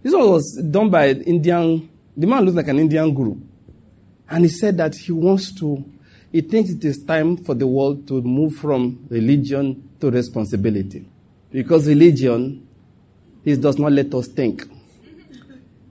[0.04, 3.38] This one was done by Indian, the man looks like an Indian guru.
[4.30, 5.84] And he said that he wants to,
[6.30, 11.08] he thinks it is time for the world to move from religion to responsibility.
[11.50, 12.68] Because religion
[13.46, 14.64] it does not let us think.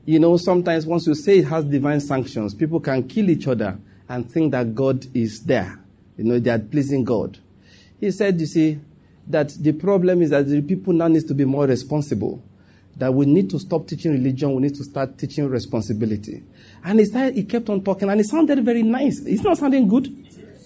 [0.04, 3.78] You know, sometimes once you say it has divine sanctions, people can kill each other
[4.08, 5.78] and think that God is there.
[6.18, 7.38] You know, they are pleasing God.
[7.98, 8.78] He said, you see,
[9.26, 12.42] that the problem is that the people now need to be more responsible
[12.96, 16.42] that we need to stop teaching religion, we need to start teaching responsibility.
[16.84, 19.20] And he, started, he kept on talking, and it sounded very nice.
[19.24, 20.06] It's not sounding good.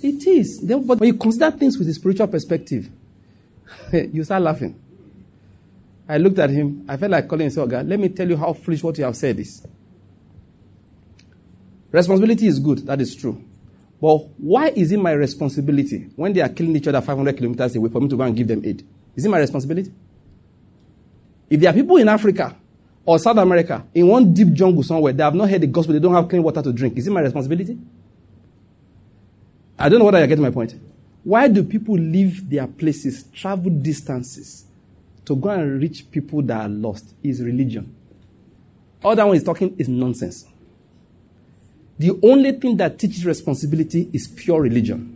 [0.02, 0.60] It is.
[0.62, 2.88] But when you consider things with a spiritual perspective,
[3.92, 4.80] you start laughing.
[6.08, 6.84] I looked at him.
[6.88, 9.04] I felt like calling and saying, God, let me tell you how foolish what you
[9.04, 9.66] have said is.
[11.90, 12.86] Responsibility is good.
[12.86, 13.42] That is true.
[14.00, 17.88] But why is it my responsibility when they are killing each other 500 kilometers away
[17.88, 18.86] for me to go and give them aid?
[19.16, 19.90] Is it my responsibility?
[21.48, 22.56] If there are people in Africa
[23.04, 26.00] or South America in one deep jungle somewhere, they have not heard the gospel, they
[26.00, 27.78] don't have clean water to drink, is it my responsibility?
[29.78, 30.74] I don't know whether you're getting my point.
[31.22, 34.64] Why do people leave their places, travel distances
[35.24, 37.14] to go and reach people that are lost?
[37.22, 37.94] Is religion.
[39.04, 40.46] All that one is talking is nonsense.
[41.98, 45.12] The only thing that teaches responsibility is pure religion.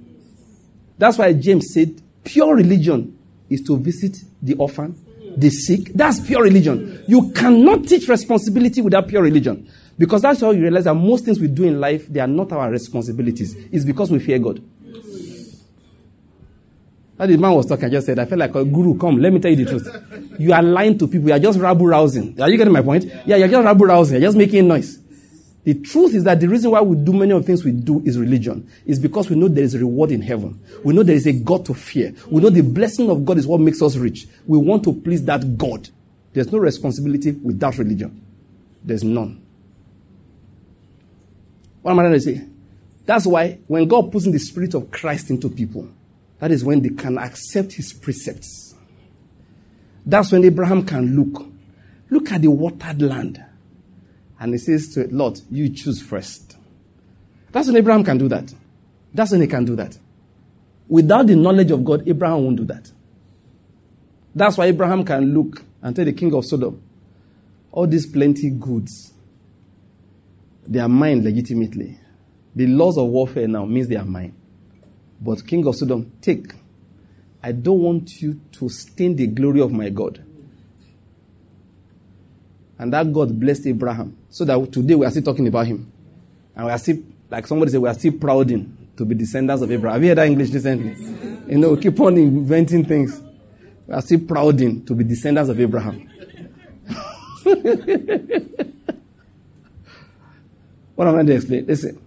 [0.98, 3.16] That's why James said, pure religion
[3.48, 4.94] is to visit the orphan,
[5.36, 5.92] the sick.
[5.94, 7.04] That's pure religion.
[7.06, 9.68] You cannot teach responsibility without pure religion.
[9.98, 12.52] Because that's how you realize that most things we do in life, they are not
[12.52, 13.54] our responsibilities.
[13.70, 14.62] It's because we fear God.
[17.18, 19.30] That the man was talking, I just said, I felt like a guru, come, let
[19.30, 20.38] me tell you the truth.
[20.38, 22.40] You are lying to people, you are just rabble rousing.
[22.40, 23.04] Are you getting my point?
[23.26, 24.98] Yeah, you're just rabble rousing, you're just making noise.
[25.62, 28.00] The truth is that the reason why we do many of the things we do
[28.04, 28.68] is religion.
[28.86, 30.58] Is because we know there is a reward in heaven.
[30.84, 32.14] We know there is a God to fear.
[32.30, 34.26] We know the blessing of God is what makes us rich.
[34.46, 35.88] We want to please that God.
[36.32, 38.24] There's no responsibility without religion.
[38.82, 39.42] There's none.
[41.82, 42.46] What am I trying to say?
[43.04, 45.88] That's why when God puts in the spirit of Christ into people,
[46.38, 48.74] that is when they can accept his precepts.
[50.06, 51.46] That's when Abraham can look.
[52.08, 53.44] Look at the watered land.
[54.40, 56.56] And he says to Lot, You choose first.
[57.52, 58.52] That's when Abraham can do that.
[59.12, 59.98] That's when he can do that.
[60.88, 62.90] Without the knowledge of God, Abraham won't do that.
[64.34, 66.82] That's why Abraham can look and tell the king of Sodom,
[67.70, 69.12] All these plenty goods,
[70.66, 71.98] they are mine legitimately.
[72.54, 74.34] The laws of warfare now means they are mine.
[75.20, 76.52] But king of Sodom, take.
[77.42, 80.24] I don't want you to stain the glory of my God.
[82.78, 84.16] And that God blessed Abraham.
[84.30, 85.90] So that today we are still talking about him.
[86.54, 86.98] And we are still,
[87.28, 89.94] like somebody said, we are still prouding to be descendants of Abraham.
[89.94, 90.94] Have you heard that English recently?
[91.52, 93.20] You know, keep on inventing things.
[93.86, 96.08] We are still prouding to be descendants of Abraham.
[100.94, 101.66] what am I going to explain?
[101.66, 102.00] Listen,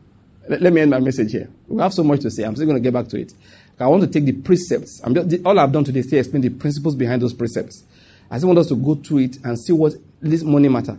[0.48, 1.50] let me end my message here.
[1.68, 2.44] We have so much to say.
[2.44, 3.34] I'm still going to get back to it.
[3.80, 5.02] I want to take the precepts.
[5.04, 7.84] I'm just, all I've done today is explain the principles behind those precepts.
[8.32, 10.98] I just want us to go through it and see what this money matter.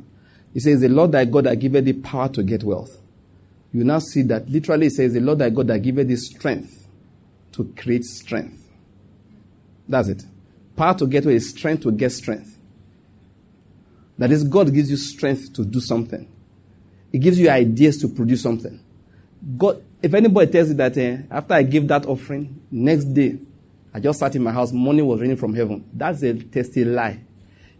[0.54, 2.96] He says, The Lord thy God that giveth thee power to get wealth.
[3.72, 6.86] You now see that literally it says, The Lord thy God that giveth thee strength
[7.52, 8.70] to create strength.
[9.88, 10.22] That's it.
[10.76, 12.56] Power to get wealth is strength to get strength.
[14.16, 16.30] That is, God gives you strength to do something.
[17.10, 18.80] He gives you ideas to produce something.
[19.58, 23.38] God, if anybody tells you that uh, after I give that offering, next day,
[23.92, 25.88] I just sat in my house, money was raining from heaven.
[25.92, 27.20] That's a testy lie.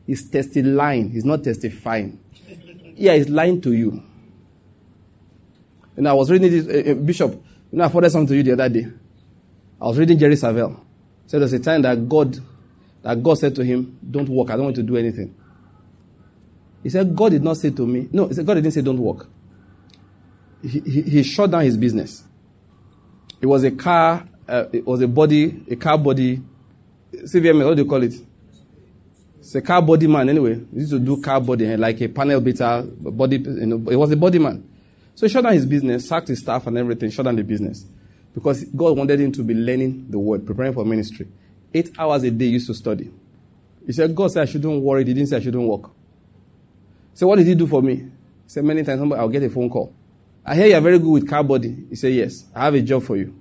[0.07, 1.11] He's testifying.
[1.11, 2.21] He's not testifying.
[2.97, 4.03] Yeah, he's lying to you.
[5.97, 7.33] And I was reading this, uh, uh, Bishop,
[7.71, 8.87] you know, I forwarded something to you the other day.
[9.81, 10.81] I was reading Jerry Savelle.
[11.27, 12.39] So there's a time that God,
[13.03, 14.51] that God said to him, don't work.
[14.51, 15.35] I don't want to do anything.
[16.83, 18.99] He said, God did not say to me, no, he said, God didn't say don't
[18.99, 19.27] work.
[20.63, 22.25] He, he, he shut down his business.
[23.41, 26.43] It was a car, uh, it was a body, a car body,
[27.13, 28.15] CVM, what do you call it?
[29.45, 30.55] It's a car body man anyway.
[30.73, 33.97] He used to do car body, eh, like a panel beater, body, you know, it
[33.97, 34.67] was a body man.
[35.15, 37.85] So he shut down his business, sacked his staff and everything, shut down the business.
[38.33, 41.29] Because God wanted him to be learning the word, preparing for ministry.
[41.75, 43.11] Eight hours a day he used to study.
[43.85, 45.05] He said, God said I shouldn't worry.
[45.05, 45.91] He didn't say I shouldn't work.
[47.13, 47.97] So what did he do for me?
[47.97, 48.11] He
[48.47, 49.95] said, many times I'll get a phone call.
[50.47, 51.85] I hear you're very good with car body.
[51.91, 53.39] He said, yes, I have a job for you.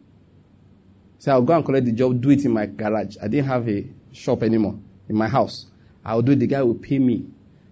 [1.19, 3.15] So I'll go and collect the job, do it in my garage.
[3.23, 4.77] I didn't have a shop anymore
[5.07, 5.67] in my house.
[6.05, 6.39] I'll do it.
[6.39, 7.25] The guy will pay me.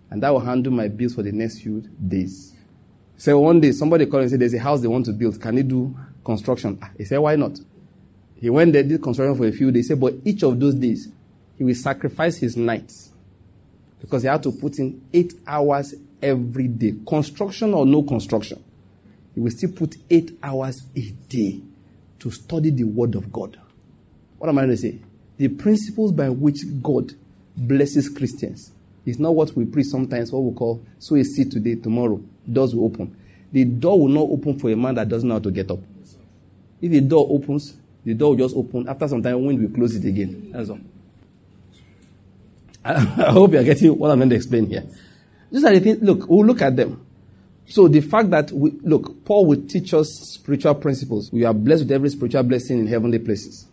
[0.09, 2.53] And that will handle my bills for the next few days.
[3.17, 5.39] So one day, somebody called and said, There's a house they want to build.
[5.39, 6.79] Can you do construction?
[6.81, 7.59] Ah, he said, Why not?
[8.35, 9.85] He went there, did construction for a few days.
[9.85, 11.07] He said, But each of those days,
[11.57, 13.11] he will sacrifice his nights
[13.99, 16.95] because he had to put in eight hours every day.
[17.07, 18.63] Construction or no construction.
[19.35, 21.61] He will still put eight hours a day
[22.19, 23.59] to study the Word of God.
[24.39, 24.99] What am I going to say?
[25.37, 27.13] The principles by which God
[27.55, 28.71] blesses Christians.
[29.05, 32.21] It's not what we preach sometimes, what we call, so a seat today, tomorrow,
[32.51, 33.15] doors will open.
[33.51, 35.79] The door will not open for a man that doesn't know how to get up.
[36.81, 38.87] If the door opens, the door will just open.
[38.87, 40.51] After some time, wind will close it again.
[40.51, 40.79] That's all.
[42.83, 42.93] I,
[43.27, 44.83] I hope you're getting what I'm going to explain here.
[45.51, 47.05] These are the things, look, we'll look at them.
[47.65, 51.31] So the fact that we, look, Paul will teach us spiritual principles.
[51.31, 53.67] We are blessed with every spiritual blessing in heavenly places.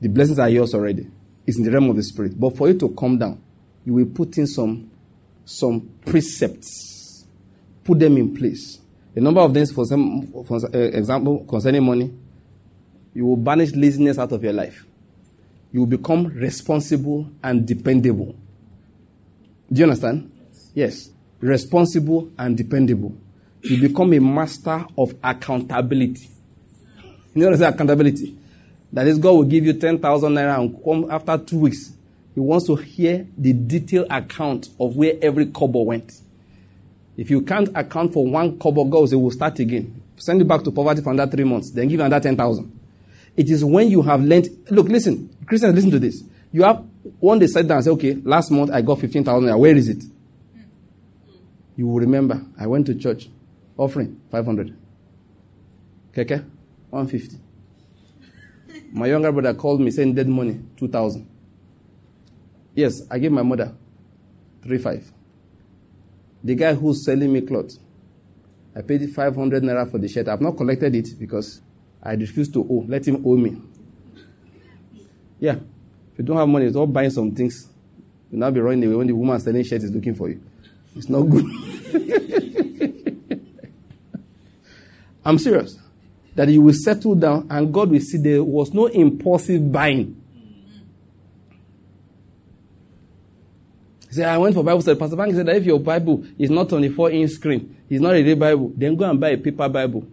[0.00, 1.06] The blessings are yours already
[1.46, 2.38] is in the realm of the spirit.
[2.38, 3.40] But for you to come down,
[3.84, 4.90] you will put in some,
[5.44, 7.24] some precepts,
[7.84, 8.80] put them in place.
[9.14, 12.12] A number of things, for, some, for example, concerning money,
[13.14, 14.84] you will banish laziness out of your life.
[15.72, 18.34] You will become responsible and dependable.
[19.72, 20.30] Do you understand?
[20.74, 21.10] Yes.
[21.40, 23.16] Responsible and dependable.
[23.62, 26.28] You become a master of accountability.
[27.34, 28.36] You know what is accountability?
[28.92, 31.92] That is, God will give you 10,000 naira and come after two weeks.
[32.34, 36.12] He wants to hear the detailed account of where every kobo went.
[37.16, 40.02] If you can't account for one kobo, God will say, we'll start again.
[40.16, 42.80] Send you back to poverty for another three months, then give you another 10,000.
[43.36, 46.22] It is when you have learned, look, listen, Christians, listen to this.
[46.52, 46.84] You have,
[47.18, 50.04] one day sit down and say, okay, last month I got 15,000 where is it?
[51.76, 53.28] You will remember, I went to church,
[53.76, 54.74] offering 500.
[56.14, 56.44] Keke,
[56.90, 57.45] 150
[58.92, 61.28] My younger brother called me saying dead money, 2,000.
[62.74, 63.74] Yes, I gave my mother
[64.62, 65.12] 3,500.
[66.44, 67.80] The guy who's selling me clothes,
[68.74, 70.28] I paid 500 naira for the shirt.
[70.28, 71.60] I've not collected it because
[72.02, 72.84] I refuse to owe.
[72.86, 73.60] Let him owe me.
[75.40, 75.56] Yeah.
[76.12, 77.68] If you don't have money, it's all buying some things.
[78.30, 80.40] You'll not be running away when the woman selling shirt is looking for you.
[80.94, 81.44] It's not good.
[85.24, 85.78] I'm serious.
[86.36, 90.22] That you will settle down and God will see there was no impulsive buying.
[94.16, 94.98] Said, I went for Bible study.
[94.98, 98.00] Pastor Bank said that if your Bible is not on the 4 inch screen, it's
[98.00, 100.06] not a real Bible, then go and buy a paper Bible.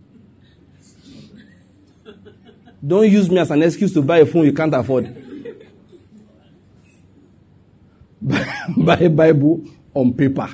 [2.86, 5.06] Don't use me as an excuse to buy a phone you can't afford.
[8.78, 9.64] buy a Bible
[9.94, 10.50] on paper.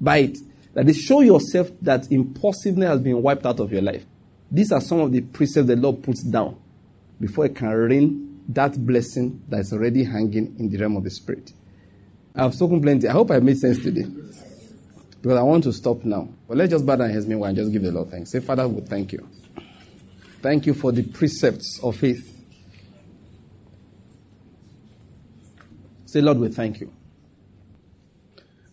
[0.00, 0.38] Buy it.
[0.72, 4.06] That is, show yourself that impulsiveness has been wiped out of your life.
[4.50, 6.56] These are some of the precepts the Lord puts down
[7.20, 11.10] before it can rain that blessing that is already hanging in the realm of the
[11.10, 11.52] Spirit.
[12.34, 13.08] I've spoken plenty.
[13.08, 14.06] I hope I made sense today.
[15.22, 16.28] Because I want to stop now.
[16.48, 18.32] But let's just bow down heads meanwhile and just give the Lord thanks.
[18.32, 19.28] Say, Father, we thank you.
[20.40, 22.26] Thank you for the precepts of faith.
[26.06, 26.92] Say, Lord, we thank you.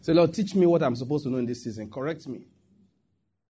[0.02, 1.92] Say, Lord, teach me what I'm supposed to know in this season.
[1.92, 2.48] Correct me.